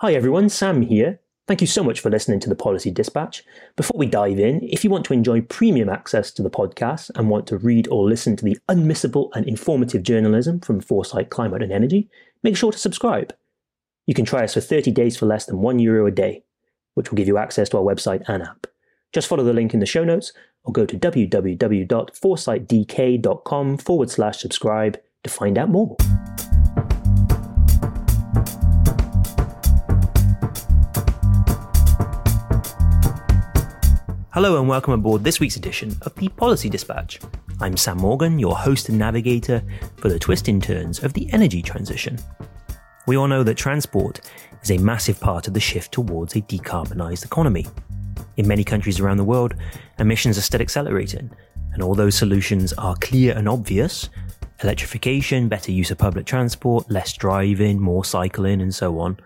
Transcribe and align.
Hi 0.00 0.12
everyone, 0.12 0.50
Sam 0.50 0.82
here. 0.82 1.20
Thank 1.48 1.62
you 1.62 1.66
so 1.66 1.82
much 1.82 2.00
for 2.00 2.10
listening 2.10 2.38
to 2.40 2.50
the 2.50 2.54
Policy 2.54 2.90
Dispatch. 2.90 3.42
Before 3.76 3.98
we 3.98 4.04
dive 4.04 4.38
in, 4.38 4.60
if 4.62 4.84
you 4.84 4.90
want 4.90 5.06
to 5.06 5.14
enjoy 5.14 5.40
premium 5.40 5.88
access 5.88 6.30
to 6.32 6.42
the 6.42 6.50
podcast 6.50 7.10
and 7.14 7.30
want 7.30 7.46
to 7.46 7.56
read 7.56 7.88
or 7.88 8.06
listen 8.06 8.36
to 8.36 8.44
the 8.44 8.58
unmissable 8.68 9.30
and 9.34 9.48
informative 9.48 10.02
journalism 10.02 10.60
from 10.60 10.82
Foresight 10.82 11.30
Climate 11.30 11.62
and 11.62 11.72
Energy, 11.72 12.10
make 12.42 12.58
sure 12.58 12.72
to 12.72 12.78
subscribe. 12.78 13.34
You 14.06 14.12
can 14.12 14.26
try 14.26 14.44
us 14.44 14.52
for 14.52 14.60
30 14.60 14.90
days 14.90 15.16
for 15.16 15.24
less 15.24 15.46
than 15.46 15.62
one 15.62 15.78
euro 15.78 16.04
a 16.04 16.10
day, 16.10 16.44
which 16.92 17.10
will 17.10 17.16
give 17.16 17.28
you 17.28 17.38
access 17.38 17.70
to 17.70 17.78
our 17.78 17.82
website 17.82 18.22
and 18.28 18.42
app. 18.42 18.66
Just 19.14 19.28
follow 19.28 19.44
the 19.44 19.54
link 19.54 19.72
in 19.72 19.80
the 19.80 19.86
show 19.86 20.04
notes 20.04 20.34
or 20.64 20.74
go 20.74 20.84
to 20.84 20.98
www.foresightdk.com 20.98 23.78
forward 23.78 24.10
slash 24.10 24.40
subscribe 24.40 25.00
to 25.24 25.30
find 25.30 25.56
out 25.56 25.70
more. 25.70 25.96
Hello 34.36 34.58
and 34.58 34.68
welcome 34.68 34.92
aboard 34.92 35.24
this 35.24 35.40
week's 35.40 35.56
edition 35.56 35.96
of 36.02 36.14
the 36.16 36.28
Policy 36.28 36.68
Dispatch. 36.68 37.20
I'm 37.58 37.74
Sam 37.74 37.96
Morgan, 37.96 38.38
your 38.38 38.54
host 38.54 38.90
and 38.90 38.98
navigator 38.98 39.62
for 39.96 40.10
the 40.10 40.18
twists 40.18 40.46
and 40.50 40.62
turns 40.62 41.02
of 41.02 41.14
the 41.14 41.32
energy 41.32 41.62
transition. 41.62 42.18
We 43.06 43.16
all 43.16 43.28
know 43.28 43.42
that 43.42 43.54
transport 43.54 44.30
is 44.62 44.70
a 44.70 44.76
massive 44.76 45.18
part 45.18 45.48
of 45.48 45.54
the 45.54 45.60
shift 45.60 45.90
towards 45.90 46.36
a 46.36 46.42
decarbonised 46.42 47.24
economy. 47.24 47.64
In 48.36 48.46
many 48.46 48.62
countries 48.62 49.00
around 49.00 49.16
the 49.16 49.24
world, 49.24 49.54
emissions 49.98 50.36
are 50.36 50.42
still 50.42 50.60
accelerating, 50.60 51.30
and 51.72 51.82
although 51.82 52.10
solutions 52.10 52.74
are 52.74 52.94
clear 52.96 53.34
and 53.34 53.48
obvious 53.48 54.10
electrification, 54.62 55.48
better 55.48 55.72
use 55.72 55.90
of 55.90 55.96
public 55.96 56.26
transport, 56.26 56.90
less 56.90 57.14
driving, 57.14 57.80
more 57.80 58.04
cycling, 58.04 58.60
and 58.60 58.74
so 58.74 58.98
on 58.98 59.18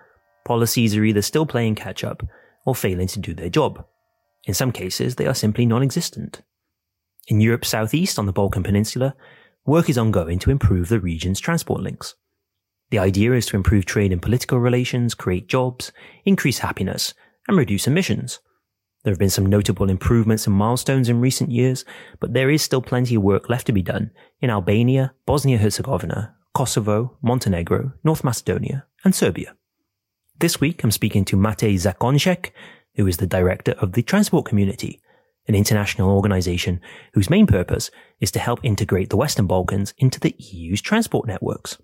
policies 0.45 0.95
are 0.95 1.03
either 1.03 1.21
still 1.21 1.47
playing 1.47 1.75
catch 1.75 2.05
up 2.05 2.23
or 2.65 2.77
failing 2.77 3.09
to 3.09 3.19
do 3.19 3.35
their 3.35 3.51
job. 3.51 3.85
In 4.45 4.55
some 4.55 4.73
cases, 4.73 5.17
they 5.17 5.27
are 5.27 5.35
simply 5.35 5.67
non 5.67 5.83
existent. 5.83 6.43
In 7.29 7.41
Europe's 7.41 7.69
southeast 7.69 8.19
on 8.19 8.27
the 8.27 8.33
Balkan 8.33 8.63
Peninsula, 8.63 9.15
work 9.67 9.89
is 9.89 9.99
ongoing 9.99 10.39
to 10.41 10.51
improve 10.51 10.89
the 10.89 11.01
region's 11.01 11.41
transport 11.41 11.83
links. 11.83 12.15
The 12.91 12.99
idea 12.99 13.33
is 13.35 13.47
to 13.47 13.57
improve 13.57 13.85
trade 13.85 14.13
and 14.13 14.21
political 14.21 14.59
relations, 14.59 15.15
create 15.15 15.47
jobs, 15.47 15.93
increase 16.25 16.59
happiness, 16.59 17.15
and 17.47 17.57
reduce 17.57 17.87
emissions. 17.87 18.41
There 19.05 19.13
have 19.13 19.19
been 19.19 19.31
some 19.31 19.47
notable 19.47 19.89
improvements 19.89 20.47
and 20.47 20.57
milestones 20.57 21.09
in 21.09 21.21
recent 21.21 21.51
years, 21.51 21.85
but 22.19 22.35
there 22.35 22.51
is 22.51 22.63
still 22.63 22.83
plenty 22.83 23.15
of 23.15 23.23
work 23.23 23.49
left 23.49 23.67
to 23.69 23.73
be 23.73 23.83
done 23.83 24.11
in 24.41 24.51
Albania, 24.51 25.15
Bosnia 25.25 25.59
Herzegovina, 25.59 26.35
Kosovo, 26.53 27.17
Montenegro, 27.23 27.93
North 28.05 28.25
Macedonia, 28.25 28.87
and 29.05 29.15
Serbia. 29.15 29.55
This 30.39 30.61
week 30.61 30.83
I'm 30.83 30.91
speaking 30.91 31.25
to 31.27 31.37
Matej 31.37 31.75
Zakonjšek, 31.75 32.51
who 33.01 33.07
is 33.07 33.17
the 33.17 33.27
director 33.27 33.73
of 33.79 33.93
the 33.93 34.03
Transport 34.03 34.45
Community, 34.45 35.01
an 35.49 35.55
international 35.55 36.11
organization 36.11 36.83
whose 37.15 37.31
main 37.31 37.47
purpose 37.47 37.91
is 38.21 38.31
to 38.31 38.39
help 38.39 38.61
integrate 38.63 39.09
the 39.09 39.17
Western 39.17 39.47
Balkans 39.47 39.95
into 39.97 40.21
the 40.21 40.35
EU's 40.39 40.83
transport 40.83 41.27
networks 41.27 41.79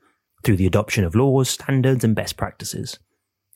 through 0.44 0.56
the 0.56 0.66
adoption 0.66 1.04
of 1.04 1.14
laws, 1.14 1.48
standards, 1.48 2.04
and 2.04 2.14
best 2.14 2.36
practices. 2.36 2.98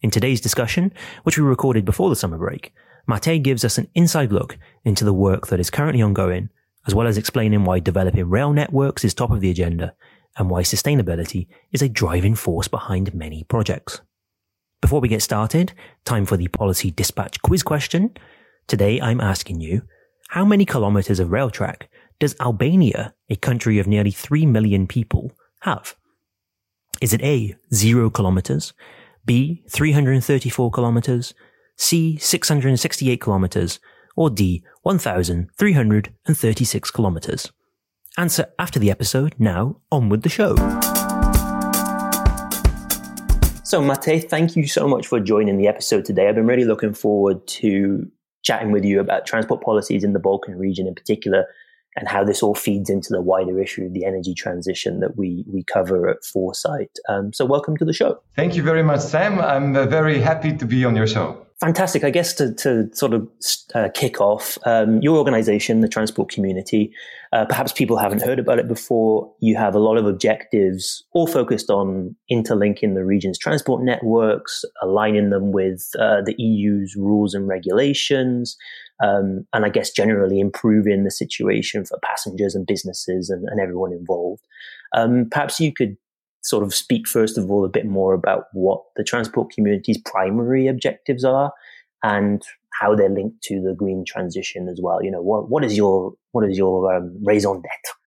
In 0.00 0.10
today's 0.10 0.40
discussion, 0.40 0.90
which 1.24 1.36
we 1.36 1.44
recorded 1.44 1.84
before 1.84 2.08
the 2.08 2.16
summer 2.16 2.38
break, 2.38 2.72
Mate 3.06 3.42
gives 3.42 3.62
us 3.62 3.76
an 3.76 3.88
inside 3.94 4.32
look 4.32 4.56
into 4.82 5.04
the 5.04 5.12
work 5.12 5.48
that 5.48 5.60
is 5.60 5.68
currently 5.68 6.00
ongoing, 6.00 6.48
as 6.86 6.94
well 6.94 7.06
as 7.06 7.18
explaining 7.18 7.64
why 7.64 7.78
developing 7.78 8.26
rail 8.30 8.54
networks 8.54 9.04
is 9.04 9.12
top 9.12 9.30
of 9.30 9.40
the 9.40 9.50
agenda 9.50 9.94
and 10.38 10.48
why 10.48 10.62
sustainability 10.62 11.46
is 11.72 11.82
a 11.82 11.90
driving 11.90 12.34
force 12.34 12.68
behind 12.68 13.12
many 13.12 13.44
projects. 13.44 14.00
Before 14.80 15.00
we 15.00 15.08
get 15.08 15.22
started, 15.22 15.74
time 16.04 16.24
for 16.24 16.38
the 16.38 16.48
policy 16.48 16.90
dispatch 16.90 17.40
quiz 17.42 17.62
question. 17.62 18.16
Today 18.66 19.00
I'm 19.00 19.20
asking 19.20 19.60
you, 19.60 19.82
how 20.30 20.44
many 20.44 20.64
kilometers 20.64 21.20
of 21.20 21.30
rail 21.30 21.50
track 21.50 21.88
does 22.18 22.34
Albania, 22.40 23.14
a 23.28 23.36
country 23.36 23.78
of 23.78 23.86
nearly 23.86 24.10
3 24.10 24.46
million 24.46 24.86
people, 24.86 25.32
have? 25.60 25.94
Is 27.02 27.12
it 27.12 27.20
A, 27.22 27.54
0 27.74 28.08
kilometers, 28.10 28.72
B, 29.26 29.62
334 29.70 30.70
kilometers, 30.70 31.34
C, 31.76 32.16
668 32.16 33.20
kilometers, 33.20 33.80
or 34.16 34.30
D, 34.30 34.64
1,336 34.82 36.90
kilometers? 36.90 37.52
Answer 38.16 38.46
after 38.58 38.78
the 38.78 38.90
episode. 38.90 39.34
Now, 39.38 39.82
on 39.92 40.08
with 40.08 40.22
the 40.22 40.30
show. 40.30 40.56
So, 43.70 43.80
Matej, 43.80 44.28
thank 44.28 44.56
you 44.56 44.66
so 44.66 44.88
much 44.88 45.06
for 45.06 45.20
joining 45.20 45.56
the 45.56 45.68
episode 45.68 46.04
today. 46.04 46.28
I've 46.28 46.34
been 46.34 46.48
really 46.48 46.64
looking 46.64 46.92
forward 46.92 47.46
to 47.60 48.10
chatting 48.42 48.72
with 48.72 48.84
you 48.84 48.98
about 48.98 49.26
transport 49.26 49.62
policies 49.62 50.02
in 50.02 50.12
the 50.12 50.18
Balkan 50.18 50.58
region 50.58 50.88
in 50.88 50.94
particular 50.96 51.46
and 51.94 52.08
how 52.08 52.24
this 52.24 52.42
all 52.42 52.56
feeds 52.56 52.90
into 52.90 53.10
the 53.12 53.22
wider 53.22 53.62
issue 53.62 53.84
of 53.84 53.92
the 53.92 54.04
energy 54.04 54.34
transition 54.34 54.98
that 54.98 55.16
we, 55.16 55.44
we 55.46 55.62
cover 55.72 56.08
at 56.08 56.24
Foresight. 56.24 56.90
Um, 57.08 57.32
so, 57.32 57.44
welcome 57.44 57.76
to 57.76 57.84
the 57.84 57.92
show. 57.92 58.20
Thank 58.34 58.56
you 58.56 58.64
very 58.64 58.82
much, 58.82 59.02
Sam. 59.02 59.38
I'm 59.38 59.76
uh, 59.76 59.86
very 59.86 60.18
happy 60.18 60.52
to 60.56 60.66
be 60.66 60.84
on 60.84 60.96
your 60.96 61.06
show. 61.06 61.46
Fantastic. 61.60 62.04
I 62.04 62.10
guess 62.10 62.32
to, 62.34 62.54
to 62.54 62.88
sort 62.94 63.12
of 63.12 63.28
uh, 63.74 63.90
kick 63.92 64.18
off, 64.18 64.56
um, 64.64 64.98
your 65.02 65.18
organization, 65.18 65.80
the 65.80 65.88
transport 65.88 66.30
community, 66.30 66.90
uh, 67.34 67.44
perhaps 67.44 67.70
people 67.70 67.98
haven't 67.98 68.22
heard 68.22 68.38
about 68.38 68.58
it 68.58 68.66
before. 68.66 69.30
You 69.40 69.56
have 69.56 69.74
a 69.74 69.78
lot 69.78 69.98
of 69.98 70.06
objectives, 70.06 71.04
all 71.12 71.26
focused 71.26 71.68
on 71.68 72.16
interlinking 72.30 72.94
the 72.94 73.04
region's 73.04 73.38
transport 73.38 73.82
networks, 73.84 74.64
aligning 74.82 75.28
them 75.28 75.52
with 75.52 75.86
uh, 75.98 76.22
the 76.24 76.34
EU's 76.38 76.96
rules 76.96 77.34
and 77.34 77.46
regulations, 77.46 78.56
um, 79.04 79.46
and 79.52 79.66
I 79.66 79.68
guess 79.68 79.90
generally 79.90 80.40
improving 80.40 81.04
the 81.04 81.10
situation 81.10 81.84
for 81.84 81.98
passengers 82.02 82.54
and 82.54 82.66
businesses 82.66 83.28
and, 83.28 83.46
and 83.50 83.60
everyone 83.60 83.92
involved. 83.92 84.42
Um, 84.94 85.28
perhaps 85.30 85.60
you 85.60 85.74
could 85.74 85.98
sort 86.42 86.62
of 86.62 86.74
speak 86.74 87.06
first 87.06 87.36
of 87.36 87.50
all 87.50 87.64
a 87.64 87.68
bit 87.68 87.86
more 87.86 88.14
about 88.14 88.44
what 88.52 88.82
the 88.96 89.04
transport 89.04 89.50
community's 89.50 89.98
primary 89.98 90.66
objectives 90.66 91.24
are 91.24 91.52
and 92.02 92.42
how 92.80 92.94
they're 92.94 93.10
linked 93.10 93.42
to 93.42 93.60
the 93.60 93.74
green 93.74 94.04
transition 94.06 94.68
as 94.68 94.80
well. 94.82 95.02
You 95.02 95.10
know, 95.10 95.22
what 95.22 95.50
what 95.50 95.64
is 95.64 95.76
your 95.76 96.14
what 96.32 96.48
is 96.48 96.56
your 96.56 96.94
um, 96.94 97.16
raison 97.22 97.60
d'être? 97.60 97.99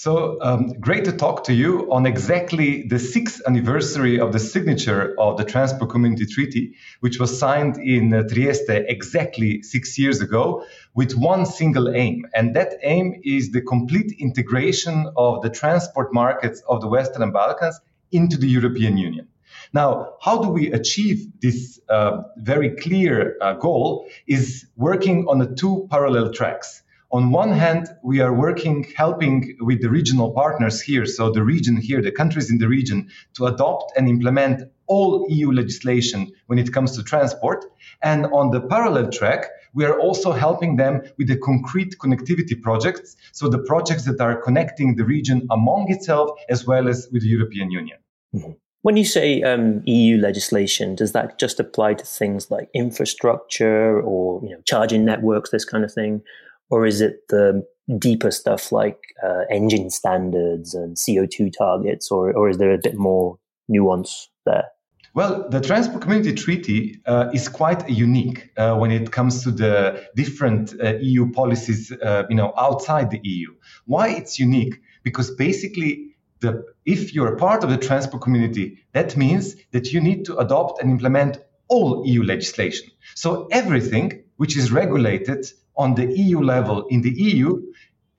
So 0.00 0.38
um, 0.40 0.68
great 0.80 1.04
to 1.04 1.12
talk 1.12 1.44
to 1.44 1.52
you 1.52 1.92
on 1.92 2.06
exactly 2.06 2.84
the 2.88 2.98
sixth 2.98 3.42
anniversary 3.46 4.18
of 4.18 4.32
the 4.32 4.38
signature 4.38 5.14
of 5.18 5.36
the 5.36 5.44
Transport 5.44 5.90
Community 5.90 6.24
Treaty, 6.24 6.72
which 7.00 7.20
was 7.20 7.38
signed 7.38 7.76
in 7.76 8.14
uh, 8.14 8.22
Trieste 8.22 8.70
exactly 8.70 9.60
six 9.60 9.98
years 9.98 10.22
ago, 10.22 10.64
with 10.94 11.12
one 11.12 11.44
single 11.44 11.94
aim. 11.94 12.24
And 12.34 12.56
that 12.56 12.78
aim 12.82 13.20
is 13.24 13.50
the 13.50 13.60
complete 13.60 14.16
integration 14.18 15.06
of 15.18 15.42
the 15.42 15.50
transport 15.50 16.14
markets 16.14 16.62
of 16.66 16.80
the 16.80 16.88
Western 16.88 17.30
Balkans 17.30 17.78
into 18.10 18.38
the 18.38 18.48
European 18.48 18.96
Union. 18.96 19.28
Now, 19.74 20.14
how 20.22 20.40
do 20.40 20.48
we 20.48 20.72
achieve 20.72 21.26
this 21.42 21.78
uh, 21.90 22.22
very 22.38 22.70
clear 22.70 23.36
uh, 23.42 23.52
goal? 23.52 24.06
Is 24.26 24.64
working 24.76 25.26
on 25.28 25.40
the 25.40 25.54
two 25.54 25.88
parallel 25.90 26.32
tracks 26.32 26.82
on 27.12 27.32
one 27.32 27.50
hand, 27.50 27.88
we 28.04 28.20
are 28.20 28.32
working, 28.32 28.86
helping 28.96 29.56
with 29.60 29.82
the 29.82 29.90
regional 29.90 30.30
partners 30.30 30.80
here, 30.80 31.04
so 31.06 31.30
the 31.30 31.42
region 31.42 31.76
here, 31.76 32.00
the 32.00 32.12
countries 32.12 32.50
in 32.50 32.58
the 32.58 32.68
region, 32.68 33.08
to 33.34 33.46
adopt 33.46 33.92
and 33.96 34.08
implement 34.08 34.62
all 34.86 35.26
EU 35.28 35.50
legislation 35.50 36.30
when 36.46 36.58
it 36.58 36.72
comes 36.72 36.96
to 36.96 37.02
transport. 37.02 37.64
And 38.02 38.26
on 38.26 38.50
the 38.50 38.60
parallel 38.60 39.10
track, 39.10 39.46
we 39.74 39.84
are 39.84 39.98
also 39.98 40.30
helping 40.30 40.76
them 40.76 41.02
with 41.18 41.26
the 41.26 41.36
concrete 41.36 41.96
connectivity 41.98 42.60
projects, 42.60 43.16
so 43.32 43.48
the 43.48 43.62
projects 43.62 44.04
that 44.04 44.20
are 44.20 44.40
connecting 44.40 44.94
the 44.94 45.04
region 45.04 45.48
among 45.50 45.90
itself 45.90 46.30
as 46.48 46.64
well 46.64 46.88
as 46.88 47.08
with 47.12 47.22
the 47.22 47.28
European 47.28 47.72
Union. 47.72 47.98
Mm-hmm. 48.34 48.52
When 48.82 48.96
you 48.96 49.04
say 49.04 49.42
um, 49.42 49.82
EU 49.84 50.16
legislation, 50.16 50.94
does 50.94 51.12
that 51.12 51.38
just 51.38 51.60
apply 51.60 51.94
to 51.94 52.04
things 52.04 52.50
like 52.50 52.70
infrastructure 52.72 54.00
or 54.00 54.40
you 54.42 54.50
know 54.50 54.62
charging 54.64 55.04
networks, 55.04 55.50
this 55.50 55.66
kind 55.66 55.84
of 55.84 55.92
thing, 55.92 56.22
or 56.70 56.86
is 56.86 57.00
it 57.00 57.28
the 57.28 57.66
deeper 57.98 58.30
stuff 58.30 58.72
like 58.72 58.98
uh, 59.22 59.42
engine 59.50 59.90
standards 59.90 60.74
and 60.74 60.96
CO2 60.96 61.52
targets, 61.56 62.10
or, 62.10 62.32
or 62.32 62.48
is 62.48 62.58
there 62.58 62.72
a 62.72 62.78
bit 62.78 62.96
more 62.96 63.38
nuance 63.68 64.30
there? 64.46 64.64
Well, 65.12 65.48
the 65.48 65.60
Transport 65.60 66.02
Community 66.02 66.32
Treaty 66.34 67.00
uh, 67.04 67.30
is 67.34 67.48
quite 67.48 67.88
unique 67.88 68.52
uh, 68.56 68.76
when 68.76 68.92
it 68.92 69.10
comes 69.10 69.42
to 69.42 69.50
the 69.50 70.06
different 70.14 70.72
uh, 70.80 70.94
EU 71.00 71.32
policies, 71.32 71.90
uh, 71.90 72.24
you 72.30 72.36
know, 72.36 72.52
outside 72.56 73.10
the 73.10 73.20
EU. 73.24 73.52
Why 73.86 74.10
it's 74.10 74.38
unique? 74.38 74.80
Because 75.02 75.32
basically, 75.32 76.14
the, 76.38 76.64
if 76.86 77.12
you're 77.12 77.34
a 77.34 77.36
part 77.36 77.64
of 77.64 77.70
the 77.70 77.76
transport 77.76 78.22
community, 78.22 78.78
that 78.92 79.16
means 79.16 79.56
that 79.72 79.92
you 79.92 80.00
need 80.00 80.26
to 80.26 80.36
adopt 80.36 80.80
and 80.80 80.92
implement 80.92 81.38
all 81.66 82.06
EU 82.06 82.22
legislation. 82.22 82.88
So 83.16 83.48
everything 83.50 84.22
which 84.36 84.56
is 84.56 84.70
regulated 84.70 85.44
on 85.76 85.94
the 85.94 86.06
EU 86.16 86.40
level 86.40 86.86
in 86.88 87.02
the 87.02 87.10
EU 87.10 87.62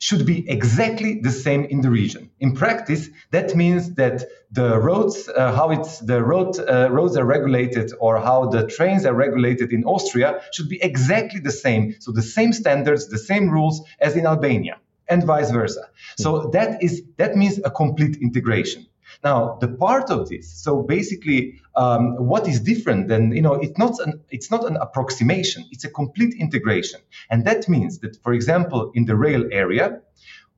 should 0.01 0.25
be 0.25 0.49
exactly 0.49 1.19
the 1.21 1.29
same 1.29 1.63
in 1.65 1.81
the 1.81 1.89
region. 1.89 2.31
In 2.39 2.55
practice, 2.55 3.07
that 3.29 3.55
means 3.55 3.93
that 3.95 4.23
the 4.51 4.79
roads, 4.79 5.29
uh, 5.29 5.53
how 5.53 5.69
it's 5.69 5.99
the 5.99 6.23
road 6.23 6.59
uh, 6.59 6.89
roads 6.89 7.15
are 7.17 7.23
regulated, 7.23 7.91
or 7.99 8.19
how 8.19 8.47
the 8.47 8.65
trains 8.65 9.05
are 9.05 9.13
regulated 9.13 9.71
in 9.71 9.83
Austria, 9.83 10.41
should 10.53 10.69
be 10.69 10.81
exactly 10.81 11.39
the 11.39 11.51
same. 11.51 11.95
So 11.99 12.11
the 12.11 12.23
same 12.23 12.51
standards, 12.51 13.09
the 13.09 13.19
same 13.19 13.47
rules 13.49 13.81
as 13.99 14.15
in 14.15 14.25
Albania, 14.25 14.77
and 15.07 15.23
vice 15.23 15.51
versa. 15.51 15.87
So 16.17 16.49
that 16.53 16.81
is 16.81 17.03
that 17.17 17.35
means 17.35 17.59
a 17.63 17.69
complete 17.69 18.17
integration. 18.17 18.87
Now, 19.23 19.57
the 19.61 19.67
part 19.67 20.09
of 20.09 20.29
this, 20.29 20.51
so 20.51 20.81
basically, 20.81 21.59
um, 21.75 22.27
what 22.27 22.47
is 22.47 22.59
different 22.59 23.07
than 23.07 23.31
you 23.31 23.41
know, 23.41 23.53
it's 23.53 23.77
not 23.77 23.99
an 23.99 24.21
it's 24.29 24.49
not 24.51 24.65
an 24.65 24.77
approximation; 24.77 25.65
it's 25.71 25.83
a 25.83 25.89
complete 25.89 26.33
integration, 26.35 26.99
and 27.29 27.45
that 27.45 27.69
means 27.69 27.99
that, 27.99 28.21
for 28.23 28.33
example, 28.33 28.91
in 28.93 29.05
the 29.05 29.15
rail 29.15 29.43
area, 29.51 30.01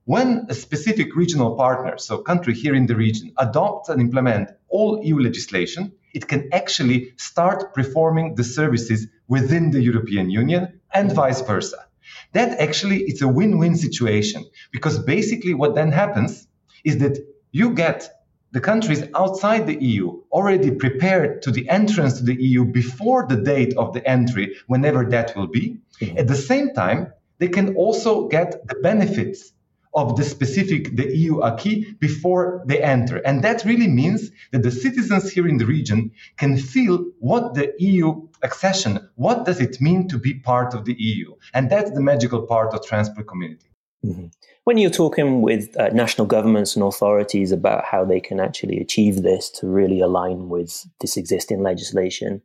when 0.05 0.47
a 0.49 0.53
specific 0.53 1.15
regional 1.15 1.55
partner, 1.55 1.97
so 1.97 2.17
country 2.17 2.53
here 2.53 2.75
in 2.75 2.87
the 2.87 2.95
region, 2.95 3.31
adopts 3.37 3.89
and 3.89 4.01
implement 4.01 4.49
all 4.67 5.01
EU 5.03 5.19
legislation, 5.19 5.93
it 6.13 6.27
can 6.27 6.49
actually 6.51 7.13
start 7.17 7.73
performing 7.73 8.35
the 8.35 8.43
services 8.43 9.07
within 9.27 9.71
the 9.71 9.81
European 9.81 10.29
Union 10.29 10.79
and 10.93 11.11
vice 11.11 11.41
versa. 11.41 11.85
That 12.33 12.59
actually 12.59 13.03
it's 13.03 13.21
a 13.21 13.27
win-win 13.27 13.75
situation 13.75 14.45
because 14.71 14.99
basically 14.99 15.53
what 15.53 15.75
then 15.75 15.91
happens 15.91 16.47
is 16.83 16.97
that 16.97 17.17
you 17.51 17.73
get 17.73 18.09
the 18.53 18.61
countries 18.61 19.03
outside 19.15 19.65
the 19.65 19.83
EU 19.83 20.21
already 20.31 20.69
prepared 20.71 21.41
to 21.41 21.51
the 21.51 21.67
entrance 21.69 22.19
to 22.19 22.23
the 22.23 22.35
EU 22.35 22.63
before 22.63 23.25
the 23.27 23.37
date 23.37 23.73
of 23.75 23.93
the 23.93 24.07
entry, 24.07 24.55
whenever 24.67 25.03
that 25.05 25.35
will 25.35 25.47
be. 25.47 25.79
Mm-hmm. 25.99 26.19
At 26.19 26.27
the 26.27 26.35
same 26.35 26.73
time, 26.73 27.11
they 27.39 27.47
can 27.47 27.75
also 27.75 28.27
get 28.27 28.67
the 28.67 28.75
benefits 28.75 29.51
of 29.95 30.17
the 30.17 30.23
specific 30.23 30.95
the 30.95 31.15
EU 31.17 31.41
acquis 31.41 31.95
before 31.99 32.63
they 32.67 32.81
enter. 32.81 33.17
And 33.17 33.43
that 33.43 33.65
really 33.65 33.87
means 33.87 34.31
that 34.51 34.61
the 34.61 34.71
citizens 34.71 35.31
here 35.31 35.47
in 35.47 35.57
the 35.57 35.65
region 35.65 36.11
can 36.37 36.57
feel 36.57 37.05
what 37.19 37.55
the 37.55 37.73
EU 37.79 38.27
accession, 38.43 39.09
what 39.15 39.45
does 39.45 39.61
it 39.61 39.81
mean 39.81 40.07
to 40.09 40.19
be 40.19 40.35
part 40.35 40.75
of 40.75 40.85
the 40.85 40.95
EU? 40.97 41.33
And 41.53 41.69
that's 41.69 41.91
the 41.91 42.01
magical 42.01 42.43
part 42.43 42.73
of 42.73 42.85
transport 42.85 43.27
community. 43.27 43.67
Mm-hmm. 44.05 44.27
When 44.65 44.77
you're 44.77 44.89
talking 44.89 45.41
with 45.41 45.77
uh, 45.77 45.89
national 45.89 46.27
governments 46.27 46.75
and 46.75 46.83
authorities 46.83 47.51
about 47.51 47.85
how 47.85 48.03
they 48.03 48.19
can 48.19 48.39
actually 48.39 48.79
achieve 48.79 49.21
this 49.21 49.49
to 49.51 49.67
really 49.67 49.99
align 50.01 50.49
with 50.49 50.85
this 50.99 51.17
existing 51.17 51.63
legislation, 51.63 52.41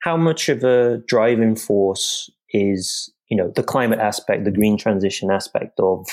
how 0.00 0.16
much 0.16 0.48
of 0.48 0.64
a 0.64 0.98
driving 1.06 1.56
force 1.56 2.30
is 2.50 3.10
you 3.28 3.36
know 3.36 3.50
the 3.54 3.62
climate 3.62 3.98
aspect, 3.98 4.44
the 4.44 4.50
green 4.50 4.76
transition 4.76 5.30
aspect 5.30 5.78
of 5.80 6.06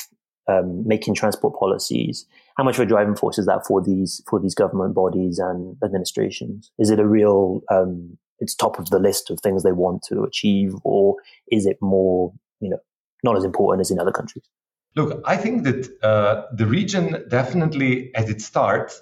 um, 0.48 0.86
making 0.88 1.16
transport 1.16 1.58
policies? 1.58 2.26
How 2.58 2.64
much 2.64 2.76
of 2.76 2.82
a 2.82 2.86
driving 2.86 3.16
force 3.16 3.38
is 3.38 3.46
that 3.46 3.66
for 3.66 3.82
these 3.82 4.22
for 4.30 4.40
these 4.40 4.56
government 4.56 4.96
bodies 4.96 5.40
and 5.40 5.78
administrations? 5.84 6.72
Is 6.80 6.90
it 6.90 7.00
a 7.00 7.08
real 7.08 7.62
um, 7.72 8.18
it's 8.40 8.56
top 8.56 8.80
of 8.80 8.90
the 8.90 9.00
list 9.00 9.30
of 9.30 9.40
things 9.40 9.64
they 9.64 9.72
want 9.72 10.04
to 10.04 10.24
achieve, 10.24 10.74
or 10.84 11.16
is 11.50 11.66
it 11.66 11.78
more 11.82 12.34
you 12.60 12.70
know 12.70 12.80
not 13.24 13.38
as 13.38 13.44
important 13.44 13.82
as 13.82 13.92
in 13.92 14.00
other 14.00 14.12
countries? 14.12 14.44
Look, 14.94 15.22
I 15.26 15.38
think 15.38 15.64
that 15.64 16.04
uh, 16.04 16.48
the 16.54 16.66
region 16.66 17.24
definitely, 17.30 18.14
as 18.14 18.30
it 18.30 18.42
starts, 18.42 19.02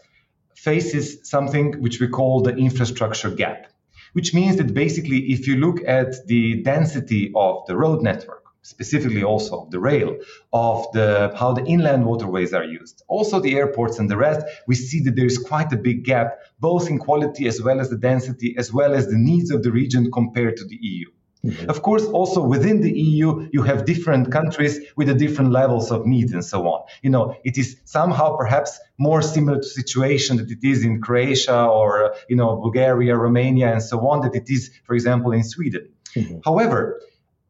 faces 0.55 1.27
something 1.27 1.81
which 1.81 1.99
we 1.99 2.07
call 2.07 2.41
the 2.41 2.55
infrastructure 2.55 3.31
gap, 3.31 3.67
which 4.13 4.33
means 4.33 4.57
that 4.57 4.73
basically, 4.73 5.31
if 5.31 5.47
you 5.47 5.55
look 5.55 5.79
at 5.87 6.27
the 6.27 6.61
density 6.61 7.31
of 7.35 7.65
the 7.65 7.75
road 7.75 8.03
network, 8.03 8.43
specifically 8.61 9.23
also 9.23 9.67
the 9.71 9.79
rail, 9.79 10.15
of 10.53 10.85
the 10.93 11.33
how 11.35 11.53
the 11.53 11.65
inland 11.65 12.05
waterways 12.05 12.53
are 12.53 12.65
used, 12.65 13.01
also 13.07 13.39
the 13.39 13.55
airports 13.55 13.97
and 13.97 14.11
the 14.11 14.17
rest, 14.17 14.45
we 14.67 14.75
see 14.75 14.99
that 14.99 15.15
there 15.15 15.25
is 15.25 15.39
quite 15.39 15.73
a 15.73 15.77
big 15.77 16.03
gap, 16.03 16.37
both 16.59 16.87
in 16.87 16.99
quality 16.99 17.47
as 17.47 17.63
well 17.63 17.79
as 17.79 17.89
the 17.89 17.97
density, 17.97 18.53
as 18.59 18.71
well 18.71 18.93
as 18.93 19.07
the 19.07 19.17
needs 19.17 19.49
of 19.49 19.63
the 19.63 19.71
region 19.71 20.11
compared 20.11 20.55
to 20.57 20.65
the 20.65 20.77
EU. 20.79 21.09
Mm-hmm. 21.45 21.69
Of 21.69 21.81
course, 21.83 22.05
also 22.05 22.43
within 22.43 22.81
the 22.81 22.91
EU, 22.91 23.47
you 23.53 23.63
have 23.63 23.85
different 23.85 24.29
countries 24.29 24.79
with 24.97 25.07
the 25.07 25.13
different 25.13 25.51
levels 25.51 25.89
of 25.89 26.05
needs 26.05 26.33
and 26.33 26.43
so 26.43 26.67
on. 26.67 26.83
You 27.01 27.11
know, 27.11 27.35
it 27.45 27.57
is 27.57 27.77
somehow 27.85 28.35
perhaps 28.35 28.77
more 28.97 29.21
similar 29.21 29.57
to 29.57 29.63
situation 29.63 30.37
that 30.37 30.51
it 30.51 30.63
is 30.63 30.83
in 30.83 31.01
Croatia 31.01 31.65
or, 31.65 32.13
you 32.27 32.35
know, 32.35 32.57
Bulgaria, 32.57 33.15
Romania, 33.15 33.71
and 33.71 33.81
so 33.81 34.05
on, 34.09 34.21
that 34.21 34.35
it 34.35 34.49
is, 34.49 34.71
for 34.83 34.95
example, 34.95 35.31
in 35.31 35.43
Sweden. 35.43 35.87
Mm-hmm. 36.15 36.39
However, 36.43 36.99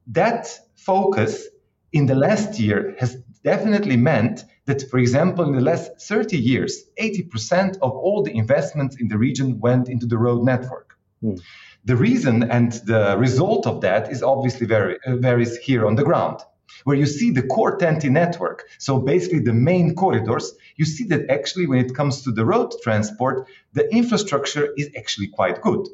that 0.08 0.48
focus 0.76 1.48
in 1.92 2.06
the 2.06 2.16
last 2.16 2.60
year 2.60 2.96
has 3.00 3.16
definitely 3.44 3.98
meant 3.98 4.46
that, 4.66 4.88
for 4.90 5.00
example, 5.00 5.46
in 5.46 5.54
the 5.56 5.62
last 5.62 6.00
30 6.02 6.38
years, 6.38 6.84
80% 7.02 7.78
of 7.82 7.92
all 7.92 8.22
the 8.22 8.36
investments 8.36 8.98
in 8.98 9.08
the 9.08 9.18
region 9.18 9.60
went 9.60 9.90
into 9.90 10.06
the 10.06 10.18
road 10.18 10.44
network. 10.44 10.89
Mm. 11.24 11.42
The 11.86 11.96
reason 11.96 12.44
and 12.44 12.72
the 12.86 13.16
result 13.18 13.68
of 13.68 13.82
that 13.82 14.12
is 14.12 14.22
obviously 14.24 14.68
very 14.68 14.98
uh, 15.06 15.16
varies 15.16 15.58
here 15.58 15.86
on 15.86 15.96
the 15.96 16.04
ground. 16.04 16.40
Where 16.84 16.96
you 16.96 17.08
see 17.08 17.32
the 17.32 17.42
core 17.42 17.78
TEN-T 17.78 18.08
network, 18.10 18.64
so 18.78 19.00
basically 19.00 19.40
the 19.40 19.54
main 19.54 19.96
corridors, 19.96 20.54
you 20.78 20.86
see 20.86 21.06
that 21.06 21.30
actually 21.30 21.66
when 21.68 21.84
it 21.84 21.96
comes 21.96 22.22
to 22.24 22.32
the 22.32 22.46
road 22.46 22.74
transport, 22.84 23.48
the 23.74 23.92
infrastructure 23.94 24.70
is 24.78 24.90
actually 24.96 25.28
quite 25.28 25.62
good. 25.62 25.88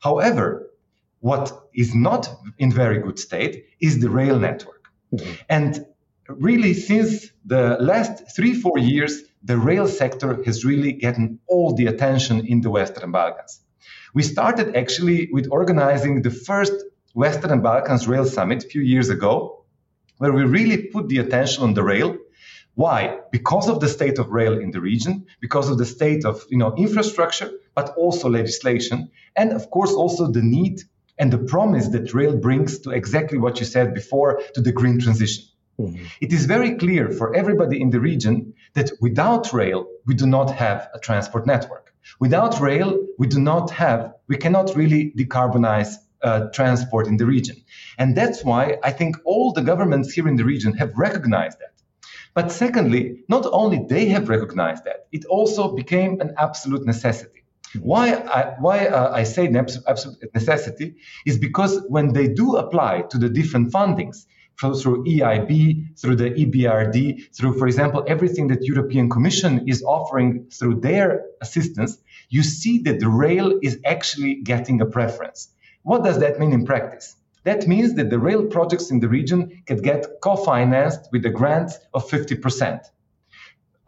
However, 0.00 0.70
what 1.20 1.68
is 1.74 1.94
not 1.94 2.28
in 2.58 2.72
very 2.72 2.98
good 2.98 3.18
state 3.18 3.66
is 3.80 4.00
the 4.00 4.10
rail 4.10 4.38
network. 4.38 4.88
Mm-hmm. 5.14 5.32
And 5.48 5.86
really, 6.26 6.74
since 6.74 7.30
the 7.44 7.76
last 7.80 8.34
three, 8.34 8.54
four 8.54 8.78
years, 8.78 9.22
the 9.42 9.56
rail 9.56 9.86
sector 9.86 10.42
has 10.44 10.64
really 10.64 10.92
gotten 10.92 11.38
all 11.46 11.74
the 11.74 11.86
attention 11.86 12.46
in 12.46 12.60
the 12.60 12.70
Western 12.70 13.12
Balkans. 13.12 13.60
We 14.14 14.22
started 14.22 14.76
actually 14.76 15.28
with 15.32 15.48
organizing 15.50 16.22
the 16.22 16.30
first 16.30 16.72
Western 17.14 17.50
and 17.50 17.62
Balkans 17.62 18.06
Rail 18.06 18.24
Summit 18.24 18.64
a 18.64 18.68
few 18.68 18.82
years 18.82 19.08
ago, 19.10 19.64
where 20.18 20.32
we 20.32 20.44
really 20.44 20.84
put 20.88 21.08
the 21.08 21.18
attention 21.18 21.64
on 21.64 21.74
the 21.74 21.82
rail. 21.82 22.16
Why? 22.74 23.18
Because 23.32 23.68
of 23.68 23.80
the 23.80 23.88
state 23.88 24.18
of 24.18 24.28
rail 24.28 24.58
in 24.58 24.70
the 24.70 24.80
region, 24.80 25.26
because 25.40 25.68
of 25.68 25.78
the 25.78 25.86
state 25.86 26.24
of 26.24 26.44
you 26.48 26.58
know 26.58 26.74
infrastructure, 26.76 27.50
but 27.74 27.90
also 27.96 28.28
legislation, 28.28 29.10
and 29.36 29.52
of 29.52 29.70
course 29.70 29.92
also 29.92 30.30
the 30.30 30.42
need 30.42 30.82
and 31.18 31.32
the 31.32 31.38
promise 31.38 31.88
that 31.88 32.14
rail 32.14 32.36
brings 32.36 32.78
to 32.80 32.90
exactly 32.90 33.38
what 33.38 33.60
you 33.60 33.66
said 33.66 33.92
before 33.92 34.40
to 34.54 34.60
the 34.60 34.72
green 34.72 34.98
transition. 34.98 35.44
Mm-hmm. 35.78 36.04
It 36.20 36.32
is 36.32 36.46
very 36.46 36.76
clear 36.76 37.10
for 37.10 37.34
everybody 37.34 37.80
in 37.80 37.90
the 37.90 38.00
region 38.00 38.54
that 38.74 38.92
without 39.00 39.52
rail, 39.52 39.86
we 40.06 40.14
do 40.14 40.26
not 40.26 40.50
have 40.52 40.88
a 40.94 40.98
transport 40.98 41.46
network. 41.46 41.89
Without 42.18 42.60
rail, 42.60 42.98
we 43.18 43.26
do 43.26 43.40
not 43.40 43.70
have, 43.70 44.14
we 44.28 44.36
cannot 44.36 44.74
really 44.76 45.12
decarbonize 45.16 45.96
uh, 46.22 46.48
transport 46.52 47.06
in 47.06 47.16
the 47.16 47.26
region. 47.26 47.56
And 47.98 48.16
that's 48.16 48.44
why 48.44 48.78
I 48.82 48.90
think 48.90 49.16
all 49.24 49.52
the 49.52 49.62
governments 49.62 50.12
here 50.12 50.28
in 50.28 50.36
the 50.36 50.44
region 50.44 50.74
have 50.74 50.96
recognized 50.96 51.58
that. 51.60 51.72
But 52.34 52.52
secondly, 52.52 53.24
not 53.28 53.46
only 53.50 53.84
they 53.88 54.06
have 54.06 54.28
recognized 54.28 54.84
that, 54.84 55.06
it 55.12 55.24
also 55.24 55.74
became 55.74 56.20
an 56.20 56.34
absolute 56.38 56.86
necessity. 56.86 57.42
Why 57.80 58.14
I, 58.14 58.54
why 58.58 58.86
uh, 58.86 59.12
I 59.12 59.22
say 59.22 59.46
an 59.46 59.56
absolute 59.56 60.34
necessity 60.34 60.96
is 61.24 61.38
because 61.38 61.80
when 61.88 62.12
they 62.12 62.28
do 62.28 62.56
apply 62.56 63.02
to 63.10 63.18
the 63.18 63.28
different 63.28 63.72
fundings, 63.72 64.26
through 64.60 65.04
EIB, 65.04 65.98
through 65.98 66.16
the 66.16 66.30
EBRD, 66.30 67.34
through, 67.34 67.58
for 67.58 67.66
example, 67.66 68.04
everything 68.06 68.48
that 68.48 68.62
European 68.62 69.08
Commission 69.08 69.68
is 69.68 69.82
offering 69.82 70.46
through 70.50 70.80
their 70.80 71.24
assistance, 71.40 71.98
you 72.28 72.42
see 72.42 72.78
that 72.82 73.00
the 73.00 73.08
rail 73.08 73.58
is 73.62 73.78
actually 73.84 74.34
getting 74.42 74.80
a 74.80 74.86
preference. 74.86 75.48
What 75.82 76.04
does 76.04 76.18
that 76.18 76.38
mean 76.38 76.52
in 76.52 76.66
practice? 76.66 77.16
That 77.44 77.66
means 77.66 77.94
that 77.94 78.10
the 78.10 78.18
rail 78.18 78.44
projects 78.46 78.90
in 78.90 79.00
the 79.00 79.08
region 79.08 79.62
can 79.64 79.78
get 79.80 80.06
co-financed 80.22 81.08
with 81.10 81.24
a 81.24 81.30
grant 81.30 81.72
of 81.94 82.08
50%, 82.08 82.80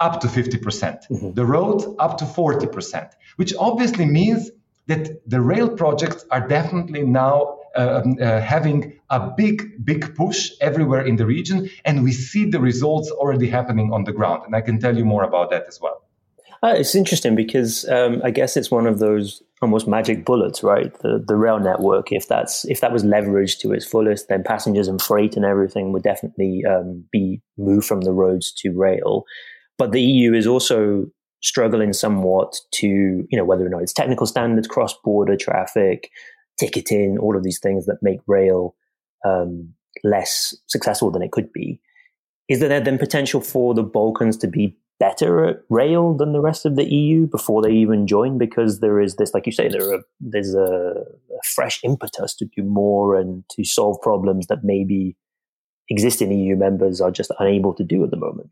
up 0.01 0.21
to 0.21 0.27
50%. 0.27 0.63
percent 0.63 1.01
mm 1.11 1.21
hmm 1.21 1.31
The 1.33 1.45
road 1.45 1.79
up 1.99 2.17
to 2.19 2.25
40%, 2.25 3.11
which 3.37 3.53
obviously 3.59 4.07
means 4.07 4.51
that 4.87 5.29
the 5.29 5.41
rail 5.41 5.69
projects 5.69 6.25
are 6.31 6.49
definitely 6.49 7.03
now 7.03 7.59
having 7.75 8.99
a 9.11 9.31
big, 9.37 9.85
big 9.85 10.15
push 10.15 10.53
everywhere 10.61 11.05
in 11.07 11.17
the 11.17 11.27
region. 11.27 11.71
And 11.85 12.03
we 12.03 12.13
see 12.13 12.45
the 12.45 12.61
results 12.61 13.11
already 13.11 13.49
happening 13.49 13.93
on 13.93 14.05
the 14.05 14.13
ground. 14.13 14.43
And 14.47 14.57
I 14.57 14.61
can 14.61 14.79
tell 14.79 14.97
you 14.97 15.05
more 15.05 15.25
about 15.25 15.51
that 15.51 15.65
as 15.69 15.81
well. 15.81 16.03
Uh, 16.65 16.75
it's 16.77 16.95
interesting 16.95 17.35
because 17.35 17.89
um, 17.89 18.23
I 18.25 18.31
guess 18.31 18.57
it's 18.57 18.71
one 18.71 18.87
of 18.87 19.01
those 19.01 19.43
almost 19.61 19.89
magic 19.89 20.25
bullets, 20.25 20.63
right? 20.63 20.97
The 21.01 21.23
the 21.27 21.35
rail 21.35 21.59
network. 21.59 22.13
If 22.13 22.29
that's 22.29 22.65
if 22.67 22.81
that 22.81 22.93
was 22.93 23.03
leveraged 23.03 23.59
to 23.61 23.73
its 23.73 23.85
fullest, 23.85 24.29
then 24.29 24.45
passengers 24.45 24.87
and 24.87 25.03
freight 25.03 25.35
and 25.35 25.45
everything 25.45 25.93
would 25.93 26.05
definitely 26.05 26.63
um, 26.65 27.05
be 27.11 27.41
moved 27.59 27.87
from 27.87 28.03
the 28.03 28.13
roads 28.13 28.53
to 28.59 28.71
rail. 28.71 29.25
But 29.77 29.91
the 29.91 30.01
EU 30.01 30.35
is 30.35 30.47
also 30.47 31.07
struggling 31.41 31.93
somewhat 31.93 32.55
to, 32.75 32.87
you 32.87 33.37
know, 33.37 33.45
whether 33.45 33.67
or 33.67 33.69
not 33.69 33.83
it's 33.83 33.93
technical 33.93 34.27
standards, 34.27 34.69
cross 34.69 34.95
border 35.03 35.37
traffic, 35.37 36.11
ticketing, 36.63 37.19
all 37.19 37.37
of 37.37 37.43
these 37.43 37.59
things 37.59 37.87
that 37.87 37.99
make 38.03 38.21
rail 38.27 38.77
um, 39.25 39.75
less 40.05 40.55
successful 40.67 41.11
than 41.11 41.23
it 41.23 41.33
could 41.33 41.53
be. 41.53 41.81
Is 42.49 42.61
there 42.61 42.81
then 42.81 42.99
potential 42.99 43.41
for 43.41 43.75
the 43.75 43.83
Balkans 43.83 44.37
to 44.39 44.47
be 44.47 44.77
better 45.01 45.45
at 45.45 45.57
rail 45.69 46.15
than 46.15 46.33
the 46.33 46.41
rest 46.41 46.65
of 46.65 46.77
the 46.77 46.85
EU 46.85 47.27
before 47.27 47.63
they 47.63 47.73
even 47.73 48.07
join? 48.07 48.39
Because 48.39 48.81
there 48.81 49.01
is 49.01 49.17
this, 49.17 49.35
like 49.35 49.47
you 49.47 49.53
say, 49.53 49.69
there 49.69 49.93
are, 49.93 50.03
there's 50.21 50.55
a, 50.55 50.95
a 50.95 51.43
fresh 51.55 51.81
impetus 51.83 52.35
to 52.37 52.47
do 52.57 52.63
more 52.63 53.17
and 53.17 53.45
to 53.51 53.65
solve 53.65 54.01
problems 54.01 54.47
that 54.47 54.63
maybe 54.63 55.17
existing 55.89 56.31
EU 56.31 56.57
members 56.57 57.01
are 57.01 57.11
just 57.11 57.33
unable 57.39 57.75
to 57.75 57.85
do 57.85 58.05
at 58.05 58.11
the 58.11 58.17
moment. 58.17 58.51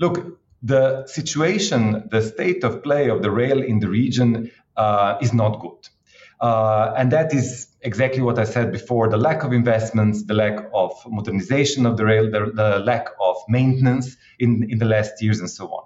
Look, 0.00 0.38
the 0.62 1.06
situation, 1.06 2.08
the 2.10 2.22
state 2.22 2.64
of 2.64 2.82
play 2.82 3.08
of 3.08 3.22
the 3.22 3.30
rail 3.30 3.62
in 3.62 3.80
the 3.80 3.88
region 3.88 4.50
uh, 4.76 5.18
is 5.20 5.32
not 5.32 5.60
good. 5.60 5.88
Uh, 6.40 6.94
and 6.96 7.12
that 7.12 7.34
is 7.34 7.68
exactly 7.82 8.22
what 8.22 8.38
I 8.38 8.44
said 8.44 8.70
before 8.72 9.08
the 9.08 9.16
lack 9.16 9.42
of 9.44 9.52
investments, 9.52 10.24
the 10.24 10.34
lack 10.34 10.68
of 10.72 10.92
modernization 11.06 11.86
of 11.86 11.96
the 11.96 12.04
rail, 12.04 12.30
the, 12.30 12.52
the 12.54 12.78
lack 12.80 13.08
of 13.20 13.36
maintenance 13.48 14.16
in, 14.38 14.68
in 14.70 14.78
the 14.78 14.84
last 14.84 15.20
years, 15.20 15.40
and 15.40 15.50
so 15.50 15.66
on. 15.66 15.84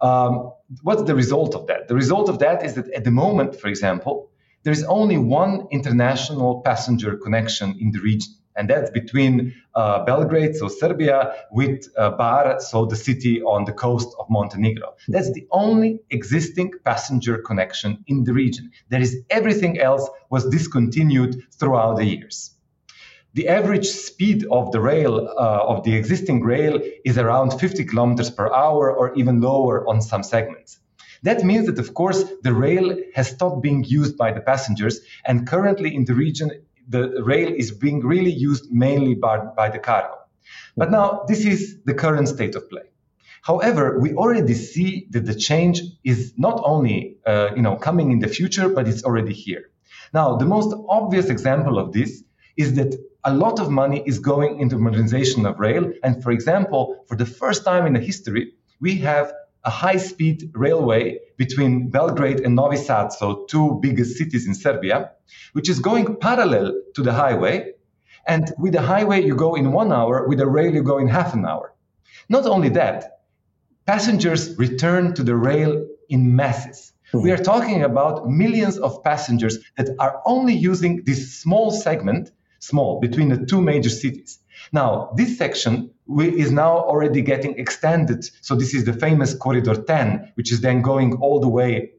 Um, 0.00 0.52
what's 0.82 1.02
the 1.02 1.14
result 1.14 1.54
of 1.54 1.66
that? 1.68 1.88
The 1.88 1.94
result 1.94 2.28
of 2.28 2.38
that 2.40 2.64
is 2.64 2.74
that 2.74 2.88
at 2.90 3.04
the 3.04 3.10
moment, 3.10 3.60
for 3.60 3.68
example, 3.68 4.30
there 4.64 4.72
is 4.72 4.84
only 4.84 5.18
one 5.18 5.68
international 5.70 6.60
passenger 6.62 7.16
connection 7.16 7.76
in 7.80 7.92
the 7.92 8.00
region 8.00 8.32
and 8.58 8.68
that's 8.68 8.90
between 8.90 9.54
uh, 9.74 10.04
Belgrade, 10.04 10.56
so 10.56 10.68
Serbia, 10.68 11.34
with 11.52 11.88
uh, 11.96 12.10
Bar, 12.10 12.60
so 12.60 12.84
the 12.86 12.96
city 12.96 13.40
on 13.40 13.64
the 13.64 13.72
coast 13.72 14.08
of 14.18 14.28
Montenegro. 14.28 14.94
That's 15.06 15.32
the 15.32 15.46
only 15.52 16.00
existing 16.10 16.72
passenger 16.84 17.38
connection 17.38 18.04
in 18.08 18.24
the 18.24 18.32
region. 18.32 18.72
There 18.88 19.00
is 19.00 19.22
everything 19.30 19.78
else 19.78 20.10
was 20.28 20.44
discontinued 20.48 21.42
throughout 21.52 21.96
the 21.96 22.04
years. 22.04 22.50
The 23.34 23.48
average 23.48 23.86
speed 23.86 24.44
of 24.50 24.72
the 24.72 24.80
rail, 24.80 25.28
uh, 25.28 25.72
of 25.72 25.84
the 25.84 25.94
existing 25.94 26.42
rail, 26.42 26.80
is 27.04 27.16
around 27.18 27.50
50 27.60 27.84
kilometers 27.84 28.30
per 28.30 28.52
hour 28.52 28.92
or 28.92 29.14
even 29.14 29.40
lower 29.40 29.86
on 29.86 30.02
some 30.02 30.24
segments. 30.24 30.80
That 31.22 31.44
means 31.44 31.66
that, 31.66 31.78
of 31.78 31.94
course, 31.94 32.24
the 32.42 32.54
rail 32.54 32.96
has 33.14 33.28
stopped 33.28 33.62
being 33.62 33.84
used 33.84 34.16
by 34.16 34.32
the 34.32 34.40
passengers, 34.40 35.00
and 35.24 35.46
currently 35.46 35.94
in 35.94 36.04
the 36.04 36.14
region, 36.14 36.50
the 36.88 37.22
rail 37.22 37.52
is 37.54 37.70
being 37.70 38.00
really 38.00 38.32
used 38.32 38.72
mainly 38.72 39.14
by, 39.14 39.38
by 39.38 39.68
the 39.68 39.78
cargo. 39.78 40.14
But 40.76 40.90
now 40.90 41.24
this 41.28 41.44
is 41.44 41.78
the 41.84 41.94
current 41.94 42.28
state 42.28 42.54
of 42.54 42.68
play. 42.70 42.88
However, 43.42 43.98
we 43.98 44.14
already 44.14 44.54
see 44.54 45.06
that 45.10 45.24
the 45.26 45.34
change 45.34 45.80
is 46.04 46.34
not 46.36 46.60
only 46.64 47.16
uh, 47.26 47.50
you 47.56 47.62
know 47.62 47.76
coming 47.76 48.10
in 48.10 48.18
the 48.18 48.28
future, 48.28 48.68
but 48.68 48.88
it's 48.88 49.04
already 49.04 49.32
here. 49.32 49.70
Now, 50.12 50.36
the 50.36 50.44
most 50.44 50.74
obvious 50.88 51.26
example 51.26 51.78
of 51.78 51.92
this 51.92 52.22
is 52.56 52.74
that 52.74 52.94
a 53.24 53.34
lot 53.34 53.60
of 53.60 53.70
money 53.70 54.02
is 54.06 54.18
going 54.18 54.60
into 54.60 54.78
modernization 54.78 55.46
of 55.46 55.58
rail. 55.58 55.92
And 56.02 56.22
for 56.22 56.30
example, 56.30 57.04
for 57.08 57.16
the 57.16 57.26
first 57.26 57.64
time 57.64 57.86
in 57.86 57.92
the 57.92 58.00
history, 58.00 58.52
we 58.80 58.96
have 58.98 59.32
a 59.64 59.70
high-speed 59.70 60.50
railway 60.54 61.18
between 61.36 61.88
Belgrade 61.90 62.40
and 62.40 62.54
Novi 62.54 62.76
Sad, 62.76 63.12
so 63.12 63.44
two 63.48 63.78
biggest 63.82 64.16
cities 64.16 64.46
in 64.46 64.54
Serbia, 64.54 65.12
which 65.52 65.68
is 65.68 65.78
going 65.80 66.16
parallel 66.16 66.80
to 66.94 67.02
the 67.02 67.12
highway. 67.12 67.72
And 68.26 68.52
with 68.58 68.72
the 68.72 68.82
highway, 68.82 69.24
you 69.24 69.34
go 69.34 69.54
in 69.54 69.72
one 69.72 69.92
hour. 69.92 70.26
With 70.28 70.38
the 70.38 70.46
rail, 70.46 70.72
you 70.72 70.82
go 70.82 70.98
in 70.98 71.08
half 71.08 71.34
an 71.34 71.46
hour. 71.46 71.74
Not 72.28 72.46
only 72.46 72.68
that, 72.70 73.20
passengers 73.86 74.56
return 74.58 75.14
to 75.14 75.22
the 75.22 75.34
rail 75.34 75.86
in 76.08 76.36
masses. 76.36 76.92
Mm-hmm. 77.12 77.22
We 77.22 77.32
are 77.32 77.38
talking 77.38 77.82
about 77.82 78.28
millions 78.28 78.76
of 78.78 79.02
passengers 79.02 79.58
that 79.76 79.88
are 79.98 80.20
only 80.26 80.54
using 80.54 81.04
this 81.04 81.40
small 81.40 81.70
segment, 81.70 82.30
small, 82.58 83.00
between 83.00 83.28
the 83.30 83.46
two 83.46 83.62
major 83.62 83.88
cities. 83.88 84.40
Now, 84.72 85.12
this 85.16 85.36
section 85.38 85.90
is 86.18 86.50
now 86.50 86.78
already 86.78 87.22
getting 87.22 87.58
extended. 87.58 88.28
So 88.40 88.54
this 88.54 88.74
is 88.74 88.84
the 88.84 88.92
famous 88.92 89.34
Corridor 89.34 89.74
10, 89.74 90.32
which 90.34 90.52
is 90.52 90.60
then 90.60 90.82
going 90.82 91.14
all 91.16 91.40
the 91.40 91.48
way 91.48 91.92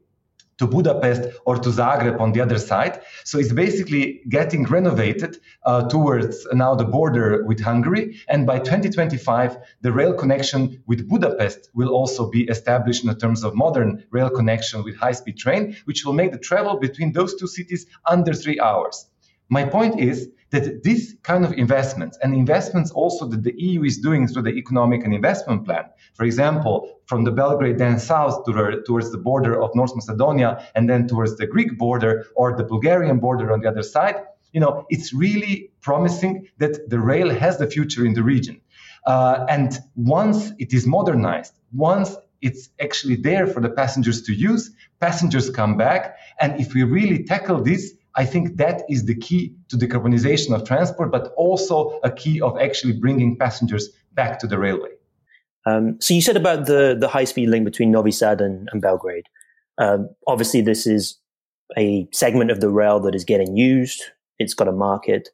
to 0.60 0.66
Budapest 0.66 1.22
or 1.46 1.56
to 1.56 1.70
Zagreb 1.70 2.20
on 2.20 2.32
the 2.32 2.40
other 2.42 2.58
side. 2.58 3.00
So 3.24 3.38
it's 3.38 3.52
basically 3.52 4.20
getting 4.28 4.64
renovated 4.64 5.38
uh, 5.64 5.88
towards 5.88 6.46
now 6.52 6.74
the 6.74 6.84
border 6.84 7.44
with 7.44 7.60
Hungary. 7.60 8.20
And 8.28 8.46
by 8.46 8.58
2025, 8.58 9.56
the 9.80 9.90
rail 9.90 10.12
connection 10.12 10.82
with 10.86 11.08
Budapest 11.08 11.70
will 11.72 11.88
also 11.88 12.28
be 12.28 12.42
established 12.44 13.04
in 13.04 13.16
terms 13.16 13.42
of 13.42 13.54
modern 13.54 14.04
rail 14.10 14.28
connection 14.28 14.84
with 14.84 14.96
high 14.98 15.12
speed 15.12 15.38
train, 15.38 15.76
which 15.86 16.04
will 16.04 16.12
make 16.12 16.32
the 16.32 16.38
travel 16.38 16.78
between 16.78 17.12
those 17.12 17.36
two 17.36 17.46
cities 17.46 17.86
under 18.06 18.34
three 18.34 18.60
hours. 18.60 19.06
My 19.48 19.64
point 19.64 19.98
is 19.98 20.28
that 20.50 20.82
this 20.82 21.14
kind 21.22 21.44
of 21.44 21.52
investments 21.52 22.18
and 22.22 22.34
investments 22.34 22.90
also 22.90 23.26
that 23.26 23.42
the 23.44 23.54
EU 23.56 23.84
is 23.84 23.98
doing 23.98 24.26
through 24.26 24.42
the 24.42 24.50
economic 24.50 25.04
and 25.04 25.14
investment 25.14 25.64
plan, 25.64 25.84
for 26.14 26.24
example, 26.24 27.00
from 27.06 27.24
the 27.24 27.30
Belgrade 27.30 27.78
then 27.78 27.98
south 27.98 28.44
to 28.44 28.52
the, 28.52 28.82
towards 28.86 29.10
the 29.12 29.18
border 29.18 29.60
of 29.62 29.74
North 29.74 29.94
Macedonia 29.94 30.66
and 30.74 30.88
then 30.90 31.06
towards 31.06 31.36
the 31.36 31.46
Greek 31.46 31.78
border 31.78 32.26
or 32.34 32.56
the 32.56 32.64
Bulgarian 32.64 33.18
border 33.18 33.52
on 33.52 33.60
the 33.60 33.68
other 33.68 33.82
side, 33.82 34.16
you 34.52 34.60
know, 34.60 34.84
it's 34.88 35.12
really 35.12 35.70
promising 35.80 36.48
that 36.58 36.90
the 36.90 36.98
rail 36.98 37.30
has 37.30 37.58
the 37.58 37.66
future 37.66 38.04
in 38.04 38.14
the 38.14 38.22
region. 38.22 38.60
Uh, 39.06 39.46
and 39.48 39.78
once 39.94 40.52
it 40.58 40.74
is 40.74 40.86
modernized, 40.86 41.54
once 41.72 42.16
it's 42.42 42.70
actually 42.80 43.16
there 43.16 43.46
for 43.46 43.60
the 43.60 43.68
passengers 43.68 44.22
to 44.22 44.34
use, 44.34 44.70
passengers 44.98 45.50
come 45.50 45.76
back. 45.76 46.16
And 46.40 46.60
if 46.60 46.74
we 46.74 46.82
really 46.82 47.24
tackle 47.24 47.62
this, 47.62 47.94
I 48.16 48.24
think 48.24 48.56
that 48.56 48.82
is 48.88 49.04
the 49.04 49.14
key 49.14 49.54
to 49.68 49.76
decarbonization 49.76 50.54
of 50.54 50.66
transport, 50.66 51.12
but 51.12 51.32
also 51.36 52.00
a 52.02 52.10
key 52.10 52.40
of 52.40 52.58
actually 52.58 52.94
bringing 52.94 53.36
passengers 53.36 53.88
back 54.12 54.38
to 54.40 54.46
the 54.46 54.58
railway. 54.58 54.90
Um, 55.66 56.00
so 56.00 56.14
you 56.14 56.22
said 56.22 56.36
about 56.36 56.66
the 56.66 56.96
the 56.98 57.08
high 57.08 57.24
speed 57.24 57.48
link 57.48 57.64
between 57.64 57.90
Novi 57.90 58.10
Sad 58.10 58.40
and, 58.40 58.68
and 58.72 58.80
Belgrade. 58.80 59.26
Um, 59.78 60.08
obviously, 60.26 60.60
this 60.60 60.86
is 60.86 61.18
a 61.78 62.08
segment 62.12 62.50
of 62.50 62.60
the 62.60 62.70
rail 62.70 62.98
that 63.00 63.14
is 63.14 63.24
getting 63.24 63.56
used. 63.56 64.02
It's 64.38 64.54
got 64.54 64.68
a 64.68 64.72
market. 64.72 65.28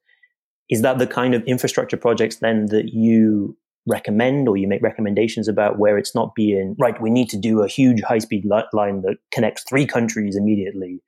Is 0.68 0.82
that 0.82 0.98
the 0.98 1.06
kind 1.06 1.34
of 1.34 1.42
infrastructure 1.44 1.96
projects 1.96 2.36
then 2.36 2.66
that 2.66 2.92
you 2.92 3.56
recommend 3.86 4.48
or 4.48 4.56
you 4.56 4.66
make 4.66 4.82
recommendations 4.82 5.46
about 5.46 5.78
where 5.78 5.96
it's 5.96 6.14
not 6.14 6.34
being 6.34 6.74
right? 6.78 7.00
We 7.00 7.08
need 7.08 7.30
to 7.30 7.38
do 7.38 7.62
a 7.62 7.68
huge 7.68 8.02
high 8.02 8.18
speed 8.18 8.44
line 8.72 9.02
that 9.02 9.18
connects 9.32 9.62
three 9.62 9.86
countries 9.86 10.36
immediately 10.36 11.00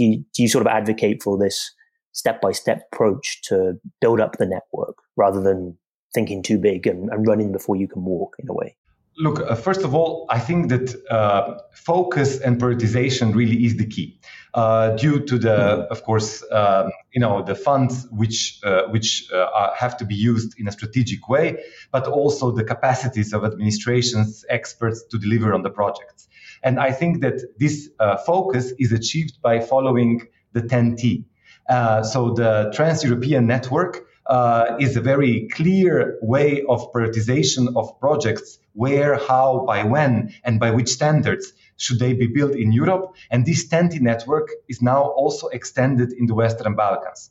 do 0.00 0.06
you, 0.06 0.24
do 0.34 0.42
you 0.42 0.48
sort 0.48 0.66
of 0.66 0.72
advocate 0.72 1.22
for 1.22 1.36
this 1.36 1.74
step 2.12 2.40
by 2.40 2.52
step 2.52 2.88
approach 2.90 3.42
to 3.42 3.74
build 4.00 4.20
up 4.20 4.38
the 4.38 4.46
network 4.46 4.96
rather 5.16 5.40
than 5.42 5.76
thinking 6.14 6.42
too 6.42 6.58
big 6.58 6.86
and, 6.86 7.10
and 7.10 7.26
running 7.26 7.52
before 7.52 7.76
you 7.76 7.86
can 7.86 8.02
walk 8.04 8.36
in 8.38 8.48
a 8.48 8.54
way? 8.54 8.76
Look, 9.18 9.40
uh, 9.40 9.54
first 9.54 9.82
of 9.82 9.94
all, 9.94 10.24
I 10.30 10.38
think 10.38 10.70
that 10.70 10.86
uh, 11.10 11.58
focus 11.74 12.40
and 12.40 12.58
prioritization 12.58 13.34
really 13.34 13.66
is 13.66 13.76
the 13.76 13.86
key. 13.86 14.18
Uh, 14.54 14.96
due 14.96 15.20
to 15.20 15.38
the, 15.38 15.48
mm-hmm. 15.48 15.92
of 15.92 16.02
course, 16.04 16.42
um, 16.50 16.90
you 17.12 17.20
know, 17.20 17.42
the 17.42 17.54
funds 17.54 18.08
which 18.10 18.58
uh, 18.64 18.84
which 18.88 19.30
uh, 19.30 19.74
have 19.74 19.96
to 19.98 20.04
be 20.04 20.14
used 20.14 20.58
in 20.58 20.66
a 20.66 20.72
strategic 20.72 21.28
way, 21.28 21.62
but 21.92 22.06
also 22.06 22.50
the 22.50 22.64
capacities 22.64 23.32
of 23.34 23.44
administrations, 23.44 24.44
experts 24.48 25.04
to 25.10 25.18
deliver 25.18 25.52
on 25.52 25.62
the 25.62 25.70
projects. 25.70 26.28
And 26.62 26.78
I 26.78 26.92
think 26.92 27.20
that 27.22 27.40
this 27.58 27.88
uh, 27.98 28.16
focus 28.18 28.72
is 28.78 28.92
achieved 28.92 29.40
by 29.42 29.60
following 29.60 30.22
the 30.52 30.62
TEN-T. 30.62 31.24
Uh, 31.68 32.02
so 32.02 32.34
the 32.34 32.72
Trans-European 32.74 33.46
Network 33.46 34.06
uh, 34.26 34.76
is 34.78 34.96
a 34.96 35.00
very 35.00 35.48
clear 35.48 36.18
way 36.22 36.62
of 36.68 36.92
prioritization 36.92 37.76
of 37.76 37.98
projects 37.98 38.58
where, 38.74 39.16
how, 39.16 39.64
by 39.66 39.82
when, 39.82 40.32
and 40.44 40.60
by 40.60 40.70
which 40.70 40.88
standards 40.88 41.52
should 41.76 41.98
they 41.98 42.12
be 42.12 42.26
built 42.26 42.54
in 42.54 42.72
Europe. 42.72 43.14
And 43.30 43.46
this 43.46 43.68
TEN-T 43.68 43.98
network 44.00 44.48
is 44.68 44.82
now 44.82 45.02
also 45.02 45.48
extended 45.48 46.12
in 46.12 46.26
the 46.26 46.34
Western 46.34 46.74
Balkans. 46.76 47.30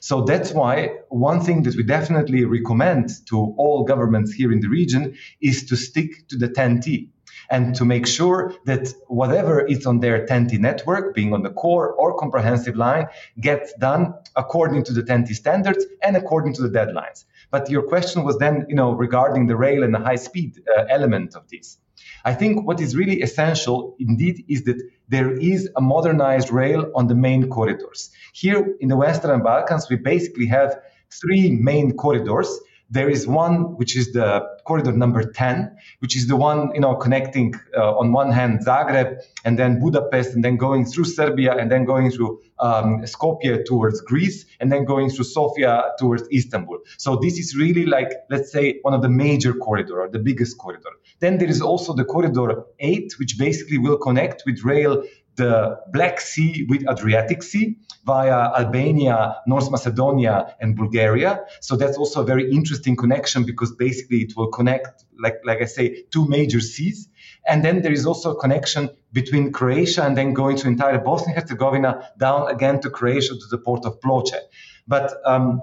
So 0.00 0.22
that's 0.22 0.52
why 0.52 0.98
one 1.08 1.40
thing 1.40 1.64
that 1.64 1.74
we 1.74 1.82
definitely 1.82 2.44
recommend 2.44 3.10
to 3.26 3.54
all 3.58 3.84
governments 3.84 4.32
here 4.32 4.52
in 4.52 4.60
the 4.60 4.68
region 4.68 5.16
is 5.40 5.66
to 5.66 5.76
stick 5.76 6.28
to 6.28 6.38
the 6.38 6.48
TEN-T 6.48 7.10
and 7.50 7.74
to 7.76 7.84
make 7.84 8.06
sure 8.06 8.54
that 8.66 8.92
whatever 9.06 9.60
is 9.60 9.86
on 9.86 10.00
their 10.00 10.26
TEN-T 10.26 10.58
network, 10.58 11.14
being 11.14 11.32
on 11.32 11.42
the 11.42 11.50
core 11.50 11.92
or 11.92 12.16
comprehensive 12.16 12.76
line, 12.76 13.06
gets 13.40 13.72
done 13.74 14.14
according 14.36 14.84
to 14.84 14.92
the 14.92 15.02
TEN-T 15.02 15.32
standards 15.34 15.84
and 16.02 16.16
according 16.16 16.52
to 16.54 16.62
the 16.62 16.68
deadlines. 16.68 17.24
But 17.50 17.70
your 17.70 17.82
question 17.82 18.24
was 18.24 18.36
then, 18.38 18.66
you 18.68 18.74
know, 18.74 18.92
regarding 18.92 19.46
the 19.46 19.56
rail 19.56 19.82
and 19.82 19.94
the 19.94 19.98
high 19.98 20.16
speed 20.16 20.60
uh, 20.76 20.84
element 20.90 21.34
of 21.34 21.48
this. 21.48 21.78
I 22.24 22.34
think 22.34 22.66
what 22.66 22.80
is 22.80 22.94
really 22.94 23.22
essential 23.22 23.96
indeed 23.98 24.44
is 24.48 24.64
that 24.64 24.80
there 25.08 25.32
is 25.32 25.70
a 25.76 25.80
modernized 25.80 26.50
rail 26.50 26.90
on 26.94 27.06
the 27.06 27.14
main 27.14 27.48
corridors. 27.48 28.10
Here 28.34 28.76
in 28.80 28.88
the 28.88 28.96
Western 28.96 29.42
Balkans, 29.42 29.88
we 29.88 29.96
basically 29.96 30.46
have 30.46 30.80
three 31.10 31.50
main 31.50 31.96
corridors 31.96 32.60
There 32.90 33.10
is 33.10 33.26
one 33.26 33.76
which 33.76 33.96
is 33.96 34.12
the 34.12 34.46
corridor 34.64 34.92
number 34.92 35.22
10, 35.30 35.76
which 35.98 36.16
is 36.16 36.26
the 36.26 36.36
one 36.36 36.74
you 36.74 36.80
know 36.80 36.94
connecting 36.94 37.54
uh, 37.76 37.98
on 37.98 38.12
one 38.12 38.32
hand 38.32 38.60
Zagreb 38.66 39.20
and 39.44 39.58
then 39.58 39.78
Budapest 39.78 40.34
and 40.34 40.42
then 40.44 40.56
going 40.56 40.84
through 40.86 41.04
Serbia 41.04 41.56
and 41.56 41.70
then 41.70 41.84
going 41.84 42.10
through 42.10 42.40
um, 42.60 43.02
Skopje 43.02 43.64
towards 43.66 44.00
Greece 44.00 44.46
and 44.60 44.72
then 44.72 44.84
going 44.84 45.10
through 45.10 45.24
Sofia 45.24 45.92
towards 45.98 46.24
Istanbul. 46.32 46.78
So 46.96 47.16
this 47.16 47.38
is 47.38 47.56
really 47.56 47.86
like 47.86 48.12
let's 48.30 48.50
say 48.50 48.78
one 48.82 48.94
of 48.94 49.02
the 49.02 49.08
major 49.08 49.52
corridor 49.52 50.00
or 50.00 50.08
the 50.08 50.18
biggest 50.18 50.58
corridor. 50.58 50.90
Then 51.20 51.38
there 51.38 51.48
is 51.48 51.60
also 51.60 51.94
the 51.94 52.04
corridor 52.04 52.64
8, 52.78 53.14
which 53.18 53.38
basically 53.38 53.78
will 53.78 53.98
connect 53.98 54.44
with 54.46 54.64
rail 54.64 55.02
the 55.38 55.78
Black 55.92 56.20
Sea 56.20 56.66
with 56.68 56.82
Adriatic 56.88 57.42
Sea 57.42 57.76
via 58.04 58.38
Albania, 58.60 59.36
North 59.46 59.70
Macedonia, 59.70 60.56
and 60.60 60.76
Bulgaria. 60.76 61.44
So 61.60 61.76
that's 61.76 61.96
also 61.96 62.22
a 62.22 62.24
very 62.24 62.50
interesting 62.50 62.96
connection 62.96 63.44
because 63.44 63.70
basically 63.86 64.18
it 64.26 64.32
will 64.36 64.48
connect, 64.58 65.04
like, 65.24 65.38
like 65.44 65.60
I 65.62 65.66
say, 65.66 66.04
two 66.10 66.26
major 66.28 66.60
seas. 66.60 67.08
And 67.46 67.64
then 67.64 67.82
there 67.82 67.92
is 67.92 68.04
also 68.04 68.32
a 68.32 68.38
connection 68.44 68.90
between 69.12 69.52
Croatia 69.52 70.02
and 70.04 70.16
then 70.18 70.34
going 70.34 70.56
to 70.58 70.66
entire 70.66 70.98
Bosnia 70.98 71.36
and 71.36 71.42
Herzegovina 71.42 72.10
down 72.18 72.50
again 72.54 72.80
to 72.80 72.90
Croatia 72.90 73.34
to 73.42 73.46
the 73.50 73.58
port 73.58 73.86
of 73.86 74.00
Ploče. 74.00 74.40
But 74.86 75.14
um, 75.24 75.62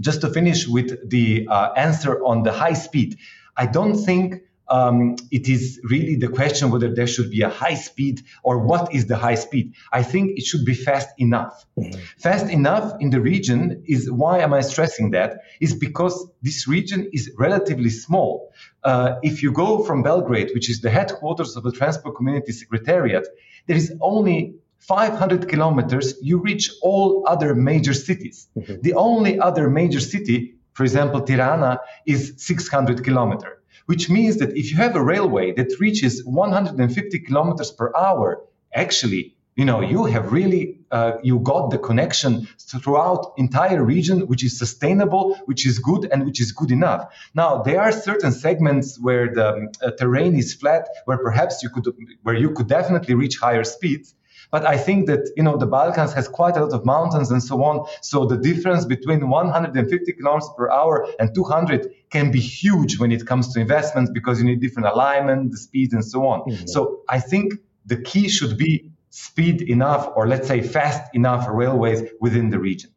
just 0.00 0.22
to 0.22 0.28
finish 0.30 0.66
with 0.66 1.08
the 1.08 1.46
uh, 1.48 1.72
answer 1.76 2.24
on 2.24 2.42
the 2.42 2.52
high 2.52 2.78
speed, 2.86 3.18
I 3.56 3.66
don't 3.66 3.96
think 4.08 4.42
um, 4.70 5.16
it 5.32 5.48
is 5.48 5.80
really 5.82 6.14
the 6.14 6.28
question 6.28 6.70
whether 6.70 6.94
there 6.94 7.06
should 7.06 7.30
be 7.30 7.42
a 7.42 7.48
high 7.48 7.74
speed 7.74 8.22
or 8.44 8.58
what 8.58 8.94
is 8.94 9.06
the 9.06 9.16
high 9.16 9.34
speed. 9.34 9.74
I 9.92 10.02
think 10.04 10.38
it 10.38 10.44
should 10.44 10.64
be 10.64 10.74
fast 10.74 11.08
enough. 11.18 11.66
Mm-hmm. 11.76 12.00
Fast 12.18 12.48
enough 12.48 12.94
in 13.00 13.10
the 13.10 13.20
region 13.20 13.82
is 13.86 14.10
why 14.10 14.38
am 14.38 14.54
I 14.54 14.60
stressing 14.60 15.10
that? 15.10 15.40
Is 15.60 15.74
because 15.74 16.30
this 16.40 16.68
region 16.68 17.10
is 17.12 17.32
relatively 17.36 17.90
small. 17.90 18.52
Uh, 18.84 19.16
if 19.22 19.42
you 19.42 19.52
go 19.52 19.82
from 19.84 20.02
Belgrade, 20.04 20.50
which 20.54 20.70
is 20.70 20.80
the 20.80 20.90
headquarters 20.90 21.56
of 21.56 21.64
the 21.64 21.72
Transport 21.72 22.16
Community 22.16 22.52
Secretariat, 22.52 23.26
there 23.66 23.76
is 23.76 23.92
only 24.00 24.54
500 24.78 25.48
kilometers, 25.48 26.14
you 26.22 26.38
reach 26.38 26.70
all 26.80 27.24
other 27.26 27.54
major 27.54 27.92
cities. 27.92 28.48
Mm-hmm. 28.56 28.80
The 28.82 28.94
only 28.94 29.38
other 29.38 29.68
major 29.68 30.00
city, 30.00 30.54
for 30.72 30.84
example, 30.84 31.20
Tirana, 31.20 31.80
is 32.06 32.34
600 32.38 33.04
kilometers 33.04 33.59
which 33.86 34.10
means 34.10 34.36
that 34.38 34.56
if 34.56 34.70
you 34.70 34.76
have 34.76 34.96
a 34.96 35.02
railway 35.02 35.52
that 35.52 35.78
reaches 35.80 36.24
150 36.24 37.18
kilometers 37.20 37.70
per 37.70 37.92
hour, 37.96 38.42
actually, 38.72 39.34
you 39.56 39.64
know, 39.64 39.80
you 39.80 40.04
have 40.04 40.32
really 40.32 40.78
uh, 40.90 41.12
you 41.22 41.38
got 41.40 41.70
the 41.70 41.78
connection 41.78 42.48
throughout 42.58 43.32
entire 43.36 43.82
region, 43.84 44.26
which 44.26 44.42
is 44.42 44.58
sustainable, 44.58 45.34
which 45.44 45.66
is 45.66 45.78
good, 45.78 46.08
and 46.10 46.24
which 46.24 46.40
is 46.40 46.52
good 46.52 46.70
enough. 46.70 47.12
Now 47.34 47.62
there 47.62 47.80
are 47.80 47.92
certain 47.92 48.32
segments 48.32 48.98
where 48.98 49.32
the 49.32 49.72
uh, 49.82 49.90
terrain 49.92 50.34
is 50.36 50.54
flat, 50.54 50.88
where 51.04 51.18
perhaps 51.18 51.62
you 51.62 51.68
could 51.68 51.86
where 52.22 52.34
you 52.34 52.50
could 52.50 52.68
definitely 52.68 53.14
reach 53.14 53.36
higher 53.38 53.64
speeds. 53.64 54.14
But 54.50 54.66
I 54.66 54.76
think 54.76 55.06
that 55.06 55.30
you 55.36 55.42
know 55.42 55.56
the 55.56 55.66
Balkans 55.66 56.12
has 56.14 56.26
quite 56.26 56.56
a 56.56 56.64
lot 56.64 56.72
of 56.72 56.84
mountains 56.84 57.30
and 57.30 57.42
so 57.42 57.62
on. 57.62 57.86
So 58.02 58.26
the 58.26 58.36
difference 58.36 58.84
between 58.84 59.28
150 59.28 60.12
kilometers 60.12 60.50
per 60.56 60.70
hour 60.70 61.06
and 61.18 61.34
200 61.34 61.92
can 62.10 62.30
be 62.30 62.40
huge 62.40 62.98
when 62.98 63.12
it 63.12 63.26
comes 63.26 63.52
to 63.54 63.60
investments 63.60 64.10
because 64.10 64.40
you 64.40 64.46
need 64.46 64.60
different 64.60 64.88
alignment, 64.88 65.52
the 65.52 65.56
speed, 65.56 65.92
and 65.92 66.04
so 66.04 66.26
on. 66.26 66.40
Mm-hmm. 66.40 66.66
So 66.66 67.02
I 67.08 67.20
think 67.20 67.54
the 67.86 67.96
key 67.96 68.28
should 68.28 68.58
be 68.58 68.90
speed 69.10 69.62
enough, 69.62 70.10
or 70.16 70.26
let's 70.26 70.48
say 70.48 70.62
fast 70.62 71.14
enough 71.14 71.46
railways 71.48 72.02
within 72.20 72.50
the 72.50 72.58
region. 72.58 72.90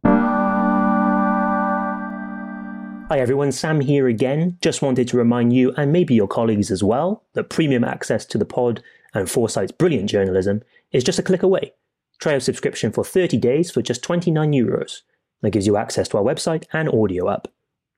Hi 3.09 3.19
everyone, 3.19 3.51
Sam 3.51 3.79
here 3.79 4.07
again. 4.07 4.57
Just 4.61 4.81
wanted 4.81 5.07
to 5.09 5.17
remind 5.17 5.53
you 5.53 5.71
and 5.77 5.91
maybe 5.91 6.15
your 6.15 6.27
colleagues 6.27 6.71
as 6.71 6.83
well 6.83 7.23
that 7.33 7.49
premium 7.49 7.83
access 7.83 8.25
to 8.25 8.39
the 8.39 8.45
pod 8.45 8.81
and 9.13 9.29
Foresight's 9.29 9.71
brilliant 9.71 10.09
journalism 10.09 10.63
is 10.93 11.03
just 11.03 11.19
a 11.19 11.23
click 11.23 11.43
away. 11.43 11.73
Try 12.19 12.31
a 12.33 12.39
subscription 12.39 12.93
for 12.93 13.03
30 13.03 13.37
days 13.37 13.71
for 13.71 13.81
just 13.81 14.03
29 14.03 14.53
euros. 14.53 15.01
That 15.41 15.51
gives 15.51 15.67
you 15.67 15.75
access 15.75 16.07
to 16.09 16.17
our 16.17 16.23
website 16.23 16.65
and 16.71 16.87
audio 16.87 17.29
app. 17.29 17.49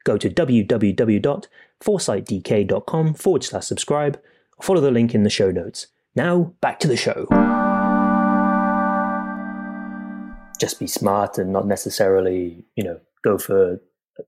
Go 0.04 0.18
to 0.18 0.28
www.foresightdk.com 0.30 3.14
forward 3.14 3.44
slash 3.44 3.66
subscribe 3.66 4.20
or 4.58 4.64
follow 4.64 4.82
the 4.82 4.90
link 4.90 5.14
in 5.14 5.22
the 5.24 5.30
show 5.30 5.52
notes. 5.52 5.86
Now, 6.16 6.54
back 6.62 6.80
to 6.80 6.88
the 6.88 6.98
show. 6.98 7.28
Just 10.60 10.80
be 10.80 10.88
smart 10.88 11.38
and 11.38 11.52
not 11.52 11.68
necessarily, 11.68 12.66
you 12.75 12.84
know, 12.84 13.00
go 13.24 13.38
for 13.38 13.80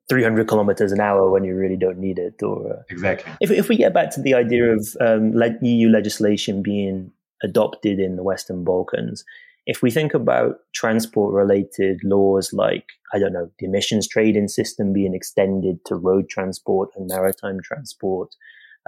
300 0.10 0.48
kilometers 0.48 0.92
an 0.92 1.00
hour 1.00 1.32
when 1.32 1.44
you 1.44 1.56
really 1.56 1.78
don't 1.78 1.98
need 1.98 2.20
it. 2.20 2.44
Or 2.44 2.74
uh, 2.74 2.84
exactly. 2.90 3.32
If, 3.40 3.52
if 3.52 3.70
we 3.70 3.78
get 3.78 3.94
back 3.94 4.10
to 4.12 4.22
the 4.22 4.34
idea 4.34 4.74
of 4.74 4.98
um, 5.00 5.32
EU 5.62 5.90
legislation 5.90 6.62
being 6.62 7.14
adopted 7.44 8.00
in 8.00 8.16
the 8.16 8.24
Western 8.24 8.64
Balkans, 8.64 9.24
if 9.66 9.82
we 9.82 9.92
think 9.92 10.14
about 10.14 10.56
transport 10.74 11.34
related 11.34 12.00
laws 12.04 12.54
like, 12.54 12.86
I 13.14 13.20
don't 13.20 13.34
know, 13.34 13.52
the 13.60 13.66
emissions 13.66 14.08
trading 14.08 14.48
system 14.48 14.94
being 14.94 15.14
extended 15.14 15.84
to 15.86 15.96
road 15.96 16.30
transport 16.30 16.90
and 16.96 17.08
maritime 17.08 17.60
transport, 17.64 18.30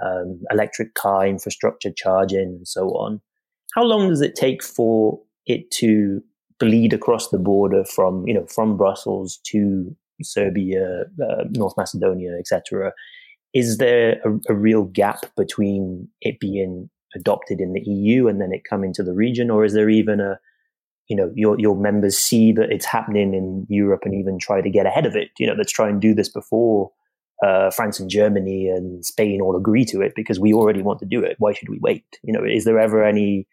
um, 0.02 0.40
electric 0.50 0.94
car 0.94 1.26
infrastructure 1.26 1.92
charging, 1.94 2.56
and 2.56 2.68
so 2.68 2.88
on, 2.90 3.20
how 3.74 3.84
long 3.84 4.08
does 4.08 4.22
it 4.22 4.34
take 4.34 4.64
for 4.64 5.20
it 5.46 5.70
to 5.72 6.22
bleed 6.58 6.92
across 6.92 7.28
the 7.28 7.38
border 7.38 7.84
from, 7.84 8.26
you 8.26 8.34
know, 8.34 8.46
from 8.46 8.76
Brussels 8.76 9.38
to 9.46 9.94
Serbia, 10.22 11.04
uh, 11.22 11.44
North 11.50 11.74
Macedonia, 11.76 12.36
etc. 12.38 12.92
Is 13.54 13.78
there 13.78 14.20
a, 14.24 14.52
a, 14.52 14.54
real 14.54 14.84
gap 14.84 15.24
between 15.36 16.08
it 16.20 16.38
being 16.38 16.88
adopted 17.14 17.60
in 17.60 17.72
the 17.72 17.80
EU 17.80 18.28
and 18.28 18.40
then 18.40 18.52
it 18.52 18.64
come 18.68 18.84
into 18.84 19.02
the 19.02 19.14
region, 19.14 19.50
or 19.50 19.64
is 19.64 19.74
there 19.74 19.90
even 19.90 20.20
a 20.20 20.38
you 21.08 21.16
know 21.16 21.30
your 21.34 21.58
your 21.58 21.76
members 21.76 22.16
see 22.16 22.52
that 22.52 22.70
it's 22.70 22.86
happening 22.86 23.34
in 23.34 23.66
Europe 23.68 24.02
and 24.04 24.14
even 24.14 24.38
try 24.38 24.60
to 24.60 24.70
get 24.70 24.86
ahead 24.86 25.06
of 25.06 25.16
it? 25.16 25.28
You 25.38 25.46
know, 25.46 25.54
let's 25.56 25.72
try 25.72 25.88
and 25.88 26.00
do 26.00 26.14
this 26.14 26.28
before 26.28 26.90
uh, 27.44 27.70
France 27.70 27.98
and 28.00 28.10
Germany 28.10 28.68
and 28.68 29.04
Spain 29.04 29.40
all 29.40 29.56
agree 29.56 29.84
to 29.86 30.00
it 30.02 30.12
because 30.14 30.38
we 30.38 30.52
already 30.52 30.82
want 30.82 31.00
to 31.00 31.06
do 31.06 31.22
it. 31.22 31.36
Why 31.38 31.52
should 31.52 31.68
we 31.68 31.78
wait? 31.80 32.04
You 32.22 32.32
know, 32.32 32.44
is 32.44 32.64
there 32.64 32.78
ever 32.78 33.04
any? 33.04 33.46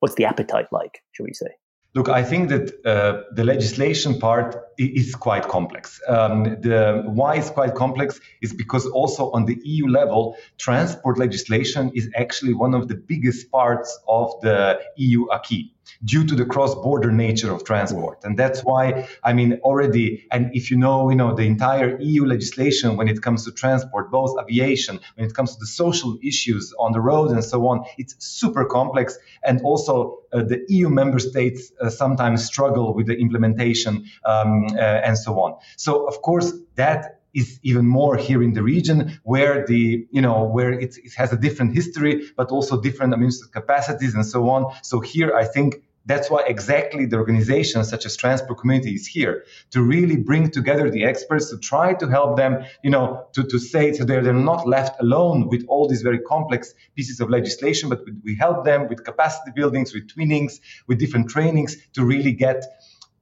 What's 0.00 0.16
the 0.16 0.26
appetite 0.26 0.66
like? 0.72 1.02
Should 1.12 1.24
we 1.24 1.32
say? 1.32 1.48
Look, 1.94 2.08
I 2.08 2.24
think 2.24 2.48
that 2.48 2.72
uh, 2.84 3.22
the 3.34 3.44
legislation 3.44 4.18
part 4.18 4.56
is 4.78 5.14
quite 5.14 5.48
complex. 5.48 6.00
Um, 6.08 6.44
the 6.60 7.02
why 7.06 7.36
is 7.36 7.50
quite 7.50 7.74
complex 7.74 8.20
is 8.42 8.52
because 8.52 8.86
also 8.86 9.30
on 9.32 9.44
the 9.44 9.58
EU 9.64 9.86
level, 9.86 10.36
transport 10.58 11.18
legislation 11.18 11.90
is 11.94 12.10
actually 12.16 12.54
one 12.54 12.74
of 12.74 12.88
the 12.88 12.94
biggest 12.94 13.50
parts 13.50 13.98
of 14.08 14.32
the 14.42 14.80
EU 14.96 15.26
acquis 15.32 15.74
due 16.04 16.24
to 16.24 16.34
the 16.34 16.44
cross-border 16.44 17.10
nature 17.10 17.52
of 17.52 17.64
transport. 17.64 18.18
And 18.24 18.38
that's 18.38 18.64
why, 18.64 19.08
I 19.22 19.32
mean, 19.32 19.54
already, 19.62 20.26
and 20.30 20.50
if 20.54 20.70
you 20.70 20.76
know, 20.76 21.10
you 21.10 21.16
know, 21.16 21.34
the 21.34 21.42
entire 21.42 21.98
EU 22.00 22.24
legislation 22.24 22.96
when 22.96 23.08
it 23.08 23.22
comes 23.22 23.44
to 23.44 23.52
transport, 23.52 24.10
both 24.10 24.36
aviation, 24.40 25.00
when 25.16 25.26
it 25.26 25.34
comes 25.34 25.54
to 25.54 25.60
the 25.60 25.66
social 25.66 26.18
issues 26.22 26.72
on 26.78 26.92
the 26.92 27.00
road 27.00 27.30
and 27.30 27.44
so 27.44 27.66
on, 27.66 27.84
it's 27.98 28.14
super 28.18 28.64
complex. 28.64 29.18
And 29.42 29.60
also 29.62 30.18
uh, 30.32 30.42
the 30.42 30.64
EU 30.68 30.88
member 30.88 31.18
states 31.18 31.72
uh, 31.80 31.90
sometimes 31.90 32.44
struggle 32.44 32.94
with 32.94 33.06
the 33.06 33.16
implementation 33.16 34.06
um, 34.24 34.63
uh, 34.72 35.06
and 35.06 35.16
so 35.18 35.40
on. 35.40 35.56
So 35.76 36.06
of 36.06 36.22
course, 36.22 36.52
that 36.76 37.20
is 37.34 37.58
even 37.62 37.86
more 37.86 38.16
here 38.16 38.42
in 38.42 38.52
the 38.52 38.62
region 38.62 39.20
where 39.24 39.66
the 39.66 40.06
you 40.10 40.22
know 40.22 40.44
where 40.44 40.72
it, 40.72 40.96
it 41.02 41.12
has 41.14 41.32
a 41.32 41.36
different 41.36 41.74
history 41.74 42.22
but 42.36 42.50
also 42.50 42.80
different 42.80 43.12
administrative 43.12 43.52
capacities 43.52 44.14
and 44.14 44.24
so 44.24 44.48
on 44.48 44.72
so 44.82 45.00
here 45.00 45.34
i 45.34 45.44
think 45.44 45.82
that's 46.06 46.30
why 46.30 46.44
exactly 46.46 47.06
the 47.06 47.16
organizations 47.16 47.88
such 47.88 48.04
as 48.04 48.16
transport 48.16 48.58
community 48.58 48.92
is 48.94 49.06
here 49.06 49.44
to 49.70 49.82
really 49.82 50.16
bring 50.16 50.50
together 50.50 50.90
the 50.90 51.04
experts 51.04 51.50
to 51.50 51.58
try 51.58 51.94
to 51.94 52.06
help 52.06 52.36
them 52.36 52.64
you 52.82 52.90
know 52.90 53.26
to, 53.32 53.42
to 53.42 53.58
say 53.58 53.92
so 53.92 54.04
they're, 54.04 54.22
they're 54.22 54.32
not 54.32 54.66
left 54.68 55.00
alone 55.00 55.48
with 55.48 55.64
all 55.68 55.88
these 55.88 56.02
very 56.02 56.20
complex 56.20 56.74
pieces 56.94 57.20
of 57.20 57.30
legislation 57.30 57.88
but 57.88 58.00
we 58.22 58.36
help 58.36 58.64
them 58.64 58.88
with 58.88 59.04
capacity 59.04 59.50
buildings 59.54 59.92
with 59.92 60.08
twinnings 60.08 60.60
with 60.86 60.98
different 60.98 61.28
trainings 61.28 61.76
to 61.92 62.04
really 62.04 62.32
get 62.32 62.64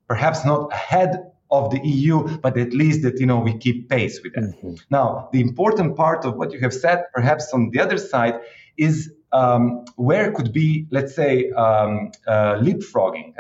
perhaps 0.07 0.45
not 0.45 0.73
ahead 0.73 1.32
of 1.53 1.71
the 1.71 1.81
EU, 1.87 2.39
but 2.39 2.57
at 2.57 2.73
least 2.73 3.03
that 3.03 3.21
you 3.21 3.27
know 3.27 3.39
we 3.39 3.57
keep 3.57 3.89
pace 3.89 4.21
with 4.23 4.35
that. 4.35 4.45
Mm-hmm. 4.45 4.75
Now, 4.91 5.29
the 5.33 5.41
important 5.41 5.97
part 5.97 6.25
of 6.25 6.35
what 6.37 6.53
you 6.53 6.61
have 6.61 6.75
said, 6.75 7.05
perhaps 7.15 7.53
on 7.53 7.71
the 7.71 7.79
other 7.79 7.99
side, 7.99 8.41
is 8.77 9.13
um, 9.33 9.85
where 9.97 10.33
could 10.33 10.53
be, 10.53 10.87
let's 10.91 11.15
say, 11.15 11.51
um, 11.51 12.11
uh, 12.27 12.55
leapfrogging. 12.57 13.35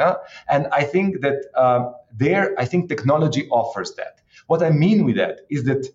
And 0.49 0.67
I 0.73 0.85
think 0.85 1.21
that 1.23 1.39
uh, 1.55 1.93
there, 2.15 2.55
I 2.59 2.65
think 2.65 2.89
technology 2.89 3.49
offers 3.49 3.95
that. 3.97 4.21
What 4.47 4.63
I 4.63 4.71
mean 4.71 5.05
with 5.05 5.17
that 5.17 5.41
is 5.51 5.65
that 5.65 5.87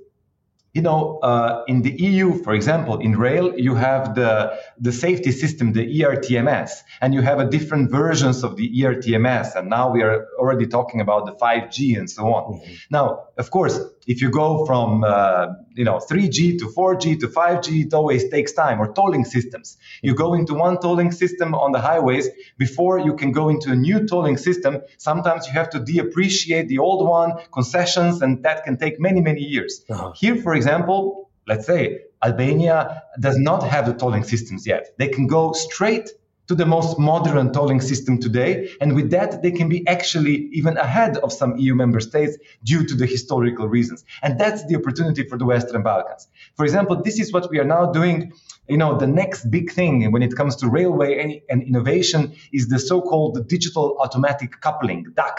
you 0.78 0.84
know, 0.84 1.18
uh, 1.24 1.64
in 1.68 1.82
the 1.82 1.90
EU, 1.90 2.44
for 2.44 2.54
example, 2.54 3.00
in 3.00 3.18
rail, 3.18 3.58
you 3.58 3.74
have 3.74 4.14
the, 4.14 4.56
the 4.80 4.92
safety 4.92 5.32
system, 5.32 5.74
the 5.74 5.86
ERTMS, 6.02 6.70
and 7.02 7.16
you 7.16 7.22
have 7.24 7.40
a 7.40 7.50
different 7.50 7.90
versions 7.90 8.44
of 8.44 8.58
the 8.58 8.68
ERTMS. 8.82 9.56
And 9.56 9.72
now 9.72 9.90
we 9.92 10.04
are 10.04 10.28
already 10.38 10.68
talking 10.68 11.02
about 11.02 11.26
the 11.26 11.34
5G 11.34 11.98
and 11.98 12.08
so 12.08 12.32
on. 12.32 12.44
Mm-hmm. 12.44 12.74
Now, 12.92 13.06
of 13.38 13.50
course, 13.50 13.80
If 14.08 14.22
you 14.22 14.30
go 14.32 14.66
from 14.66 15.04
uh, 15.04 15.48
you 15.76 15.84
know 15.84 15.98
3G 15.98 16.60
to 16.60 16.66
4G 16.66 17.20
to 17.20 17.28
5G, 17.28 17.86
it 17.86 17.94
always 17.94 18.30
takes 18.30 18.54
time. 18.54 18.80
Or 18.80 18.94
tolling 18.94 19.26
systems. 19.26 19.78
You 20.02 20.16
go 20.16 20.34
into 20.34 20.54
one 20.54 20.80
tolling 20.80 21.12
system 21.12 21.54
on 21.54 21.72
the 21.74 21.82
highways 21.82 22.30
before 22.58 23.00
you 23.00 23.16
can 23.16 23.32
go 23.32 23.50
into 23.50 23.72
a 23.72 23.76
new 23.76 24.08
tolling 24.08 24.38
system. 24.38 24.82
Sometimes 24.98 25.46
you 25.48 25.54
have 25.54 25.70
to 25.72 25.80
depreciate 25.80 26.68
the 26.70 26.80
old 26.80 27.08
one, 27.08 27.34
concessions, 27.52 28.22
and 28.22 28.44
that 28.44 28.64
can 28.64 28.78
take 28.78 29.00
many 29.00 29.22
many 29.22 29.42
years. 29.42 29.84
Uh-huh. 29.90 30.14
Here, 30.16 30.38
for 30.38 30.56
example, 30.56 31.30
let's 31.48 31.66
say 31.66 32.00
Albania 32.24 33.04
does 33.20 33.38
not 33.38 33.64
have 33.64 33.86
the 33.86 33.94
tolling 33.94 34.24
systems 34.24 34.66
yet. 34.66 34.88
They 34.98 35.10
can 35.10 35.28
go 35.28 35.54
straight 35.54 36.10
to 36.48 36.56
the 36.56 36.66
most 36.66 36.98
modern 36.98 37.52
tolling 37.52 37.82
system 37.82 38.20
today. 38.20 38.70
And 38.80 38.96
with 38.96 39.12
that, 39.12 39.42
they 39.42 39.52
can 39.52 39.70
be 39.70 39.88
actually 39.88 40.50
even 40.54 40.78
ahead 40.78 41.18
of 41.18 41.32
some 41.32 41.58
EU 41.58 41.76
member 41.76 42.00
states 42.00 42.38
due 42.64 42.86
to 42.86 42.96
the 42.96 43.06
historical 43.06 43.68
reasons. 43.68 44.06
And 44.24 44.40
that's 44.40 44.66
the 44.66 44.76
opportunity 44.76 45.24
for 45.28 45.38
the 45.38 45.46
Western 45.46 45.84
Balkans. 45.84 46.28
For 46.56 46.66
example, 46.66 47.02
this 47.04 47.20
is 47.20 47.34
what 47.34 47.50
we 47.50 47.60
are 47.60 47.66
now 47.66 47.92
doing 47.92 48.32
you 48.68 48.78
know, 48.78 48.98
the 48.98 49.08
next 49.08 49.50
big 49.50 49.72
thing 49.72 50.12
when 50.12 50.22
it 50.22 50.36
comes 50.36 50.58
to 50.58 50.70
railway 50.70 51.42
and 51.50 51.62
innovation 51.64 52.36
is 52.52 52.68
the 52.68 52.80
so-called 52.80 53.48
digital 53.48 53.98
automatic 54.00 54.60
coupling, 54.60 55.06
DAC. 55.14 55.38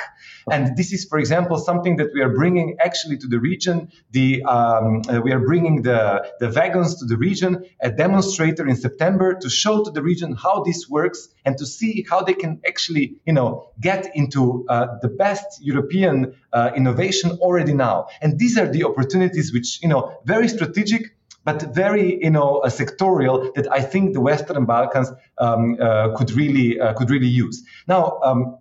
And 0.51 0.77
this 0.77 0.93
is, 0.93 1.05
for 1.05 1.19
example, 1.19 1.59
something 1.59 1.97
that 1.97 2.11
we 2.15 2.23
are 2.23 2.31
bringing 2.31 2.77
actually 2.81 3.19
to 3.19 3.27
the 3.27 3.39
region. 3.39 3.91
The 4.13 4.43
um, 4.45 5.03
uh, 5.09 5.21
we 5.21 5.33
are 5.33 5.41
bringing 5.41 5.83
the 5.83 6.27
the 6.41 6.51
wagons 6.51 6.97
to 7.01 7.05
the 7.05 7.17
region, 7.17 7.65
a 7.81 7.91
demonstrator 7.91 8.67
in 8.67 8.77
September 8.77 9.35
to 9.35 9.51
show 9.51 9.85
to 9.85 9.91
the 9.91 10.03
region 10.03 10.33
how 10.33 10.63
this 10.63 10.89
works 10.89 11.29
and 11.45 11.59
to 11.59 11.67
see 11.67 12.07
how 12.09 12.23
they 12.23 12.35
can 12.35 12.61
actually, 12.67 13.17
you 13.27 13.33
know, 13.33 13.71
get 13.81 14.17
into 14.17 14.65
uh, 14.69 14.99
the 15.03 15.09
best 15.09 15.61
European 15.61 16.35
uh, 16.53 16.71
innovation 16.75 17.33
already 17.41 17.75
now. 17.75 18.07
And 18.23 18.39
these 18.39 18.57
are 18.57 18.67
the 18.67 18.85
opportunities 18.85 19.53
which, 19.53 19.83
you 19.83 19.89
know, 19.89 20.19
very 20.25 20.49
strategic 20.49 21.18
but 21.49 21.75
very 21.75 22.23
you 22.23 22.33
know 22.37 22.61
sectorial 22.67 23.55
that 23.55 23.67
I 23.79 23.81
think 23.93 24.05
the 24.13 24.21
Western 24.21 24.67
Balkans 24.67 25.11
um, 25.39 25.79
uh, 25.81 26.15
could 26.17 26.31
really 26.33 26.79
uh, 26.79 26.93
could 26.99 27.09
really 27.09 27.33
use. 27.45 27.57
Now, 27.87 28.03
um, 28.23 28.59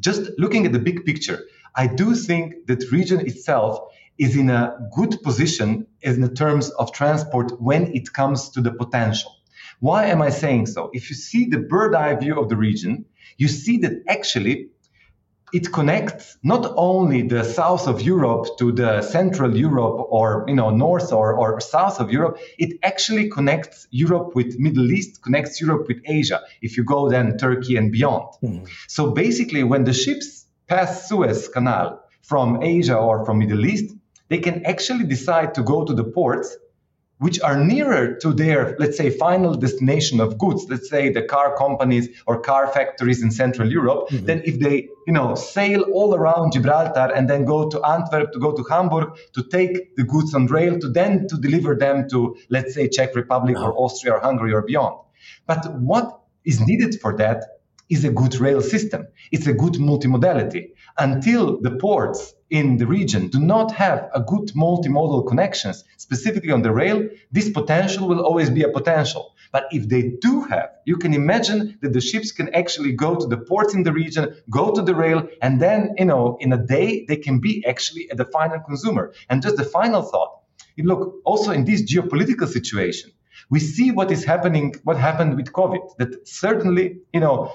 just 0.00 0.22
looking 0.36 0.66
at 0.66 0.72
the 0.72 0.80
big 0.80 1.04
picture, 1.04 1.38
I 1.82 1.86
do 1.86 2.16
think 2.28 2.66
that 2.66 2.80
region 2.90 3.20
itself 3.20 3.72
is 4.18 4.34
in 4.34 4.50
a 4.50 4.62
good 4.98 5.12
position 5.22 5.86
in 6.02 6.34
terms 6.34 6.70
of 6.80 6.92
transport 7.00 7.48
when 7.68 7.82
it 7.98 8.12
comes 8.12 8.50
to 8.54 8.60
the 8.60 8.72
potential. 8.72 9.30
Why 9.78 10.06
am 10.06 10.20
I 10.20 10.30
saying 10.30 10.66
so? 10.66 10.90
If 10.92 11.10
you 11.10 11.16
see 11.28 11.44
the 11.54 11.58
bird 11.58 11.94
eye 11.94 12.16
view 12.16 12.40
of 12.40 12.48
the 12.48 12.56
region, 12.56 13.04
you 13.36 13.46
see 13.46 13.76
that 13.84 13.92
actually 14.08 14.70
it 15.58 15.72
connects 15.72 16.36
not 16.42 16.64
only 16.76 17.22
the 17.22 17.42
south 17.42 17.84
of 17.88 18.02
Europe 18.02 18.44
to 18.58 18.66
the 18.72 19.00
central 19.00 19.56
Europe 19.56 19.98
or 20.18 20.44
you 20.50 20.56
know 20.60 20.70
north 20.70 21.10
or, 21.18 21.28
or 21.42 21.60
south 21.60 21.96
of 21.98 22.12
Europe, 22.12 22.36
it 22.58 22.70
actually 22.90 23.26
connects 23.36 23.88
Europe 23.90 24.28
with 24.38 24.58
Middle 24.58 24.88
East, 24.98 25.22
connects 25.22 25.54
Europe 25.60 25.84
with 25.88 26.00
Asia. 26.04 26.40
If 26.60 26.76
you 26.76 26.84
go 26.84 27.08
then 27.08 27.38
Turkey 27.38 27.74
and 27.80 27.90
beyond. 27.90 28.26
Mm. 28.42 28.68
So 28.86 29.02
basically, 29.24 29.62
when 29.72 29.84
the 29.84 29.94
ships 29.94 30.28
pass 30.70 31.08
Suez 31.08 31.48
Canal 31.48 31.88
from 32.30 32.62
Asia 32.62 32.96
or 33.08 33.24
from 33.24 33.38
Middle 33.38 33.64
East, 33.64 33.88
they 34.28 34.40
can 34.46 34.66
actually 34.66 35.06
decide 35.16 35.54
to 35.54 35.62
go 35.62 35.84
to 35.88 35.94
the 35.94 36.04
ports 36.04 36.48
which 37.18 37.40
are 37.40 37.58
nearer 37.72 38.16
to 38.22 38.32
their, 38.32 38.76
let's 38.78 38.96
say, 38.96 39.08
final 39.10 39.54
destination 39.54 40.20
of 40.20 40.36
goods, 40.36 40.66
let's 40.68 40.90
say 40.90 41.08
the 41.08 41.22
car 41.22 41.56
companies 41.56 42.08
or 42.26 42.40
car 42.40 42.66
factories 42.68 43.22
in 43.22 43.30
Central 43.30 43.70
Europe, 43.70 44.08
mm-hmm. 44.10 44.26
than 44.26 44.42
if 44.44 44.58
they, 44.60 44.88
you 45.06 45.12
know, 45.12 45.34
sail 45.34 45.82
all 45.92 46.14
around 46.14 46.52
Gibraltar 46.52 47.12
and 47.14 47.30
then 47.30 47.44
go 47.44 47.68
to 47.70 47.80
Antwerp, 47.82 48.32
to 48.32 48.38
go 48.38 48.52
to 48.52 48.64
Hamburg, 48.68 49.16
to 49.34 49.42
take 49.44 49.94
the 49.96 50.04
goods 50.04 50.34
on 50.34 50.46
rail, 50.46 50.78
to 50.80 50.88
then 50.88 51.28
to 51.28 51.36
deliver 51.36 51.76
them 51.76 52.08
to, 52.10 52.36
let's 52.50 52.74
say, 52.74 52.88
Czech 52.88 53.14
Republic 53.14 53.56
or 53.56 53.72
Austria 53.76 54.14
or 54.14 54.20
Hungary 54.20 54.52
or 54.52 54.62
beyond. 54.62 54.96
But 55.46 55.80
what 55.80 56.20
is 56.44 56.60
needed 56.60 57.00
for 57.00 57.16
that 57.18 57.44
is 57.88 58.04
a 58.04 58.10
good 58.10 58.34
rail 58.40 58.60
system. 58.60 59.06
It's 59.30 59.46
a 59.46 59.52
good 59.52 59.74
multimodality. 59.74 60.70
Until 60.98 61.60
the 61.60 61.76
ports 61.76 62.34
in 62.50 62.78
the 62.78 62.86
region 62.86 63.28
do 63.28 63.38
not 63.38 63.72
have 63.72 64.08
a 64.12 64.20
good 64.20 64.48
multimodal 64.56 65.28
connections, 65.28 65.84
specifically 65.96 66.50
on 66.50 66.62
the 66.62 66.72
rail, 66.72 67.08
this 67.30 67.48
potential 67.48 68.08
will 68.08 68.24
always 68.24 68.50
be 68.50 68.62
a 68.62 68.68
potential. 68.68 69.34
But 69.52 69.66
if 69.70 69.88
they 69.88 70.02
do 70.20 70.42
have, 70.42 70.70
you 70.84 70.96
can 70.96 71.14
imagine 71.14 71.78
that 71.82 71.92
the 71.92 72.00
ships 72.00 72.32
can 72.32 72.54
actually 72.54 72.92
go 72.92 73.14
to 73.14 73.26
the 73.26 73.38
ports 73.38 73.74
in 73.74 73.82
the 73.82 73.92
region, 73.92 74.34
go 74.50 74.72
to 74.72 74.82
the 74.82 74.94
rail, 74.94 75.28
and 75.42 75.60
then, 75.60 75.94
you 75.98 76.04
know, 76.04 76.36
in 76.40 76.52
a 76.52 76.58
day, 76.58 77.04
they 77.06 77.16
can 77.16 77.40
be 77.40 77.64
actually 77.66 78.10
at 78.10 78.16
the 78.16 78.24
final 78.24 78.60
consumer. 78.60 79.12
And 79.28 79.42
just 79.42 79.56
the 79.56 79.64
final 79.64 80.02
thought, 80.02 80.40
look, 80.78 81.16
also 81.24 81.52
in 81.52 81.64
this 81.64 81.82
geopolitical 81.82 82.48
situation, 82.48 83.12
we 83.50 83.60
see 83.60 83.90
what 83.90 84.10
is 84.10 84.24
happening, 84.24 84.74
what 84.84 84.96
happened 84.96 85.36
with 85.36 85.52
COVID, 85.52 85.96
that 85.98 86.26
certainly, 86.28 86.98
you 87.12 87.20
know, 87.20 87.52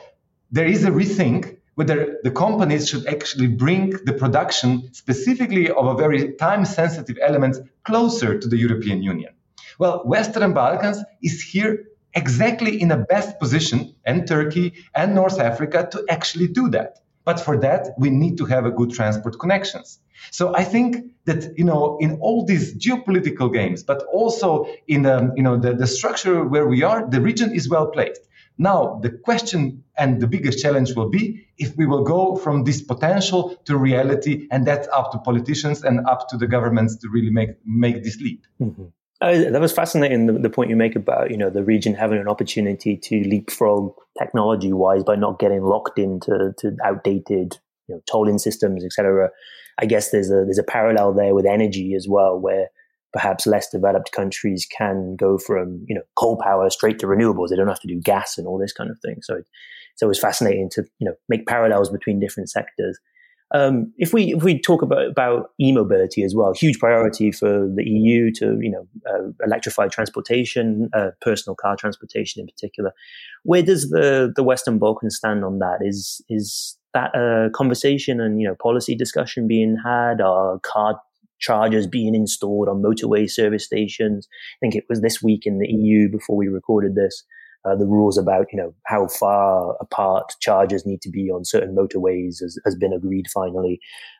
there 0.52 0.66
is 0.66 0.84
a 0.86 0.92
rethink 0.92 1.58
whether 1.76 2.20
the 2.24 2.32
companies 2.32 2.90
should 2.90 3.08
actually 3.08 3.48
bring 3.48 3.92
the 4.06 4.14
production 4.14 4.94
specifically 4.94 5.70
of 5.70 5.86
a 5.88 5.96
very 5.96 6.34
time 6.34 6.66
sensitive 6.66 7.18
element 7.22 7.58
closer 7.84 8.38
to 8.38 8.48
the 8.48 8.58
European 8.58 9.02
Union. 9.02 9.34
Well, 9.80 10.02
Western 10.06 10.54
Balkans 10.54 11.04
is 11.22 11.42
here 11.42 11.86
exactly 12.14 12.82
in 12.82 12.90
the 12.90 12.98
best 12.98 13.40
position, 13.40 13.96
and 14.06 14.28
Turkey 14.28 14.74
and 14.94 15.16
North 15.16 15.40
Africa, 15.40 15.88
to 15.92 16.06
actually 16.10 16.48
do 16.48 16.70
that. 16.70 17.00
But 17.24 17.40
for 17.40 17.58
that, 17.58 17.90
we 17.98 18.10
need 18.10 18.38
to 18.38 18.46
have 18.46 18.66
a 18.66 18.72
good 18.72 18.92
transport 18.92 19.40
connections. 19.40 20.00
So 20.32 20.56
I 20.56 20.64
think 20.64 21.14
that 21.26 21.58
you 21.58 21.64
know 21.64 21.98
in 22.00 22.20
all 22.20 22.46
these 22.46 22.76
geopolitical 22.76 23.52
games, 23.54 23.84
but 23.84 24.04
also 24.12 24.68
in 24.88 25.04
the 25.04 25.34
you 25.36 25.44
know 25.44 25.58
the, 25.58 25.74
the 25.74 25.88
structure 25.88 26.44
where 26.44 26.68
we 26.68 26.84
are, 26.84 27.08
the 27.08 27.22
region 27.22 27.54
is 27.54 27.70
well 27.70 27.88
placed. 27.88 28.22
Now, 28.58 29.00
the 29.02 29.10
question 29.10 29.84
and 29.98 30.22
the 30.22 30.28
biggest 30.28 30.62
challenge 30.62 30.94
will 30.96 31.10
be 31.10 31.48
if 31.58 31.76
we 31.78 31.86
will 31.86 32.04
go 32.04 32.36
from 32.36 32.64
this 32.64 32.82
potential 32.82 33.56
to 33.66 33.78
reality, 33.78 34.48
and 34.52 34.68
that's 34.68 34.88
up 34.90 35.12
to 35.14 35.20
politicians 35.20 35.84
and 35.84 36.06
up 36.08 36.30
to 36.30 36.38
the 36.38 36.48
governments 36.48 36.98
to 36.98 37.10
really 37.10 37.32
make 37.32 37.52
make 37.66 38.04
this 38.04 38.20
leap. 38.20 38.46
Mm-hmm. 38.60 38.86
Uh, 39.22 39.52
that 39.52 39.62
was 39.62 39.72
fascinating. 39.72 40.26
The, 40.26 40.34
the, 40.34 40.50
point 40.50 40.72
you 40.72 40.76
make 40.76 40.96
about 40.96 41.30
you 41.30 41.38
know 41.38 41.52
the 41.52 41.64
region 41.64 41.94
having 41.94 42.20
an 42.20 42.28
opportunity 42.28 42.98
to 42.98 43.24
leapfrog 43.24 43.94
technology 44.18 44.74
wise 44.74 45.04
by 45.04 45.16
not 45.16 45.38
getting 45.38 45.62
locked 45.62 46.00
into 46.00 46.54
to 46.58 46.76
outdated 46.84 47.60
you 47.88 47.96
know, 47.96 48.02
tolling 48.12 48.40
systems, 48.40 48.84
etc. 48.84 49.30
I 49.80 49.86
guess 49.86 50.10
there's 50.10 50.32
a 50.32 50.44
there's 50.46 50.58
a 50.58 50.64
parallel 50.64 51.14
there 51.14 51.36
with 51.36 51.46
energy 51.46 51.94
as 51.94 52.08
well, 52.10 52.40
where 52.40 52.70
perhaps 53.14 53.46
less 53.46 53.70
developed 53.70 54.12
countries 54.12 54.68
can 54.76 55.16
go 55.18 55.38
from 55.38 55.86
you 55.88 55.94
know 55.94 56.04
coal 56.16 56.40
power 56.42 56.68
straight 56.72 56.98
to 57.00 57.06
renewables. 57.06 57.50
They 57.50 57.56
don't 57.58 57.68
have 57.68 57.82
to 57.82 57.88
do 57.88 58.02
gas 58.02 58.40
and 58.40 58.48
all 58.48 58.58
this 58.58 58.74
kind 58.74 58.90
of 58.90 58.98
thing. 59.06 59.18
So 59.22 59.36
it, 59.36 59.46
it's 59.94 60.02
always 60.02 60.20
fascinating 60.20 60.70
to 60.72 60.84
you 61.00 61.08
know 61.08 61.14
make 61.30 61.46
parallels 61.46 61.92
between 61.92 62.20
different 62.20 62.50
sectors. 62.50 62.98
Um, 63.54 63.92
if 63.98 64.14
we 64.14 64.34
if 64.34 64.44
we 64.44 64.60
talk 64.60 64.82
about 64.82 65.08
about 65.08 65.52
e-mobility 65.60 66.24
as 66.24 66.34
well, 66.36 66.54
huge 66.54 66.80
priority 66.80 67.32
for 67.32 67.68
the 67.76 67.84
EU 67.84 68.32
to 68.36 68.58
you 68.62 68.72
know 68.72 68.88
uh, 69.10 69.32
electrify 69.46 69.88
transportation, 69.88 70.90
uh, 70.94 71.10
personal 71.22 71.56
car 71.56 71.76
transportation 71.76 72.40
in 72.40 72.48
particular. 72.48 72.94
Where 73.44 73.62
does 73.64 73.90
the 73.90 74.32
the 74.36 74.44
Western 74.44 74.80
Balkans 74.80 75.18
stand 75.18 75.44
on 75.44 75.60
that? 75.60 75.80
Is 75.82 76.22
is 76.30 76.78
that 76.94 77.16
a 77.16 77.50
conversation 77.54 78.22
and 78.22 78.42
you 78.42 78.48
know 78.48 78.56
policy 78.56 78.96
discussion 78.96 79.48
being 79.48 79.78
had? 79.84 80.22
Are 80.22 80.60
car 80.60 81.02
chargers 81.42 81.88
being 81.88 82.16
installed 82.16 82.70
on 82.70 82.82
motorway 82.82 83.30
service 83.30 83.66
stations. 83.66 84.28
I 84.32 84.58
think 84.62 84.76
it 84.76 84.86
was 84.88 85.02
this 85.02 85.22
week 85.22 85.46
in 85.46 85.58
the 85.58 85.68
EU 85.68 86.08
before 86.08 86.38
we 86.38 86.48
recorded 86.48 86.96
this. 86.96 87.24
Uh, 87.64 87.76
the 87.76 87.86
rules 87.86 88.18
about 88.18 88.48
you 88.52 88.58
know 88.58 88.74
how 88.88 89.08
far 89.08 89.76
apart 89.80 90.34
chargers 90.40 90.84
need 90.86 91.02
to 91.02 91.10
be 91.10 91.30
on 91.30 91.46
certain 91.46 91.76
motorways 91.76 92.42
has, 92.42 92.58
has 92.66 92.76
been 92.76 92.92
agreed 92.92 93.28
finally. 93.32 93.80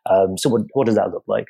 Um, 0.10 0.38
so 0.38 0.48
what 0.50 0.62
what 0.74 0.86
does 0.86 0.96
that 0.96 1.12
look 1.12 1.24
like? 1.28 1.48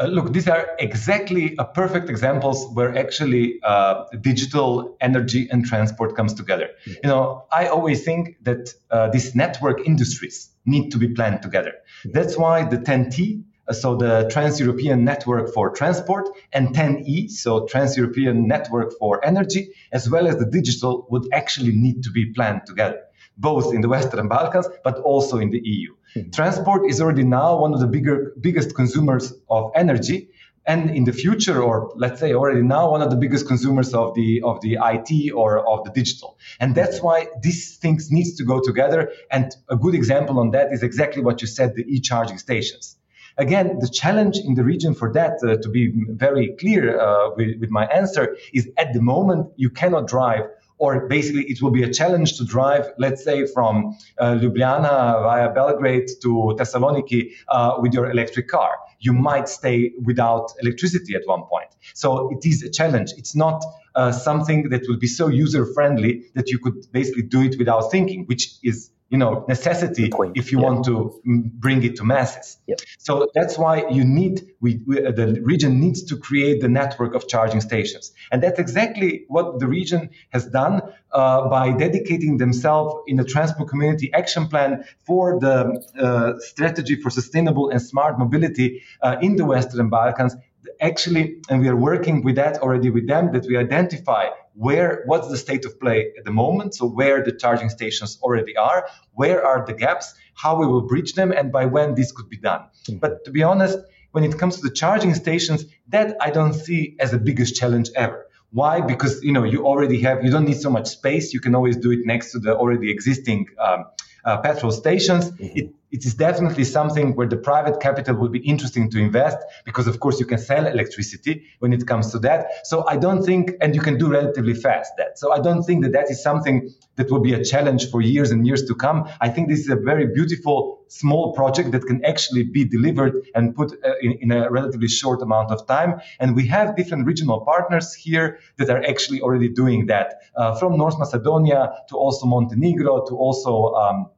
Uh, 0.00 0.06
look, 0.06 0.32
these 0.32 0.48
are 0.48 0.68
exactly 0.78 1.54
a 1.58 1.64
perfect 1.64 2.08
examples 2.08 2.66
where 2.72 2.96
actually 2.96 3.60
uh, 3.62 4.04
digital 4.20 4.96
energy 5.00 5.48
and 5.50 5.64
transport 5.64 6.16
comes 6.16 6.32
together. 6.32 6.70
Mm-hmm. 6.86 7.00
You 7.04 7.08
know, 7.10 7.44
I 7.52 7.66
always 7.66 8.02
think 8.02 8.36
that 8.42 8.72
uh, 8.90 9.10
these 9.10 9.34
network 9.34 9.86
industries 9.86 10.50
need 10.64 10.90
to 10.90 10.98
be 10.98 11.08
planned 11.08 11.42
together. 11.42 11.72
Mm-hmm. 11.72 12.12
That's 12.12 12.38
why 12.38 12.64
the 12.64 12.78
TEN-T 12.78 13.44
uh, 13.44 13.49
so 13.72 13.96
the 13.96 14.28
Trans-European 14.30 15.04
Network 15.04 15.52
for 15.54 15.70
Transport, 15.70 16.28
and 16.52 16.74
TEN-E, 16.74 17.28
so 17.28 17.66
Trans-European 17.66 18.46
Network 18.46 18.92
for 18.98 19.24
Energy, 19.24 19.72
as 19.92 20.08
well 20.08 20.26
as 20.26 20.36
the 20.36 20.46
digital, 20.46 21.06
would 21.10 21.28
actually 21.32 21.72
need 21.72 22.02
to 22.04 22.10
be 22.10 22.32
planned 22.32 22.62
together, 22.66 23.00
both 23.36 23.74
in 23.74 23.80
the 23.80 23.88
Western 23.88 24.28
Balkans, 24.28 24.68
but 24.84 24.98
also 24.98 25.38
in 25.38 25.50
the 25.50 25.60
EU. 25.62 25.94
Mm-hmm. 26.16 26.30
Transport 26.30 26.90
is 26.90 27.00
already 27.00 27.24
now 27.24 27.58
one 27.58 27.72
of 27.74 27.80
the 27.80 27.86
bigger, 27.86 28.32
biggest 28.40 28.74
consumers 28.74 29.32
of 29.48 29.70
energy, 29.74 30.30
and 30.66 30.90
in 30.90 31.04
the 31.04 31.12
future, 31.12 31.62
or 31.62 31.90
let's 31.96 32.20
say 32.20 32.34
already 32.34 32.62
now, 32.62 32.90
one 32.90 33.02
of 33.02 33.10
the 33.10 33.16
biggest 33.16 33.48
consumers 33.48 33.94
of 33.94 34.14
the 34.14 34.42
of 34.42 34.60
the 34.60 34.78
IT 34.80 35.32
or 35.32 35.66
of 35.66 35.84
the 35.84 35.90
digital. 35.90 36.38
And 36.60 36.74
that's 36.74 37.00
why 37.00 37.28
these 37.42 37.76
things 37.76 38.10
needs 38.10 38.36
to 38.36 38.44
go 38.44 38.60
together. 38.60 39.10
And 39.30 39.56
a 39.68 39.76
good 39.76 39.94
example 39.94 40.38
on 40.38 40.50
that 40.50 40.72
is 40.72 40.82
exactly 40.82 41.22
what 41.22 41.40
you 41.40 41.48
said: 41.48 41.74
the 41.74 41.84
e-charging 41.88 42.38
stations 42.38 42.96
Again, 43.38 43.78
the 43.80 43.88
challenge 43.88 44.38
in 44.38 44.54
the 44.54 44.64
region 44.64 44.94
for 44.94 45.12
that, 45.12 45.34
uh, 45.42 45.56
to 45.62 45.68
be 45.68 45.92
very 46.08 46.54
clear 46.58 47.00
uh, 47.00 47.30
with, 47.36 47.58
with 47.60 47.70
my 47.70 47.86
answer, 47.86 48.36
is 48.52 48.68
at 48.76 48.92
the 48.92 49.00
moment 49.00 49.52
you 49.56 49.70
cannot 49.70 50.06
drive 50.08 50.44
or 50.80 51.06
basically 51.08 51.44
it 51.44 51.60
will 51.60 51.70
be 51.70 51.82
a 51.82 51.92
challenge 51.92 52.38
to 52.38 52.44
drive, 52.44 52.90
let's 52.98 53.22
say, 53.22 53.46
from 53.46 53.94
uh, 54.18 54.38
Ljubljana 54.40 55.22
via 55.22 55.52
Belgrade 55.52 56.08
to 56.22 56.56
Thessaloniki 56.58 57.32
uh, 57.48 57.76
with 57.80 57.92
your 57.92 58.10
electric 58.10 58.48
car. 58.48 58.78
You 58.98 59.12
might 59.12 59.48
stay 59.48 59.92
without 60.02 60.52
electricity 60.62 61.14
at 61.14 61.22
one 61.26 61.42
point. 61.42 61.68
So 61.92 62.30
it 62.30 62.46
is 62.46 62.62
a 62.62 62.70
challenge. 62.70 63.12
It's 63.18 63.36
not 63.36 63.62
uh, 63.94 64.10
something 64.10 64.70
that 64.70 64.82
will 64.88 64.98
be 64.98 65.06
so 65.06 65.28
user 65.28 65.66
friendly 65.66 66.24
that 66.34 66.48
you 66.48 66.58
could 66.58 66.90
basically 66.92 67.22
do 67.22 67.42
it 67.42 67.58
without 67.58 67.90
thinking, 67.90 68.24
which 68.24 68.54
is 68.62 68.90
you 69.10 69.18
know 69.18 69.44
necessity 69.48 70.10
if 70.34 70.52
you 70.52 70.60
yeah. 70.60 70.64
want 70.66 70.84
to 70.84 71.20
bring 71.24 71.82
it 71.82 71.96
to 71.96 72.04
masses. 72.04 72.58
So 72.98 73.28
that's 73.34 73.58
why 73.58 73.88
you 73.90 74.04
need 74.04 74.54
we, 74.60 74.80
we, 74.86 75.04
uh, 75.04 75.10
the 75.10 75.40
region 75.42 75.80
needs 75.80 76.04
to 76.04 76.16
create 76.16 76.60
the 76.60 76.68
network 76.68 77.14
of 77.14 77.26
charging 77.26 77.60
stations. 77.60 78.12
And 78.30 78.42
that's 78.42 78.60
exactly 78.60 79.24
what 79.28 79.58
the 79.58 79.66
region 79.66 80.10
has 80.30 80.46
done 80.46 80.82
uh, 81.12 81.48
by 81.48 81.72
dedicating 81.72 82.36
themselves 82.36 82.94
in 83.08 83.16
the 83.16 83.24
transport 83.24 83.68
community 83.68 84.12
action 84.12 84.46
plan 84.46 84.84
for 85.04 85.40
the 85.40 85.56
uh, 85.98 86.38
strategy 86.38 86.94
for 86.94 87.10
sustainable 87.10 87.70
and 87.70 87.82
smart 87.82 88.18
mobility 88.18 88.82
uh, 89.02 89.16
in 89.20 89.34
the 89.36 89.44
western 89.44 89.88
balkans. 89.90 90.36
Actually 90.80 91.38
and 91.48 91.60
we 91.62 91.68
are 91.68 91.76
working 91.76 92.22
with 92.22 92.36
that 92.36 92.58
already 92.58 92.90
with 92.90 93.08
them 93.08 93.32
that 93.32 93.44
we 93.46 93.56
identify 93.56 94.28
where 94.66 95.02
what's 95.06 95.28
the 95.28 95.36
state 95.36 95.64
of 95.64 95.72
play 95.80 95.98
at 96.18 96.24
the 96.24 96.34
moment 96.42 96.74
so 96.74 96.84
where 96.86 97.18
the 97.24 97.32
charging 97.32 97.70
stations 97.70 98.18
already 98.22 98.54
are 98.56 98.86
where 99.20 99.44
are 99.50 99.64
the 99.66 99.76
gaps 99.84 100.14
how 100.34 100.52
we 100.60 100.66
will 100.66 100.86
bridge 100.92 101.12
them 101.14 101.32
and 101.32 101.50
by 101.50 101.64
when 101.64 101.94
this 101.94 102.12
could 102.12 102.28
be 102.28 102.36
done 102.36 102.60
mm-hmm. 102.60 102.98
but 102.98 103.24
to 103.24 103.30
be 103.30 103.42
honest 103.42 103.78
when 104.12 104.24
it 104.24 104.38
comes 104.38 104.56
to 104.56 104.62
the 104.68 104.74
charging 104.82 105.14
stations 105.14 105.64
that 105.88 106.16
i 106.20 106.30
don't 106.30 106.54
see 106.66 106.96
as 107.00 107.10
the 107.10 107.22
biggest 107.30 107.56
challenge 107.56 107.88
ever 107.96 108.26
why 108.50 108.80
because 108.80 109.22
you 109.22 109.32
know 109.32 109.44
you 109.44 109.64
already 109.64 109.98
have 110.00 110.24
you 110.24 110.30
don't 110.30 110.48
need 110.50 110.60
so 110.60 110.70
much 110.70 110.88
space 110.88 111.32
you 111.32 111.40
can 111.40 111.54
always 111.54 111.76
do 111.76 111.90
it 111.92 112.00
next 112.04 112.32
to 112.32 112.38
the 112.38 112.54
already 112.54 112.90
existing 112.90 113.46
um, 113.58 113.84
uh, 114.24 114.38
petrol 114.38 114.72
stations. 114.72 115.30
Mm-hmm. 115.30 115.58
It, 115.58 115.74
it 115.90 116.04
is 116.04 116.14
definitely 116.14 116.64
something 116.64 117.16
where 117.16 117.26
the 117.26 117.36
private 117.36 117.80
capital 117.80 118.14
will 118.14 118.28
be 118.28 118.38
interesting 118.38 118.90
to 118.90 118.98
invest 118.98 119.38
because, 119.64 119.86
of 119.86 119.98
course, 119.98 120.20
you 120.20 120.26
can 120.26 120.38
sell 120.38 120.66
electricity 120.66 121.44
when 121.58 121.72
it 121.72 121.86
comes 121.86 122.12
to 122.12 122.18
that. 122.20 122.66
So 122.66 122.86
I 122.86 122.96
don't 122.96 123.24
think, 123.24 123.52
and 123.60 123.74
you 123.74 123.80
can 123.80 123.98
do 123.98 124.08
relatively 124.08 124.54
fast 124.54 124.92
that. 124.98 125.18
So 125.18 125.32
I 125.32 125.40
don't 125.40 125.62
think 125.62 125.82
that 125.84 125.92
that 125.92 126.10
is 126.10 126.22
something 126.22 126.70
that 126.96 127.10
will 127.10 127.20
be 127.20 127.34
a 127.34 127.44
challenge 127.44 127.90
for 127.90 128.00
years 128.00 128.30
and 128.30 128.46
years 128.46 128.64
to 128.66 128.74
come. 128.74 129.08
I 129.20 129.28
think 129.30 129.48
this 129.48 129.60
is 129.60 129.68
a 129.68 129.76
very 129.76 130.06
beautiful 130.06 130.80
small 130.88 131.32
project 131.32 131.70
that 131.72 131.86
can 131.86 132.04
actually 132.04 132.42
be 132.42 132.64
delivered 132.64 133.14
and 133.34 133.54
put 133.54 133.72
uh, 133.84 133.92
in, 134.02 134.12
in, 134.20 134.32
a 134.32 134.50
relatively 134.50 134.88
short 134.88 135.22
amount 135.22 135.50
of 135.50 135.66
time. 135.66 136.00
And 136.18 136.34
we 136.34 136.46
have 136.48 136.76
different 136.76 137.06
regional 137.06 137.40
partners 137.40 137.94
here 137.94 138.40
that 138.58 138.70
are 138.70 138.82
actually 138.84 139.20
already 139.20 139.48
doing 139.48 139.86
that, 139.86 140.20
uh, 140.36 140.56
from 140.56 140.76
North 140.76 140.98
Macedonia 140.98 141.72
to 141.88 141.96
also 141.96 142.26
Montenegro 142.26 143.06
to 143.06 143.16
also 143.16 143.72
um, 143.74 144.10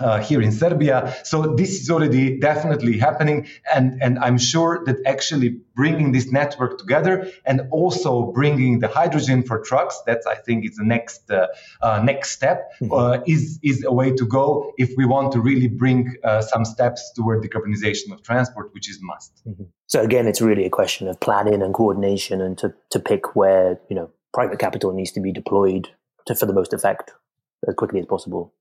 uh, 0.00 0.20
here 0.20 0.40
in 0.42 0.52
Serbia. 0.52 1.16
So 1.24 1.54
this 1.54 1.80
is 1.80 1.90
already 1.90 2.38
definitely 2.38 2.98
happening, 2.98 3.46
and 3.74 4.02
and 4.02 4.18
I'm 4.18 4.38
sure 4.38 4.84
that 4.86 4.96
actually 5.06 5.60
bringing 5.74 6.12
this 6.12 6.30
network 6.32 6.78
together 6.78 7.30
and 7.44 7.62
also 7.70 8.32
bringing 8.32 8.80
the 8.80 8.88
hydrogen 8.88 9.42
for 9.42 9.60
trucks 9.60 10.00
that's 10.06 10.26
I 10.26 10.34
think 10.34 10.64
is 10.64 10.76
the 10.76 10.84
next 10.84 11.30
uh, 11.30 11.46
uh, 11.80 12.02
next 12.02 12.30
step 12.30 12.72
mm-hmm. 12.80 12.92
Uh, 12.92 13.18
is 13.26 13.58
is 13.62 13.84
a 13.84 13.92
way 13.92 14.10
to 14.12 14.26
go 14.26 14.72
if 14.78 14.90
we 14.96 15.04
want 15.04 15.32
to 15.32 15.40
really 15.40 15.68
bring 15.68 16.16
uh, 16.24 16.40
some 16.40 16.64
steps 16.64 17.12
toward 17.14 17.42
decarbonization 17.42 18.12
of 18.12 18.22
transport, 18.22 18.72
which 18.72 18.88
is 18.88 18.98
must. 19.02 19.32
Mm-hmm. 19.46 19.64
So 19.86 20.02
again, 20.02 20.26
it's 20.26 20.40
really 20.40 20.64
a 20.64 20.70
question 20.70 21.08
of 21.08 21.20
planning 21.20 21.62
and 21.62 21.72
coordination, 21.74 22.40
and 22.40 22.56
to 22.58 22.74
to 22.90 22.98
pick 22.98 23.36
where 23.36 23.78
you 23.88 23.96
know 23.96 24.10
private 24.32 24.58
capital 24.58 24.92
needs 24.92 25.12
to 25.12 25.20
be 25.20 25.32
deployed 25.32 25.88
to 26.26 26.34
for 26.34 26.46
the 26.46 26.52
most 26.52 26.72
effect 26.72 27.12
as 27.66 27.74
quickly 27.74 28.00
as 28.00 28.06
possible. 28.06 28.52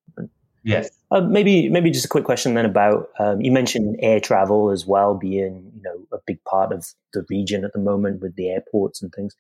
Yes. 0.65 0.89
Uh, 1.11 1.21
maybe 1.21 1.69
maybe 1.69 1.91
just 1.91 2.05
a 2.05 2.09
quick 2.09 2.25
question 2.25 2.55
then 2.55 2.65
about 2.65 3.09
um, 3.19 3.39
you 3.39 3.51
mentioned 3.51 3.97
air 3.99 4.19
travel 4.19 4.71
as 4.71 4.85
well 4.85 5.13
being 5.13 5.71
you 5.75 5.81
know 5.83 5.95
a 6.11 6.17
big 6.25 6.43
part 6.43 6.73
of 6.73 6.87
the 7.13 7.23
region 7.29 7.63
at 7.63 7.71
the 7.73 7.79
moment 7.79 8.21
with 8.21 8.35
the 8.35 8.49
airports 8.49 9.01
and 9.01 9.13
things. 9.13 9.35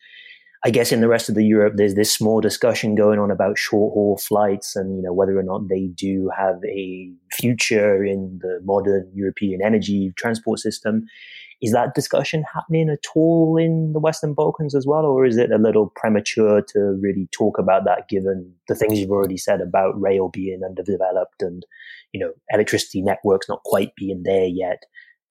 I 0.63 0.69
guess 0.69 0.91
in 0.91 1.01
the 1.01 1.07
rest 1.07 1.27
of 1.29 1.35
the 1.35 1.43
Europe, 1.45 1.73
there's 1.75 1.95
this 1.95 2.11
small 2.11 2.41
discussion 2.41 2.95
going 2.95 3.19
on 3.19 3.29
about 3.29 3.57
short 3.57 3.93
haul 3.93 4.17
flights 4.17 4.75
and 4.75 4.97
you 4.97 5.01
know 5.01 5.13
whether 5.13 5.37
or 5.37 5.43
not 5.43 5.67
they 5.67 5.87
do 5.87 6.29
have 6.37 6.59
a 6.63 7.11
future 7.31 8.03
in 8.03 8.39
the 8.41 8.61
modern 8.63 9.09
European 9.15 9.61
energy 9.63 10.13
transport 10.15 10.59
system. 10.59 11.07
Is 11.65 11.71
that 11.71 11.95
discussion 11.95 12.43
happening 12.53 12.89
at 12.91 13.05
all 13.15 13.57
in 13.57 13.93
the 13.93 13.99
Western 13.99 14.35
Balkans 14.35 14.75
as 14.75 14.85
well, 14.85 15.03
or 15.03 15.25
is 15.25 15.35
it 15.35 15.51
a 15.51 15.57
little 15.57 15.91
premature 15.95 16.61
to 16.61 16.79
really 17.01 17.27
talk 17.31 17.57
about 17.57 17.85
that 17.85 18.07
given 18.07 18.53
the 18.67 18.75
things 18.75 18.99
you've 18.99 19.09
already 19.09 19.37
said 19.37 19.61
about 19.61 19.99
rail 19.99 20.29
being 20.29 20.61
underdeveloped 20.63 21.41
and 21.41 21.65
you 22.11 22.19
know 22.19 22.33
electricity 22.51 23.01
networks 23.01 23.49
not 23.49 23.63
quite 23.63 23.95
being 23.95 24.21
there 24.23 24.45
yet? 24.45 24.83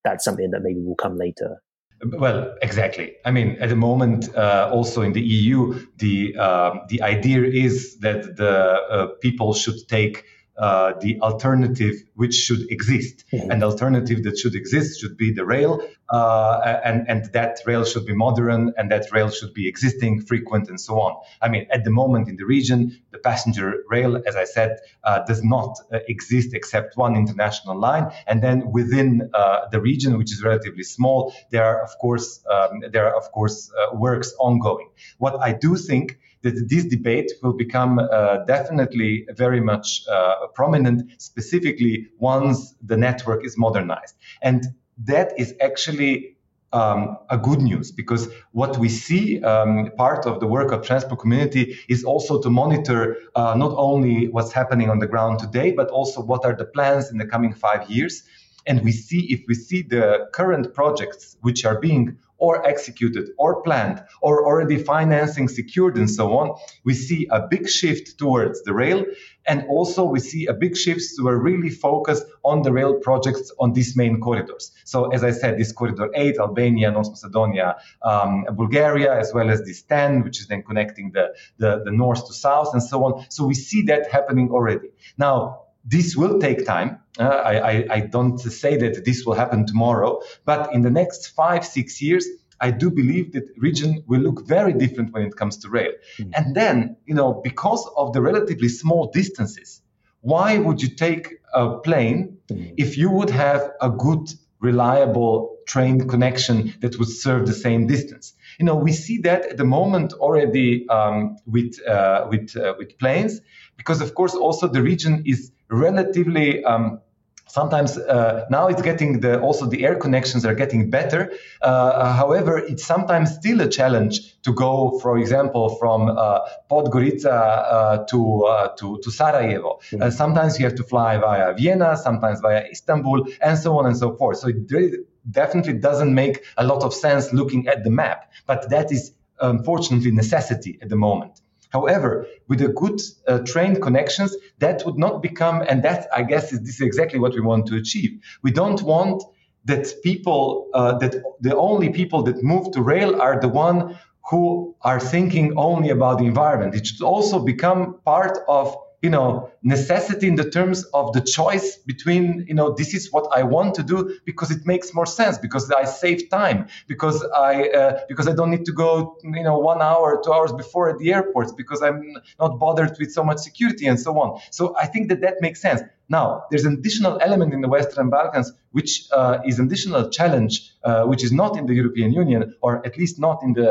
That's 0.02 0.24
something 0.24 0.50
that 0.50 0.62
maybe 0.64 0.80
will 0.80 0.96
come 0.96 1.16
later. 1.16 1.62
Well, 2.02 2.52
exactly. 2.62 3.14
I 3.24 3.30
mean, 3.30 3.56
at 3.60 3.68
the 3.68 3.76
moment, 3.76 4.34
uh, 4.34 4.70
also 4.72 5.02
in 5.02 5.12
the 5.12 5.22
EU, 5.22 5.86
the 5.98 6.34
uh, 6.36 6.80
the 6.88 7.00
idea 7.00 7.44
is 7.44 8.00
that 8.00 8.36
the 8.36 8.50
uh, 8.50 9.06
people 9.22 9.54
should 9.54 9.76
take 9.88 10.24
uh, 10.56 10.92
the 11.00 11.20
alternative 11.20 11.96
which 12.14 12.34
should 12.34 12.70
exist. 12.70 13.24
Mm-hmm. 13.32 13.50
And 13.50 13.62
the 13.62 13.66
alternative 13.66 14.22
that 14.24 14.38
should 14.38 14.54
exist 14.54 15.00
should 15.00 15.16
be 15.16 15.32
the 15.32 15.44
rail, 15.44 15.80
uh, 16.10 16.80
and, 16.84 17.08
and 17.08 17.32
that 17.32 17.58
rail 17.66 17.84
should 17.84 18.06
be 18.06 18.14
modern, 18.14 18.72
and 18.76 18.90
that 18.90 19.10
rail 19.10 19.30
should 19.30 19.52
be 19.54 19.66
existing, 19.66 20.20
frequent, 20.20 20.68
and 20.68 20.80
so 20.80 21.00
on. 21.00 21.16
I 21.42 21.48
mean, 21.48 21.66
at 21.72 21.84
the 21.84 21.90
moment 21.90 22.28
in 22.28 22.36
the 22.36 22.44
region, 22.44 23.00
the 23.10 23.18
passenger 23.18 23.82
rail, 23.88 24.22
as 24.26 24.36
I 24.36 24.44
said, 24.44 24.78
uh, 25.02 25.20
does 25.24 25.42
not 25.42 25.78
uh, 25.92 25.98
exist 26.08 26.54
except 26.54 26.96
one 26.96 27.16
international 27.16 27.78
line. 27.78 28.12
And 28.26 28.42
then 28.42 28.70
within 28.70 29.30
uh, 29.34 29.68
the 29.72 29.80
region, 29.80 30.18
which 30.18 30.32
is 30.32 30.42
relatively 30.42 30.84
small, 30.84 31.34
there 31.50 31.64
are, 31.64 31.82
of 31.82 31.98
course, 31.98 32.44
um, 32.50 32.82
there 32.92 33.06
are, 33.08 33.16
of 33.16 33.32
course, 33.32 33.70
works 33.92 34.34
ongoing. 34.38 34.90
What 35.18 35.40
I 35.40 35.52
do 35.52 35.76
think 35.76 36.18
that 36.44 36.68
this 36.68 36.84
debate 36.84 37.32
will 37.42 37.54
become 37.54 37.98
uh, 37.98 38.44
definitely 38.44 39.26
very 39.36 39.60
much 39.60 40.02
uh, 40.08 40.46
prominent, 40.54 41.10
specifically 41.20 42.06
once 42.18 42.74
the 42.82 42.96
network 42.96 43.44
is 43.44 43.58
modernized. 43.58 44.14
And 44.42 44.62
that 44.98 45.32
is 45.38 45.54
actually 45.60 46.36
um, 46.74 47.16
a 47.30 47.38
good 47.38 47.60
news 47.60 47.92
because 47.92 48.28
what 48.52 48.76
we 48.78 48.88
see, 48.88 49.42
um, 49.42 49.90
part 49.96 50.26
of 50.26 50.40
the 50.40 50.46
work 50.46 50.70
of 50.72 50.84
transport 50.84 51.20
community 51.20 51.78
is 51.88 52.04
also 52.04 52.42
to 52.42 52.50
monitor 52.50 53.16
uh, 53.34 53.54
not 53.56 53.72
only 53.76 54.28
what's 54.28 54.52
happening 54.52 54.90
on 54.90 54.98
the 54.98 55.06
ground 55.06 55.38
today, 55.38 55.72
but 55.72 55.88
also 55.88 56.20
what 56.20 56.44
are 56.44 56.54
the 56.54 56.64
plans 56.64 57.10
in 57.10 57.16
the 57.18 57.26
coming 57.26 57.54
five 57.54 57.88
years. 57.88 58.24
And 58.66 58.82
we 58.82 58.92
see 58.92 59.32
if 59.32 59.44
we 59.48 59.54
see 59.54 59.82
the 59.82 60.28
current 60.32 60.74
projects 60.74 61.36
which 61.42 61.64
are 61.64 61.78
being 61.78 62.18
or 62.44 62.66
executed 62.66 63.26
or 63.38 63.62
planned 63.62 63.98
or 64.20 64.44
already 64.46 64.78
financing 64.94 65.48
secured 65.48 65.96
and 65.96 66.10
so 66.18 66.24
on, 66.40 66.46
we 66.84 66.94
see 66.94 67.26
a 67.30 67.40
big 67.54 67.68
shift 67.68 68.18
towards 68.18 68.62
the 68.66 68.74
rail. 68.82 69.04
And 69.46 69.58
also 69.68 70.04
we 70.04 70.20
see 70.20 70.46
a 70.46 70.54
big 70.64 70.74
shift 70.76 71.02
to 71.16 71.28
a 71.28 71.36
really 71.36 71.70
focus 71.70 72.18
on 72.44 72.62
the 72.62 72.72
rail 72.72 72.94
projects 73.06 73.52
on 73.58 73.72
these 73.72 73.96
main 73.96 74.20
corridors. 74.20 74.72
So 74.84 75.10
as 75.16 75.22
I 75.22 75.32
said, 75.40 75.58
this 75.58 75.72
corridor 75.72 76.08
8, 76.14 76.38
Albania, 76.38 76.90
North 76.90 77.10
Macedonia, 77.10 77.76
um, 78.02 78.44
Bulgaria, 78.62 79.10
as 79.22 79.32
well 79.34 79.50
as 79.50 79.60
this 79.64 79.82
10, 79.82 80.22
which 80.24 80.40
is 80.40 80.46
then 80.46 80.62
connecting 80.62 81.12
the, 81.12 81.34
the, 81.58 81.82
the 81.84 81.90
north 81.90 82.26
to 82.26 82.32
south 82.32 82.70
and 82.72 82.82
so 82.82 83.04
on. 83.04 83.24
So 83.30 83.46
we 83.46 83.54
see 83.54 83.82
that 83.90 84.10
happening 84.10 84.50
already. 84.50 84.88
Now, 85.18 85.63
this 85.84 86.16
will 86.16 86.40
take 86.40 86.64
time. 86.66 87.00
Uh, 87.18 87.24
I, 87.24 87.72
I, 87.72 87.86
I, 87.90 88.00
don't 88.00 88.38
say 88.38 88.76
that 88.78 89.04
this 89.04 89.24
will 89.24 89.34
happen 89.34 89.66
tomorrow, 89.66 90.20
but 90.44 90.74
in 90.74 90.82
the 90.82 90.90
next 90.90 91.28
five, 91.28 91.64
six 91.64 92.02
years, 92.02 92.26
I 92.60 92.70
do 92.70 92.90
believe 92.90 93.32
that 93.32 93.50
region 93.56 94.02
will 94.06 94.20
look 94.20 94.46
very 94.46 94.72
different 94.72 95.12
when 95.12 95.22
it 95.22 95.36
comes 95.36 95.58
to 95.58 95.68
rail. 95.68 95.92
Mm-hmm. 96.18 96.30
And 96.34 96.56
then, 96.56 96.96
you 97.06 97.14
know, 97.14 97.40
because 97.44 97.88
of 97.96 98.12
the 98.12 98.22
relatively 98.22 98.68
small 98.68 99.10
distances, 99.12 99.82
why 100.22 100.58
would 100.58 100.82
you 100.82 100.88
take 100.88 101.34
a 101.52 101.78
plane 101.78 102.38
mm-hmm. 102.48 102.74
if 102.76 102.96
you 102.96 103.10
would 103.10 103.30
have 103.30 103.70
a 103.80 103.90
good, 103.90 104.30
reliable 104.60 105.58
train 105.66 106.08
connection 106.08 106.74
that 106.80 106.98
would 106.98 107.08
serve 107.08 107.46
the 107.46 107.52
same 107.52 107.86
distance? 107.86 108.32
You 108.58 108.64
know, 108.66 108.76
we 108.76 108.92
see 108.92 109.18
that 109.18 109.44
at 109.46 109.56
the 109.56 109.64
moment 109.64 110.14
already 110.14 110.88
um, 110.88 111.36
with 111.46 111.78
uh, 111.86 112.26
with 112.30 112.56
uh, 112.56 112.74
with 112.78 112.98
planes, 112.98 113.40
because 113.76 114.00
of 114.00 114.14
course 114.14 114.34
also 114.34 114.68
the 114.68 114.82
region 114.82 115.24
is 115.26 115.52
relatively 115.68 116.64
um, 116.64 117.00
sometimes 117.48 117.96
uh, 117.98 118.46
now 118.50 118.66
it's 118.68 118.82
getting 118.82 119.20
the 119.20 119.40
also 119.40 119.66
the 119.66 119.84
air 119.84 119.96
connections 119.96 120.44
are 120.44 120.54
getting 120.54 120.90
better. 120.90 121.32
Uh, 121.62 122.12
however 122.12 122.58
it's 122.58 122.84
sometimes 122.84 123.34
still 123.34 123.60
a 123.60 123.68
challenge 123.68 124.14
to 124.42 124.52
go 124.52 124.98
for 125.02 125.18
example 125.18 125.76
from 125.80 126.00
uh, 126.08 126.40
podgorica 126.70 127.36
uh, 127.76 128.04
to, 128.10 128.44
uh, 128.44 128.68
to 128.78 128.98
to 129.02 129.10
sarajevo. 129.10 129.78
Mm-hmm. 129.90 130.10
sometimes 130.10 130.58
you 130.58 130.64
have 130.68 130.76
to 130.82 130.84
fly 130.84 131.16
via 131.18 131.54
vienna 131.54 131.96
sometimes 131.96 132.40
via 132.40 132.62
istanbul 132.74 133.18
and 133.40 133.58
so 133.58 133.78
on 133.78 133.86
and 133.86 133.96
so 133.96 134.08
forth. 134.16 134.38
So 134.38 134.48
it 134.48 134.70
really 134.70 134.98
definitely 135.30 135.74
doesn't 135.88 136.12
make 136.22 136.44
a 136.56 136.64
lot 136.64 136.82
of 136.82 136.92
sense 136.92 137.32
looking 137.32 137.62
at 137.68 137.78
the 137.84 137.90
map 137.90 138.30
but 138.46 138.68
that 138.70 138.92
is 138.92 139.12
unfortunately 139.40 140.10
necessity 140.10 140.78
at 140.82 140.88
the 140.88 140.96
moment 140.96 141.40
However, 141.74 142.26
with 142.48 142.60
a 142.62 142.68
good 142.68 143.00
uh, 143.26 143.38
train 143.38 143.80
connections, 143.80 144.30
that 144.60 144.86
would 144.86 144.96
not 144.96 145.20
become, 145.28 145.56
and 145.68 145.82
that 145.82 146.06
I 146.14 146.22
guess 146.22 146.52
is 146.52 146.60
this 146.60 146.76
is 146.80 146.86
exactly 146.90 147.18
what 147.18 147.34
we 147.34 147.40
want 147.40 147.66
to 147.66 147.74
achieve. 147.76 148.12
We 148.44 148.52
don't 148.52 148.80
want 148.82 149.24
that 149.64 149.86
people, 150.04 150.68
uh, 150.72 150.98
that 150.98 151.14
the 151.40 151.56
only 151.56 151.90
people 151.90 152.22
that 152.28 152.42
move 152.44 152.70
to 152.74 152.80
rail 152.80 153.20
are 153.20 153.40
the 153.40 153.48
one 153.48 153.98
who 154.30 154.74
are 154.82 155.00
thinking 155.00 155.46
only 155.56 155.90
about 155.90 156.18
the 156.18 156.26
environment. 156.26 156.76
It 156.76 156.86
should 156.86 157.02
also 157.02 157.40
become 157.52 157.98
part 158.04 158.38
of 158.46 158.76
you 159.04 159.10
know 159.10 159.50
necessity 159.62 160.26
in 160.32 160.36
the 160.42 160.48
terms 160.58 160.78
of 160.98 161.12
the 161.12 161.20
choice 161.20 161.68
between 161.92 162.24
you 162.48 162.56
know 162.58 162.68
this 162.80 162.90
is 162.98 163.12
what 163.14 163.26
i 163.38 163.42
want 163.42 163.74
to 163.78 163.82
do 163.82 163.98
because 164.24 164.50
it 164.56 164.62
makes 164.72 164.94
more 164.98 165.08
sense 165.20 165.36
because 165.46 165.64
i 165.82 165.84
save 165.84 166.20
time 166.30 166.58
because 166.92 167.18
i 167.50 167.52
uh, 167.80 167.92
because 168.10 168.26
i 168.32 168.34
don't 168.38 168.50
need 168.54 168.64
to 168.70 168.74
go 168.84 168.88
you 169.22 169.44
know 169.48 169.58
one 169.72 169.80
hour 169.88 170.06
two 170.24 170.32
hours 170.32 170.52
before 170.52 170.84
at 170.92 170.96
the 171.02 171.12
airports 171.12 171.52
because 171.52 171.80
i'm 171.86 172.00
not 172.40 172.58
bothered 172.58 172.94
with 173.00 173.10
so 173.12 173.22
much 173.22 173.38
security 173.38 173.86
and 173.86 173.98
so 174.00 174.10
on. 174.22 174.40
So 174.50 174.62
i 174.84 174.86
think 174.86 175.08
that 175.10 175.20
that 175.20 175.36
makes 175.40 175.60
sense. 175.60 175.80
Now 176.08 176.26
there's 176.50 176.66
an 176.70 176.74
additional 176.80 177.14
element 177.26 177.50
in 177.56 177.60
the 177.64 177.68
western 177.76 178.08
balkans 178.10 178.52
which 178.72 178.92
uh, 179.18 179.38
is 179.48 179.58
an 179.58 179.66
additional 179.66 180.10
challenge 180.10 180.54
uh, 180.82 181.04
which 181.10 181.22
is 181.24 181.32
not 181.32 181.56
in 181.58 181.64
the 181.66 181.74
european 181.80 182.10
union 182.12 182.40
or 182.64 182.70
at 182.88 182.94
least 183.00 183.18
not 183.26 183.36
in 183.46 183.52
the 183.60 183.70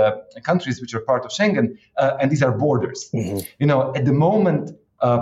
countries 0.49 0.81
which 0.81 0.93
are 0.95 1.03
part 1.11 1.23
of 1.25 1.31
schengen 1.37 1.67
uh, 1.97 2.19
and 2.19 2.31
these 2.31 2.43
are 2.47 2.53
borders. 2.65 2.99
Mm-hmm. 3.13 3.39
you 3.61 3.67
know 3.71 3.81
at 3.97 4.05
the 4.09 4.15
moment 4.27 4.63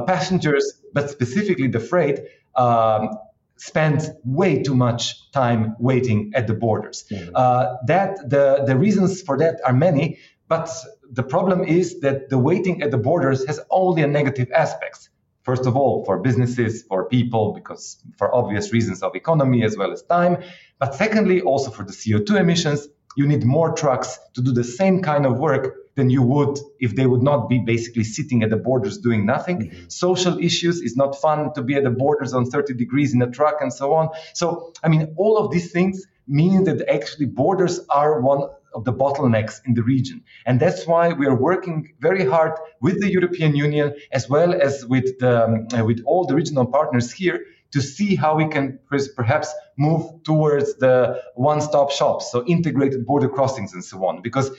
passengers, 0.06 0.82
but 0.94 1.10
specifically 1.10 1.68
the 1.68 1.80
freight, 1.80 2.20
um, 2.56 3.10
spend 3.58 4.10
way 4.24 4.62
too 4.62 4.76
much 4.76 5.32
time 5.32 5.76
waiting 5.80 6.32
at 6.34 6.48
the 6.48 6.54
borders. 6.54 7.06
Mm-hmm. 7.12 7.32
Uh, 7.36 7.76
that 7.88 8.18
the 8.30 8.64
the 8.66 8.76
reasons 8.76 9.22
for 9.22 9.38
that 9.38 9.60
are 9.66 9.74
many, 9.74 10.18
but 10.48 10.70
the 11.12 11.24
problem 11.24 11.64
is 11.64 12.00
that 12.00 12.30
the 12.30 12.38
waiting 12.38 12.82
at 12.82 12.90
the 12.92 12.98
borders 12.98 13.46
has 13.46 13.60
only 13.70 14.02
a 14.02 14.08
negative 14.08 14.50
aspects. 14.52 15.10
First 15.44 15.66
of 15.66 15.76
all, 15.76 16.06
for 16.06 16.20
businesses, 16.20 16.84
for 16.84 17.06
people, 17.06 17.54
because 17.54 17.98
for 18.18 18.34
obvious 18.34 18.72
reasons 18.72 19.02
of 19.02 19.16
economy 19.16 19.64
as 19.64 19.76
well 19.76 19.92
as 19.92 20.04
time. 20.04 20.44
But 20.80 20.94
secondly, 20.94 21.42
also 21.42 21.72
for 21.72 21.84
the 21.84 21.92
CO2 21.92 22.40
emissions, 22.40 22.88
you 23.16 23.26
need 23.28 23.44
more 23.44 23.74
trucks 23.74 24.20
to 24.36 24.42
do 24.42 24.52
the 24.52 24.64
same 24.64 25.02
kind 25.02 25.26
of 25.26 25.40
work 25.40 25.76
than 25.96 26.10
you 26.10 26.22
would 26.22 26.58
if 26.80 26.96
they 26.96 27.06
would 27.06 27.22
not 27.22 27.50
be 27.50 27.60
basically 27.60 28.04
sitting 28.04 28.44
at 28.44 28.50
the 28.50 28.58
borders 28.58 28.98
doing 28.98 29.26
nothing. 29.26 29.60
Mm-hmm. 29.60 29.90
Social 29.90 30.38
issues 30.40 30.82
is 30.82 30.96
not 30.96 31.20
fun 31.20 31.54
to 31.54 31.62
be 31.62 31.76
at 31.76 31.84
the 31.84 31.90
borders 31.90 32.34
on 32.34 32.46
30 32.46 32.74
degrees 32.76 33.14
in 33.14 33.22
a 33.22 33.30
truck 33.30 33.58
and 33.62 33.74
so 33.74 33.94
on. 33.94 34.10
So, 34.34 34.74
I 34.84 34.88
mean, 34.90 35.14
all 35.18 35.38
of 35.38 35.52
these 35.52 35.72
things 35.72 36.06
mean 36.28 36.64
that 36.66 36.88
actually 36.90 37.26
borders 37.26 37.82
are 37.90 38.22
one 38.22 38.50
of 38.74 38.86
the 38.86 38.94
bottlenecks 38.94 39.60
in 39.66 39.74
the 39.74 39.84
region. 39.84 40.24
And 40.46 40.60
that's 40.60 40.88
why 40.88 41.12
we 41.12 41.28
are 41.28 41.36
working 41.36 41.94
very 42.00 42.26
hard 42.26 42.54
with 42.80 43.02
the 43.02 43.12
European 43.12 43.54
Union 43.56 43.94
as 44.12 44.30
well 44.30 44.54
as 44.54 44.86
with, 44.86 45.20
the, 45.20 45.44
um, 45.44 45.68
uh, 45.78 45.84
with 45.84 46.02
all 46.06 46.26
the 46.26 46.36
regional 46.36 46.66
partners 46.66 47.12
here 47.12 47.46
to 47.72 47.82
see 47.82 48.16
how 48.16 48.36
we 48.36 48.48
can 48.48 48.80
perhaps 49.16 49.54
move 49.78 50.24
towards 50.24 50.76
the 50.76 51.22
one-stop 51.36 51.92
shops, 51.92 52.32
so 52.32 52.46
integrated 52.46 53.06
border 53.06 53.30
crossings 53.30 53.74
and 53.74 53.84
so 53.84 54.06
on. 54.06 54.22
Because 54.22 54.52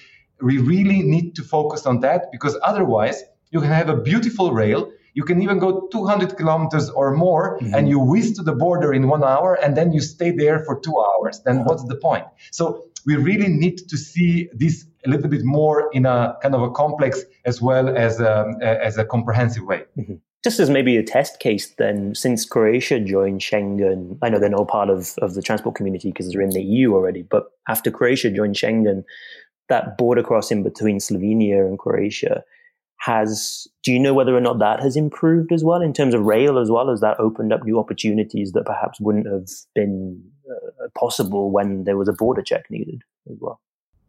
we 0.42 0.58
really 0.58 1.02
need 1.02 1.34
to 1.36 1.42
focus 1.42 1.86
on 1.86 2.00
that 2.00 2.30
because 2.32 2.58
otherwise 2.62 3.22
you 3.50 3.60
can 3.60 3.70
have 3.70 3.88
a 3.88 3.96
beautiful 3.96 4.52
rail 4.52 4.90
you 5.14 5.24
can 5.24 5.42
even 5.42 5.58
go 5.58 5.88
200 5.92 6.36
kilometers 6.36 6.88
or 6.90 7.14
more 7.14 7.58
mm-hmm. 7.58 7.74
and 7.74 7.88
you 7.88 7.98
whiz 7.98 8.32
to 8.32 8.42
the 8.42 8.52
border 8.52 8.92
in 8.92 9.08
one 9.08 9.22
hour 9.22 9.54
and 9.62 9.76
then 9.76 9.92
you 9.92 10.00
stay 10.00 10.30
there 10.30 10.64
for 10.64 10.80
two 10.80 10.96
hours 10.98 11.40
then 11.44 11.64
what's 11.64 11.84
the 11.84 11.96
point 11.96 12.24
so 12.50 12.84
we 13.04 13.16
really 13.16 13.48
need 13.48 13.76
to 13.88 13.96
see 13.96 14.48
this 14.52 14.86
a 15.04 15.10
little 15.10 15.28
bit 15.28 15.44
more 15.44 15.90
in 15.92 16.06
a 16.06 16.36
kind 16.42 16.54
of 16.54 16.62
a 16.62 16.70
complex 16.70 17.22
as 17.44 17.60
well 17.60 17.88
as 17.88 18.20
a, 18.20 18.46
as 18.62 18.96
a 18.98 19.04
comprehensive 19.04 19.64
way 19.64 19.84
mm-hmm. 19.98 20.14
Just 20.42 20.58
as 20.58 20.70
maybe 20.70 20.96
a 20.96 21.04
test 21.04 21.38
case, 21.38 21.72
then, 21.78 22.16
since 22.16 22.44
Croatia 22.44 22.98
joined 22.98 23.40
Schengen, 23.40 24.18
I 24.22 24.28
know 24.28 24.40
they're 24.40 24.48
not 24.48 24.66
part 24.66 24.90
of, 24.90 25.14
of 25.22 25.34
the 25.34 25.42
transport 25.42 25.76
community 25.76 26.08
because 26.08 26.32
they're 26.32 26.42
in 26.42 26.50
the 26.50 26.60
EU 26.60 26.94
already, 26.94 27.22
but 27.22 27.52
after 27.68 27.92
Croatia 27.92 28.28
joined 28.28 28.56
Schengen, 28.56 29.04
that 29.68 29.96
border 29.98 30.22
crossing 30.22 30.62
between 30.62 30.98
Slovenia 30.98 31.66
and 31.66 31.78
Croatia 31.78 32.42
has 32.98 33.66
do 33.82 33.92
you 33.92 33.98
know 33.98 34.14
whether 34.14 34.36
or 34.36 34.40
not 34.40 34.60
that 34.60 34.80
has 34.80 34.96
improved 34.96 35.52
as 35.52 35.64
well 35.64 35.82
in 35.82 35.92
terms 35.92 36.14
of 36.14 36.22
rail 36.22 36.58
as 36.58 36.70
well? 36.70 36.88
As 36.88 37.00
that 37.00 37.18
opened 37.18 37.52
up 37.52 37.64
new 37.64 37.78
opportunities 37.78 38.52
that 38.52 38.64
perhaps 38.64 39.00
wouldn't 39.00 39.26
have 39.26 39.48
been 39.74 40.22
uh, 40.48 40.88
possible 40.96 41.50
when 41.50 41.84
there 41.84 41.96
was 41.96 42.08
a 42.08 42.12
border 42.12 42.42
check 42.42 42.70
needed 42.70 43.02
as 43.30 43.36
well? 43.40 43.60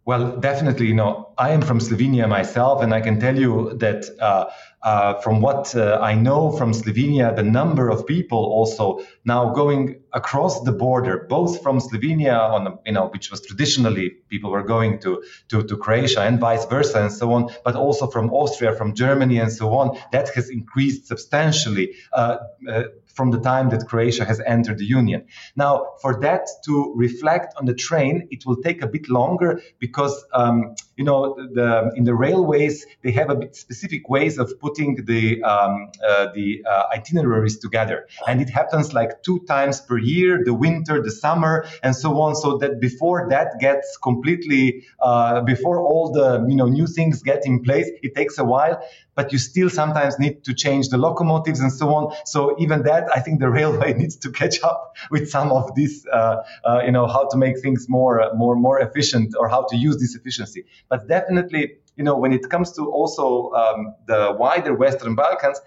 Well, 0.06 0.36
definitely, 0.38 0.88
you 0.88 0.94
know, 0.94 1.30
I 1.38 1.52
am 1.52 1.62
from 1.62 1.80
Slovenia 1.80 2.28
myself, 2.28 2.84
and 2.84 2.94
I 2.94 3.00
can 3.00 3.22
tell 3.22 3.40
you 3.40 3.74
that 3.78 4.06
uh, 4.20 4.50
uh, 4.82 5.22
from 5.22 5.40
what 5.40 5.74
uh, 5.76 5.98
I 6.02 6.14
know 6.14 6.52
from 6.52 6.74
Slovenia, 6.74 7.34
the 7.34 7.44
number 7.44 7.90
of 7.90 8.06
people 8.06 8.38
also 8.38 9.00
now 9.24 9.54
going 9.54 10.03
across 10.14 10.62
the 10.62 10.72
border, 10.72 11.26
both 11.30 11.62
from 11.64 11.80
Slovenia, 11.80 12.38
on 12.40 12.80
you 12.86 12.92
know, 12.92 13.08
which 13.08 13.32
was 13.32 13.42
traditionally 13.42 14.12
people 14.30 14.52
were 14.52 14.64
going 14.64 15.00
to, 15.00 15.24
to 15.50 15.64
to 15.64 15.78
Croatia 15.78 16.22
and 16.22 16.40
vice 16.40 16.66
versa 16.66 17.02
and 17.02 17.12
so 17.12 17.34
on, 17.34 17.50
but 17.64 17.76
also 17.76 18.08
from 18.08 18.32
Austria, 18.32 18.74
from 18.76 18.94
Germany, 18.94 19.40
and 19.40 19.52
so 19.52 19.74
on, 19.74 19.98
that 20.12 20.30
has 20.36 20.50
increased 20.50 21.08
substantially 21.08 21.96
uh, 22.14 22.38
uh, 22.70 22.84
from 23.14 23.32
the 23.32 23.40
time 23.40 23.70
that 23.70 23.88
Croatia 23.88 24.26
has 24.26 24.40
entered 24.40 24.80
the 24.80 24.86
Union. 24.86 25.26
Now, 25.56 25.94
for 26.02 26.20
that 26.22 26.48
to 26.66 26.94
reflect 26.96 27.54
on 27.58 27.66
the 27.66 27.74
train, 27.74 28.28
it 28.32 28.46
will 28.46 28.58
take 28.58 28.82
a 28.82 28.88
bit 28.88 29.08
longer 29.10 29.62
because 29.80 30.26
um, 30.34 30.76
you 30.96 31.04
know 31.04 31.36
the, 31.36 31.92
in 31.96 32.04
the 32.04 32.14
railways 32.14 32.86
they 33.04 33.12
have 33.12 33.30
a 33.30 33.36
bit 33.36 33.56
specific 33.56 34.10
ways 34.10 34.38
of 34.38 34.60
putting 34.60 35.06
the 35.06 35.44
um, 35.44 35.92
uh, 36.08 36.28
the 36.34 36.64
uh, 36.66 36.84
itineraries 36.94 37.58
together, 37.58 38.08
and 38.28 38.42
it 38.42 38.50
happens 38.50 38.94
like 38.94 39.24
two 39.24 39.40
times 39.48 39.82
per 39.82 39.98
year: 40.04 40.42
the 40.44 40.54
winter, 40.54 41.02
the 41.02 41.12
summer, 41.12 41.66
and 41.82 41.96
so 41.96 42.20
on. 42.22 42.36
So 42.36 42.58
that 42.58 42.80
before 42.80 43.28
that 43.30 43.60
gets 43.60 43.98
completely 43.98 44.86
uh, 45.02 45.42
before 45.42 45.80
all 45.80 46.12
the 46.12 46.46
you 46.48 46.56
know 46.56 46.68
new 46.68 46.88
things 46.88 47.22
get 47.24 47.46
in 47.46 47.64
place, 47.64 47.90
it 48.02 48.16
takes 48.16 48.38
a 48.38 48.44
while 48.44 48.82
but 49.16 49.32
you 49.32 49.38
still 49.38 49.70
sometimes 49.70 50.18
need 50.20 50.44
to 50.44 50.54
change 50.54 50.90
the 50.90 50.98
locomotives 50.98 51.60
and 51.60 51.72
so 51.72 51.94
on. 51.94 52.16
So 52.26 52.56
even 52.60 52.84
that, 52.84 53.08
I 53.16 53.20
think 53.20 53.40
the 53.40 53.50
railway 53.50 53.94
needs 54.02 54.16
to 54.18 54.32
catch 54.32 54.62
up 54.64 54.96
with 55.12 55.30
some 55.30 55.52
of 55.52 55.74
this, 55.76 56.06
uh, 56.12 56.44
uh, 56.64 56.82
you 56.86 56.92
know, 56.92 57.08
how 57.08 57.28
to 57.30 57.38
make 57.38 57.60
things 57.60 57.88
more, 57.90 58.32
more, 58.36 58.56
more 58.56 58.80
efficient 58.80 59.36
or 59.38 59.48
how 59.48 59.66
to 59.70 59.76
use 59.78 59.98
this 59.98 60.16
efficiency. 60.16 60.66
But 60.90 61.08
definitely, 61.08 61.76
you 61.96 62.04
know, 62.04 62.18
when 62.18 62.34
it 62.34 62.50
comes 62.50 62.72
to 62.74 62.90
also 62.90 63.52
um, 63.52 63.94
the 64.08 64.36
wider 64.38 64.74
Western 64.74 65.16
Balkans, 65.16 65.60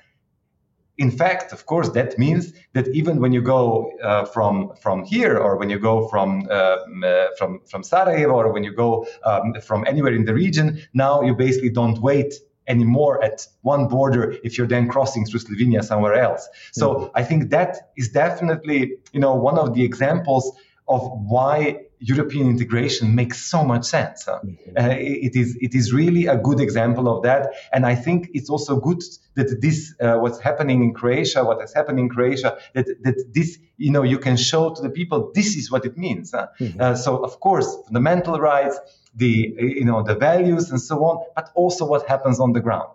in 0.98 1.10
fact, 1.10 1.52
of 1.52 1.66
course, 1.66 1.90
that 1.90 2.18
means 2.18 2.52
that 2.72 2.88
even 2.88 3.20
when 3.20 3.32
you 3.32 3.42
go 3.42 3.92
uh, 4.02 4.24
from 4.24 4.74
from 4.80 5.04
here, 5.04 5.36
or 5.36 5.56
when 5.56 5.68
you 5.70 5.78
go 5.78 6.08
from 6.08 6.48
uh, 6.50 6.78
uh, 7.04 7.28
from 7.38 7.60
from 7.66 7.82
Sarajevo, 7.82 8.32
or 8.32 8.52
when 8.52 8.64
you 8.64 8.72
go 8.72 9.06
um, 9.24 9.54
from 9.60 9.84
anywhere 9.86 10.14
in 10.14 10.24
the 10.24 10.34
region, 10.34 10.80
now 10.94 11.22
you 11.22 11.34
basically 11.34 11.70
don't 11.70 12.00
wait 12.00 12.34
anymore 12.68 13.22
at 13.22 13.46
one 13.62 13.86
border 13.88 14.36
if 14.42 14.58
you're 14.58 14.66
then 14.66 14.88
crossing 14.88 15.24
through 15.24 15.40
Slovenia 15.40 15.84
somewhere 15.84 16.14
else. 16.14 16.48
So 16.72 16.94
mm-hmm. 16.94 17.10
I 17.14 17.22
think 17.22 17.50
that 17.50 17.90
is 17.96 18.08
definitely, 18.08 18.94
you 19.12 19.20
know, 19.20 19.34
one 19.34 19.58
of 19.58 19.74
the 19.74 19.84
examples 19.84 20.52
of 20.88 21.00
why 21.12 21.85
European 21.98 22.48
integration 22.48 23.14
makes 23.14 23.38
so 23.40 23.64
much 23.64 23.84
sense. 23.84 24.24
Mm-hmm. 24.24 24.76
Uh, 24.76 24.94
it 24.98 25.34
is 25.34 25.56
it 25.60 25.74
is 25.74 25.92
really 25.92 26.26
a 26.26 26.36
good 26.36 26.60
example 26.60 27.08
of 27.08 27.22
that, 27.22 27.52
and 27.72 27.86
I 27.86 27.94
think 27.94 28.30
it's 28.34 28.50
also 28.50 28.78
good 28.78 29.02
that 29.34 29.60
this 29.60 29.94
uh, 30.00 30.16
what's 30.16 30.38
happening 30.38 30.82
in 30.82 30.92
Croatia, 30.92 31.44
what 31.44 31.60
has 31.60 31.72
happened 31.72 31.98
in 31.98 32.08
Croatia, 32.08 32.58
that 32.74 32.86
that 33.02 33.32
this 33.32 33.58
you 33.76 33.90
know 33.90 34.02
you 34.02 34.18
can 34.18 34.36
show 34.36 34.74
to 34.74 34.82
the 34.82 34.90
people 34.90 35.30
this 35.34 35.56
is 35.56 35.70
what 35.70 35.84
it 35.84 35.96
means. 35.96 36.32
Mm-hmm. 36.32 36.80
Uh, 36.80 36.94
so 36.94 37.16
of 37.24 37.40
course, 37.40 37.76
fundamental 37.86 38.38
rights, 38.38 38.78
the 39.14 39.54
you 39.58 39.84
know 39.84 40.02
the 40.02 40.14
values 40.14 40.70
and 40.70 40.80
so 40.80 41.04
on, 41.04 41.24
but 41.34 41.50
also 41.54 41.86
what 41.86 42.06
happens 42.06 42.40
on 42.40 42.52
the 42.52 42.60
ground. 42.60 42.90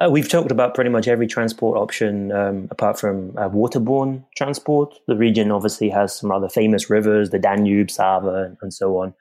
Uh, 0.00 0.10
we've 0.10 0.28
talked 0.28 0.50
about 0.50 0.74
pretty 0.74 0.90
much 0.90 1.08
every 1.08 1.26
transport 1.26 1.78
option 1.78 2.32
um, 2.32 2.68
apart 2.70 2.98
from 2.98 3.30
uh, 3.36 3.48
waterborne 3.48 4.24
transport. 4.36 4.94
The 5.06 5.16
region 5.16 5.50
obviously 5.50 5.88
has 5.90 6.18
some 6.18 6.30
rather 6.30 6.48
famous 6.48 6.88
rivers, 6.90 7.30
the 7.30 7.38
Danube, 7.38 7.90
Sava, 7.90 8.56
and, 8.60 8.72
so 8.72 8.98
on. 8.98 9.14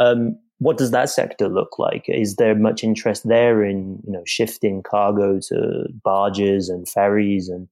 Um, 0.00 0.38
what 0.58 0.78
does 0.78 0.90
that 0.90 1.10
sector 1.10 1.48
look 1.48 1.78
like? 1.78 2.04
Is 2.08 2.36
there 2.36 2.54
much 2.54 2.82
interest 2.82 3.28
there 3.28 3.64
in 3.64 4.00
you 4.06 4.12
know 4.12 4.22
shifting 4.26 4.82
cargo 4.82 5.38
to 5.48 5.84
barges 6.02 6.68
and 6.68 6.88
ferries 6.88 7.48
and 7.48 7.68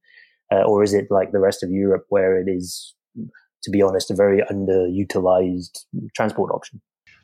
uh, 0.52 0.62
or 0.62 0.82
is 0.82 0.94
it 0.94 1.06
like 1.10 1.32
the 1.32 1.40
rest 1.40 1.62
of 1.62 1.70
Europe 1.70 2.04
where 2.08 2.38
it 2.38 2.48
is, 2.48 2.94
to 3.62 3.70
be 3.70 3.82
honest, 3.82 4.10
a 4.10 4.14
very 4.14 4.42
underutilized 4.50 5.84
transport 6.14 6.52
option? 6.52 6.80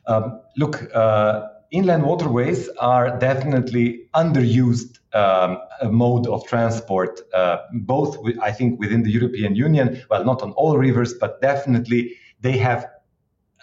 Um, 0.07 0.41
look, 0.57 0.93
uh, 0.95 1.47
inland 1.71 2.03
waterways 2.03 2.67
are 2.79 3.17
definitely 3.19 4.01
underused 4.15 4.97
um, 5.13 5.57
mode 5.89 6.27
of 6.27 6.45
transport, 6.47 7.21
uh, 7.33 7.57
both, 7.73 8.17
I 8.41 8.51
think, 8.51 8.79
within 8.79 9.03
the 9.03 9.11
European 9.11 9.55
Union. 9.55 10.01
Well, 10.09 10.23
not 10.23 10.41
on 10.41 10.51
all 10.53 10.77
rivers, 10.77 11.13
but 11.13 11.41
definitely 11.41 12.15
they 12.39 12.57
have 12.57 12.87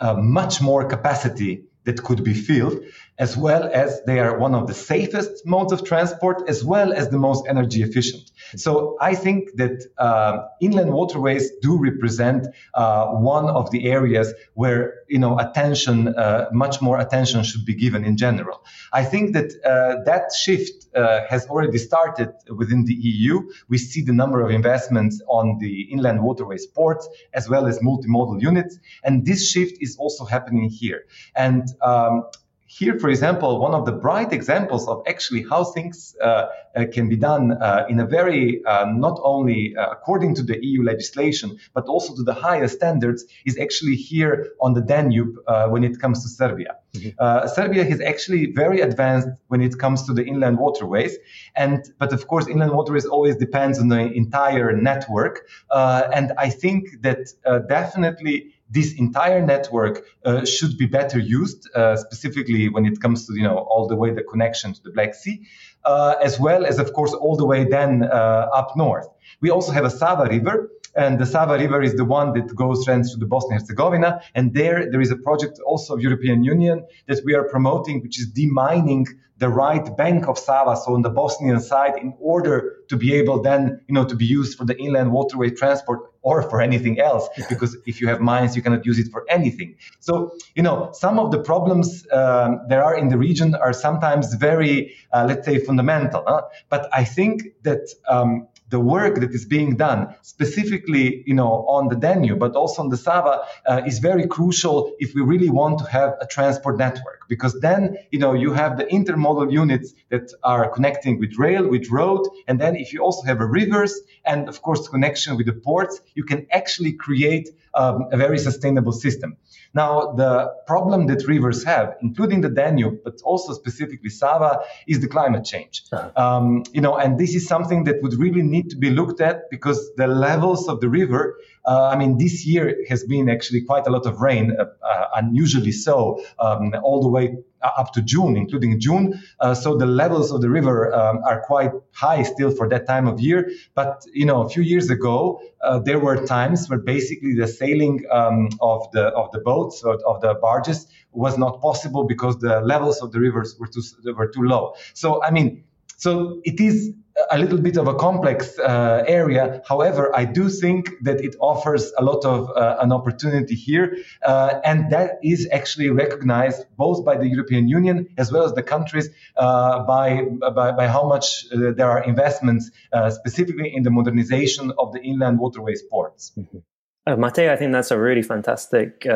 uh, 0.00 0.14
much 0.14 0.60
more 0.60 0.84
capacity 0.84 1.64
that 1.84 2.02
could 2.02 2.22
be 2.22 2.34
filled, 2.34 2.80
as 3.18 3.36
well 3.36 3.68
as 3.72 4.00
they 4.06 4.20
are 4.20 4.38
one 4.38 4.54
of 4.54 4.66
the 4.66 4.74
safest 4.74 5.44
modes 5.44 5.72
of 5.72 5.84
transport, 5.84 6.48
as 6.48 6.64
well 6.64 6.92
as 6.92 7.10
the 7.10 7.18
most 7.18 7.46
energy 7.48 7.82
efficient. 7.82 8.30
So 8.56 8.96
I 9.00 9.14
think 9.14 9.56
that 9.56 9.84
uh, 9.98 10.46
inland 10.60 10.92
waterways 10.92 11.50
do 11.60 11.78
represent 11.78 12.46
uh, 12.74 13.06
one 13.08 13.46
of 13.46 13.70
the 13.70 13.90
areas 13.90 14.32
where 14.54 14.94
you 15.08 15.18
know 15.18 15.38
attention, 15.38 16.08
uh, 16.08 16.48
much 16.52 16.80
more 16.80 16.98
attention, 16.98 17.42
should 17.42 17.64
be 17.64 17.74
given 17.74 18.04
in 18.04 18.16
general. 18.16 18.64
I 18.92 19.04
think 19.04 19.32
that 19.34 19.52
uh, 19.64 20.04
that 20.04 20.32
shift 20.32 20.86
uh, 20.94 21.22
has 21.28 21.46
already 21.46 21.78
started 21.78 22.32
within 22.56 22.84
the 22.84 22.94
EU. 22.94 23.50
We 23.68 23.78
see 23.78 24.02
the 24.02 24.12
number 24.12 24.40
of 24.40 24.50
investments 24.50 25.20
on 25.26 25.58
the 25.58 25.82
inland 25.92 26.22
waterways 26.22 26.66
ports 26.66 27.08
as 27.34 27.48
well 27.48 27.66
as 27.66 27.80
multimodal 27.80 28.40
units, 28.40 28.78
and 29.02 29.26
this 29.26 29.50
shift 29.50 29.78
is 29.80 29.96
also 29.96 30.24
happening 30.24 30.70
here. 30.70 31.04
And 31.34 31.68
um, 31.82 32.24
here, 32.68 32.98
for 32.98 33.08
example, 33.08 33.58
one 33.60 33.74
of 33.74 33.86
the 33.86 33.92
bright 33.92 34.30
examples 34.30 34.86
of 34.88 35.02
actually 35.06 35.42
how 35.48 35.64
things 35.64 36.14
uh, 36.22 36.48
uh, 36.76 36.84
can 36.92 37.08
be 37.08 37.16
done 37.16 37.52
uh, 37.52 37.86
in 37.88 37.98
a 37.98 38.06
very 38.06 38.62
uh, 38.64 38.84
not 38.84 39.18
only 39.22 39.74
uh, 39.74 39.90
according 39.90 40.34
to 40.34 40.42
the 40.42 40.62
EU 40.64 40.82
legislation 40.82 41.58
but 41.72 41.86
also 41.86 42.14
to 42.14 42.22
the 42.22 42.34
highest 42.34 42.76
standards 42.76 43.24
is 43.46 43.58
actually 43.58 43.96
here 43.96 44.48
on 44.60 44.74
the 44.74 44.82
Danube 44.82 45.34
uh, 45.46 45.66
when 45.68 45.82
it 45.82 45.98
comes 45.98 46.22
to 46.22 46.28
Serbia. 46.28 46.76
Mm-hmm. 46.92 47.48
Serbia 47.48 47.84
is 47.84 48.00
actually 48.00 48.52
very 48.52 48.80
advanced 48.82 49.28
when 49.48 49.62
it 49.62 49.78
comes 49.78 50.04
to 50.06 50.12
the 50.12 50.24
inland 50.24 50.58
waterways, 50.58 51.16
and 51.54 51.92
but 51.98 52.12
of 52.12 52.26
course, 52.26 52.48
inland 52.48 52.72
waterways 52.72 53.04
always 53.04 53.36
depends 53.36 53.78
on 53.78 53.88
the 53.88 54.12
entire 54.12 54.74
network, 54.74 55.46
and 55.70 56.32
I 56.38 56.48
think 56.48 57.02
that 57.02 57.20
definitely 57.68 58.54
this 58.70 58.92
entire 58.94 59.44
network 59.44 60.04
uh, 60.24 60.44
should 60.44 60.76
be 60.76 60.86
better 60.86 61.18
used, 61.18 61.68
uh, 61.74 61.96
specifically 61.96 62.68
when 62.68 62.84
it 62.86 63.00
comes 63.00 63.26
to 63.26 63.34
you 63.34 63.42
know 63.42 63.56
all 63.56 63.86
the 63.88 63.96
way 63.96 64.10
the 64.12 64.22
connection 64.22 64.74
to 64.74 64.82
the 64.82 64.90
Black 64.90 65.14
Sea, 65.14 65.46
uh, 65.84 66.14
as 66.22 66.38
well 66.38 66.66
as 66.66 66.78
of 66.78 66.92
course 66.92 67.12
all 67.12 67.36
the 67.36 67.46
way 67.46 67.64
then 67.64 68.04
uh, 68.04 68.50
up 68.54 68.76
north. 68.76 69.08
We 69.40 69.50
also 69.50 69.72
have 69.72 69.84
a 69.84 69.90
Sava 69.90 70.26
River, 70.28 70.70
and 70.94 71.18
the 71.18 71.26
Sava 71.26 71.54
River 71.54 71.82
is 71.82 71.94
the 71.94 72.04
one 72.04 72.32
that 72.32 72.54
goes 72.54 72.84
through 72.84 73.02
the 73.18 73.26
Bosnia 73.26 73.58
and 73.58 73.62
Herzegovina. 73.62 74.20
And 74.34 74.52
there, 74.52 74.90
there 74.90 75.00
is 75.00 75.10
a 75.10 75.16
project 75.16 75.60
also 75.64 75.94
of 75.94 76.00
European 76.00 76.42
Union 76.42 76.84
that 77.06 77.20
we 77.24 77.34
are 77.34 77.44
promoting, 77.44 78.02
which 78.02 78.18
is 78.18 78.32
demining 78.32 79.06
the 79.38 79.48
right 79.48 79.96
bank 79.96 80.26
of 80.26 80.36
Sava, 80.38 80.76
so 80.76 80.94
on 80.94 81.02
the 81.02 81.10
Bosnian 81.10 81.60
side, 81.60 81.96
in 81.96 82.14
order 82.20 82.76
to 82.88 82.96
be 82.96 83.14
able 83.14 83.40
then, 83.40 83.80
you 83.86 83.94
know, 83.94 84.04
to 84.04 84.16
be 84.16 84.24
used 84.24 84.58
for 84.58 84.64
the 84.64 84.76
inland 84.78 85.12
waterway 85.12 85.50
transport 85.50 86.12
or 86.22 86.42
for 86.42 86.60
anything 86.60 87.00
else. 87.00 87.28
Because 87.48 87.76
if 87.86 88.00
you 88.00 88.08
have 88.08 88.20
mines, 88.20 88.56
you 88.56 88.62
cannot 88.62 88.84
use 88.84 88.98
it 88.98 89.10
for 89.12 89.24
anything. 89.28 89.76
So, 90.00 90.32
you 90.56 90.62
know, 90.62 90.90
some 90.92 91.18
of 91.18 91.30
the 91.30 91.40
problems 91.40 92.06
um, 92.12 92.60
there 92.68 92.82
are 92.82 92.96
in 92.96 93.08
the 93.08 93.18
region 93.18 93.54
are 93.54 93.72
sometimes 93.72 94.34
very, 94.34 94.94
uh, 95.12 95.24
let's 95.28 95.46
say, 95.46 95.58
fundamental. 95.58 96.24
Huh? 96.26 96.42
But 96.68 96.88
I 96.92 97.04
think 97.04 97.42
that 97.62 97.88
um, 98.08 98.48
the 98.70 98.80
work 98.80 99.14
that 99.20 99.30
is 99.30 99.46
being 99.46 99.76
done 99.76 100.14
specifically 100.22 101.22
you 101.26 101.34
know 101.34 101.64
on 101.68 101.88
the 101.88 101.96
danube 101.96 102.38
but 102.38 102.52
also 102.54 102.82
on 102.82 102.88
the 102.90 102.96
sava 102.96 103.40
uh, 103.66 103.80
is 103.86 103.98
very 103.98 104.26
crucial 104.26 104.94
if 104.98 105.14
we 105.14 105.22
really 105.22 105.48
want 105.48 105.78
to 105.78 105.86
have 105.86 106.10
a 106.20 106.26
transport 106.26 106.76
network 106.76 107.17
because 107.28 107.54
then 107.60 107.96
you 108.10 108.18
know 108.18 108.32
you 108.34 108.52
have 108.52 108.76
the 108.78 108.84
intermodal 108.84 109.52
units 109.52 109.94
that 110.10 110.30
are 110.42 110.68
connecting 110.70 111.18
with 111.18 111.32
rail 111.38 111.68
with 111.68 111.88
road 111.90 112.26
and 112.46 112.60
then 112.60 112.76
if 112.76 112.92
you 112.92 113.00
also 113.00 113.22
have 113.26 113.40
a 113.40 113.46
rivers 113.46 114.00
and 114.24 114.48
of 114.48 114.60
course 114.62 114.88
connection 114.88 115.36
with 115.36 115.46
the 115.46 115.52
ports 115.52 116.00
you 116.14 116.24
can 116.24 116.46
actually 116.50 116.92
create 116.92 117.48
um, 117.74 118.08
a 118.12 118.16
very 118.16 118.38
sustainable 118.38 118.92
system 118.92 119.36
now, 119.74 120.12
the 120.12 120.54
problem 120.66 121.06
that 121.08 121.26
rivers 121.26 121.62
have, 121.64 121.96
including 122.00 122.40
the 122.40 122.48
Danube, 122.48 123.00
but 123.04 123.20
also 123.22 123.52
specifically 123.52 124.10
Sava, 124.10 124.60
is 124.86 125.00
the 125.00 125.08
climate 125.08 125.44
change. 125.44 125.84
Um, 126.16 126.64
you 126.72 126.80
know, 126.80 126.96
and 126.96 127.18
this 127.18 127.34
is 127.34 127.46
something 127.46 127.84
that 127.84 128.02
would 128.02 128.14
really 128.14 128.42
need 128.42 128.70
to 128.70 128.76
be 128.76 128.90
looked 128.90 129.20
at 129.20 129.50
because 129.50 129.90
the 129.96 130.06
levels 130.06 130.68
of 130.68 130.80
the 130.80 130.88
river 130.88 131.36
I 131.66 131.96
mean, 131.96 132.18
this 132.18 132.46
year 132.46 132.84
has 132.88 133.04
been 133.04 133.28
actually 133.28 133.62
quite 133.62 133.86
a 133.86 133.90
lot 133.90 134.06
of 134.06 134.20
rain, 134.20 134.56
uh, 134.58 134.64
uh, 134.82 135.06
unusually 135.16 135.72
so, 135.72 136.22
um, 136.38 136.74
all 136.82 137.02
the 137.02 137.08
way 137.08 137.36
up 137.62 137.92
to 137.92 138.02
June, 138.02 138.36
including 138.36 138.78
June. 138.80 139.20
Uh, 139.40 139.54
so 139.54 139.76
the 139.76 139.86
levels 139.86 140.30
of 140.30 140.40
the 140.40 140.48
river 140.48 140.94
um, 140.94 141.20
are 141.24 141.40
quite 141.40 141.72
high 141.92 142.22
still 142.22 142.50
for 142.50 142.68
that 142.68 142.86
time 142.86 143.06
of 143.06 143.20
year. 143.20 143.50
But 143.74 144.04
you 144.12 144.26
know, 144.26 144.42
a 144.42 144.48
few 144.48 144.62
years 144.62 144.90
ago, 144.90 145.40
uh, 145.60 145.80
there 145.80 145.98
were 145.98 146.26
times 146.26 146.68
where 146.68 146.78
basically 146.78 147.34
the 147.34 147.48
sailing 147.48 148.04
um, 148.10 148.48
of 148.60 148.90
the 148.92 149.06
of 149.06 149.32
the 149.32 149.40
boats 149.40 149.82
or 149.82 149.98
of 150.06 150.20
the 150.20 150.34
barges 150.34 150.86
was 151.12 151.36
not 151.36 151.60
possible 151.60 152.04
because 152.04 152.38
the 152.38 152.60
levels 152.60 153.02
of 153.02 153.12
the 153.12 153.20
rivers 153.20 153.56
were 153.58 153.66
too 153.66 153.82
were 154.14 154.28
too 154.28 154.42
low. 154.42 154.74
So 154.94 155.22
I 155.22 155.30
mean, 155.30 155.64
so 155.96 156.40
it 156.44 156.60
is 156.60 156.92
a 157.30 157.38
little 157.38 157.58
bit 157.58 157.76
of 157.76 157.86
a 157.86 157.94
complex 157.94 158.58
uh, 158.58 159.04
area. 159.06 159.62
However, 159.66 160.14
I 160.14 160.24
do 160.24 160.48
think 160.48 160.90
that 161.02 161.20
it 161.20 161.36
offers 161.40 161.92
a 161.98 162.02
lot 162.02 162.24
of 162.24 162.50
uh, 162.50 162.76
an 162.80 162.92
opportunity 162.92 163.54
here, 163.54 163.96
uh, 164.24 164.60
and 164.64 164.90
that 164.92 165.18
is 165.22 165.48
actually 165.52 165.90
recognized 165.90 166.64
both 166.76 167.04
by 167.04 167.16
the 167.16 167.26
European 167.26 167.68
Union 167.68 168.08
as 168.18 168.32
well 168.32 168.44
as 168.44 168.52
the 168.52 168.62
countries 168.62 169.10
uh, 169.36 169.84
by, 169.84 170.22
by, 170.54 170.72
by 170.72 170.86
how 170.86 171.06
much 171.08 171.46
uh, 171.52 171.72
there 171.72 171.90
are 171.90 172.02
investments 172.04 172.70
uh, 172.92 173.10
specifically 173.10 173.74
in 173.74 173.82
the 173.82 173.90
modernization 173.90 174.72
of 174.78 174.92
the 174.92 175.00
inland 175.00 175.38
waterways 175.38 175.82
ports. 175.82 176.32
Mm-hmm. 176.38 176.58
Uh, 177.06 177.26
I 177.26 177.56
think 177.56 177.72
that's 177.72 177.90
a 177.90 177.98
really 177.98 178.22
fantastic 178.22 179.06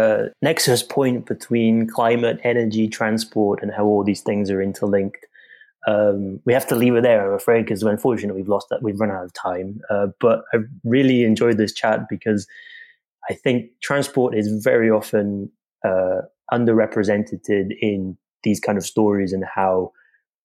nexus 0.41 0.83
point 0.83 1.27
between 1.27 1.87
climate, 1.87 2.41
energy, 2.43 2.89
transport, 2.89 3.63
and 3.63 3.71
how 3.71 3.85
all 3.85 4.03
these 4.03 4.23
things 4.23 4.51
are 4.51 4.63
interlinked 4.63 5.27
um, 5.87 6.41
we 6.45 6.53
have 6.53 6.67
to 6.69 6.75
leave 6.75 6.95
it 6.95 7.03
there, 7.03 7.27
I'm 7.27 7.35
afraid, 7.35 7.65
because 7.65 7.83
unfortunately 7.83 8.41
we've 8.41 8.49
lost 8.49 8.69
that, 8.71 8.83
we've 8.83 9.01
run 9.01 9.11
out 9.11 9.25
of 9.25 9.33
time. 9.33 9.81
Uh, 9.91 10.09
but 10.21 10.43
I 10.55 10.59
really 10.85 11.25
enjoyed 11.25 11.59
this 11.59 11.73
chat 11.73 12.09
because 12.09 12.47
I 13.29 13.35
think 13.35 13.71
transport 13.83 14.37
is 14.37 14.63
very 14.63 14.91
often 14.91 15.51
uh, 15.85 16.23
underrepresented 16.53 17.77
in 17.81 18.17
these 18.43 18.61
kind 18.61 18.79
of 18.79 18.85
stories 18.85 19.33
and 19.33 19.45
how 19.45 19.93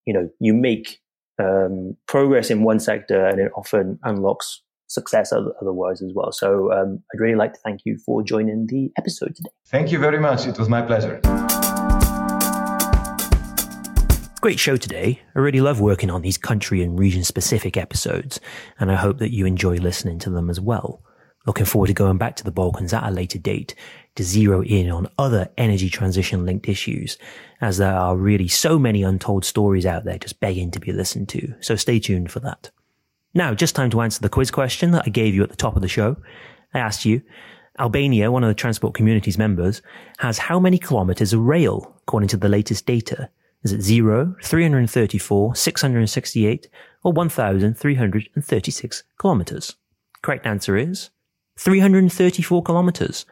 you 0.05 0.13
know 0.13 0.29
you 0.39 0.53
make 0.53 0.99
um, 1.39 1.95
progress 2.07 2.49
in 2.49 2.63
one 2.63 2.79
sector 2.79 3.25
and 3.25 3.39
it 3.39 3.51
often 3.55 3.99
unlocks 4.03 4.61
success 4.87 5.33
otherwise 5.33 6.01
as 6.01 6.11
well. 6.13 6.31
So 6.31 6.71
um, 6.71 7.03
I'd 7.13 7.19
really 7.19 7.35
like 7.35 7.53
to 7.53 7.59
thank 7.59 7.81
you 7.85 7.97
for 7.97 8.23
joining 8.23 8.67
the 8.67 8.89
episode 8.97 9.35
today. 9.35 9.49
Thank 9.65 9.91
you 9.91 9.99
very 9.99 10.19
much. 10.19 10.47
It 10.47 10.57
was 10.57 10.69
my 10.69 10.81
pleasure. 10.81 11.19
Great 14.47 14.59
show 14.61 14.77
today. 14.77 15.19
I 15.35 15.39
really 15.39 15.59
love 15.59 15.81
working 15.81 16.09
on 16.09 16.21
these 16.21 16.37
country 16.37 16.81
and 16.81 16.97
region 16.97 17.25
specific 17.25 17.75
episodes, 17.75 18.39
and 18.79 18.89
I 18.89 18.95
hope 18.95 19.17
that 19.17 19.33
you 19.33 19.45
enjoy 19.45 19.75
listening 19.75 20.19
to 20.19 20.29
them 20.29 20.49
as 20.49 20.57
well. 20.57 21.01
Looking 21.45 21.65
forward 21.65 21.87
to 21.87 21.93
going 21.93 22.17
back 22.17 22.37
to 22.37 22.45
the 22.45 22.51
Balkans 22.53 22.93
at 22.93 23.03
a 23.03 23.11
later 23.11 23.39
date 23.39 23.75
to 24.15 24.23
zero 24.23 24.63
in 24.63 24.89
on 24.89 25.09
other 25.17 25.49
energy 25.57 25.89
transition 25.89 26.45
linked 26.45 26.69
issues, 26.69 27.17
as 27.59 27.77
there 27.77 27.93
are 27.93 28.15
really 28.15 28.47
so 28.47 28.79
many 28.79 29.03
untold 29.03 29.43
stories 29.43 29.85
out 29.85 30.05
there 30.05 30.17
just 30.17 30.39
begging 30.39 30.71
to 30.71 30.79
be 30.79 30.93
listened 30.93 31.27
to. 31.27 31.53
So 31.59 31.75
stay 31.75 31.99
tuned 31.99 32.31
for 32.31 32.39
that. 32.39 32.69
Now, 33.33 33.53
just 33.53 33.75
time 33.75 33.89
to 33.89 33.99
answer 33.99 34.21
the 34.21 34.29
quiz 34.29 34.49
question 34.49 34.91
that 34.91 35.03
I 35.05 35.09
gave 35.09 35.35
you 35.35 35.43
at 35.43 35.49
the 35.49 35.57
top 35.57 35.75
of 35.75 35.81
the 35.81 35.89
show. 35.89 36.15
I 36.73 36.79
asked 36.79 37.03
you, 37.03 37.21
Albania, 37.79 38.31
one 38.31 38.45
of 38.45 38.47
the 38.47 38.53
transport 38.53 38.93
community's 38.93 39.37
members, 39.37 39.81
has 40.19 40.37
how 40.37 40.57
many 40.57 40.77
kilometers 40.77 41.33
of 41.33 41.41
rail 41.41 41.93
according 42.03 42.29
to 42.29 42.37
the 42.37 42.47
latest 42.47 42.85
data? 42.85 43.29
Is 43.63 43.73
it 43.73 43.81
0, 43.81 44.35
334, 44.43 45.55
668, 45.55 46.69
or 47.03 47.11
1,336 47.11 49.03
kilometers? 49.19 49.75
Correct 50.21 50.45
answer 50.45 50.77
is 50.77 51.09
334 51.57 52.63
kilometers. 52.63 53.25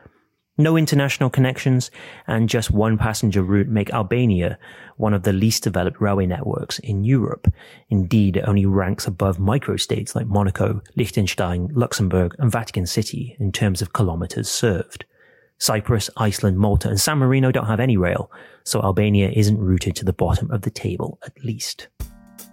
No 0.58 0.78
international 0.78 1.30
connections 1.30 1.92
and 2.28 2.48
just 2.48 2.72
one 2.72 2.98
passenger 2.98 3.44
route 3.44 3.68
make 3.68 3.92
Albania 3.92 4.58
one 4.96 5.14
of 5.14 5.24
the 5.24 5.34
least 5.34 5.64
developed 5.64 6.00
railway 6.00 6.26
networks 6.26 6.80
in 6.80 7.04
Europe. 7.04 7.54
Indeed, 7.90 8.38
it 8.38 8.48
only 8.48 8.66
ranks 8.66 9.06
above 9.06 9.38
microstates 9.38 10.16
like 10.16 10.28
Monaco, 10.28 10.82
Liechtenstein, 10.96 11.70
Luxembourg, 11.74 12.34
and 12.40 12.50
Vatican 12.50 12.86
City 12.86 13.36
in 13.40 13.52
terms 13.52 13.82
of 13.82 13.92
kilometers 13.92 14.50
served. 14.50 15.06
Cyprus, 15.60 16.10
Iceland, 16.18 16.58
Malta, 16.58 16.90
and 16.90 17.00
San 17.00 17.18
Marino 17.18 17.52
don't 17.52 17.68
have 17.68 17.80
any 17.80 17.98
rail, 17.98 18.32
so 18.64 18.82
Albania 18.82 19.30
isn't 19.34 19.58
rooted 19.58 19.96
to 19.98 20.06
the 20.06 20.14
bottom 20.14 20.52
of 20.52 20.62
the 20.62 20.72
table 20.72 21.20
at 21.26 21.44
least. 21.44 21.88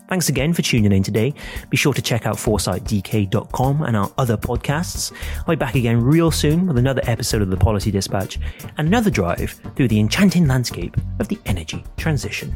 Thanks 0.09 0.29
again 0.29 0.53
for 0.53 0.61
tuning 0.61 0.93
in 0.93 1.03
today. 1.03 1.33
Be 1.71 1.77
sure 1.79 1.95
to 1.95 2.03
check 2.03 2.27
out 2.27 2.37
foresightdk.com 2.37 3.83
and 3.83 3.97
our 3.97 4.13
other 4.19 4.37
podcasts. 4.37 5.11
I'll 5.39 5.55
be 5.55 5.57
back 5.57 5.75
again 5.75 6.03
real 6.03 6.31
soon 6.31 6.67
with 6.67 6.77
another 6.77 7.01
episode 7.05 7.41
of 7.41 7.49
the 7.49 7.57
Policy 7.57 7.91
Dispatch 7.91 8.39
and 8.77 8.89
another 8.89 9.11
drive 9.11 9.59
through 9.75 9.89
the 9.89 9.99
enchanting 9.99 10.47
landscape 10.47 10.97
of 11.19 11.29
the 11.29 11.39
energy 11.47 11.83
transition. 11.97 12.55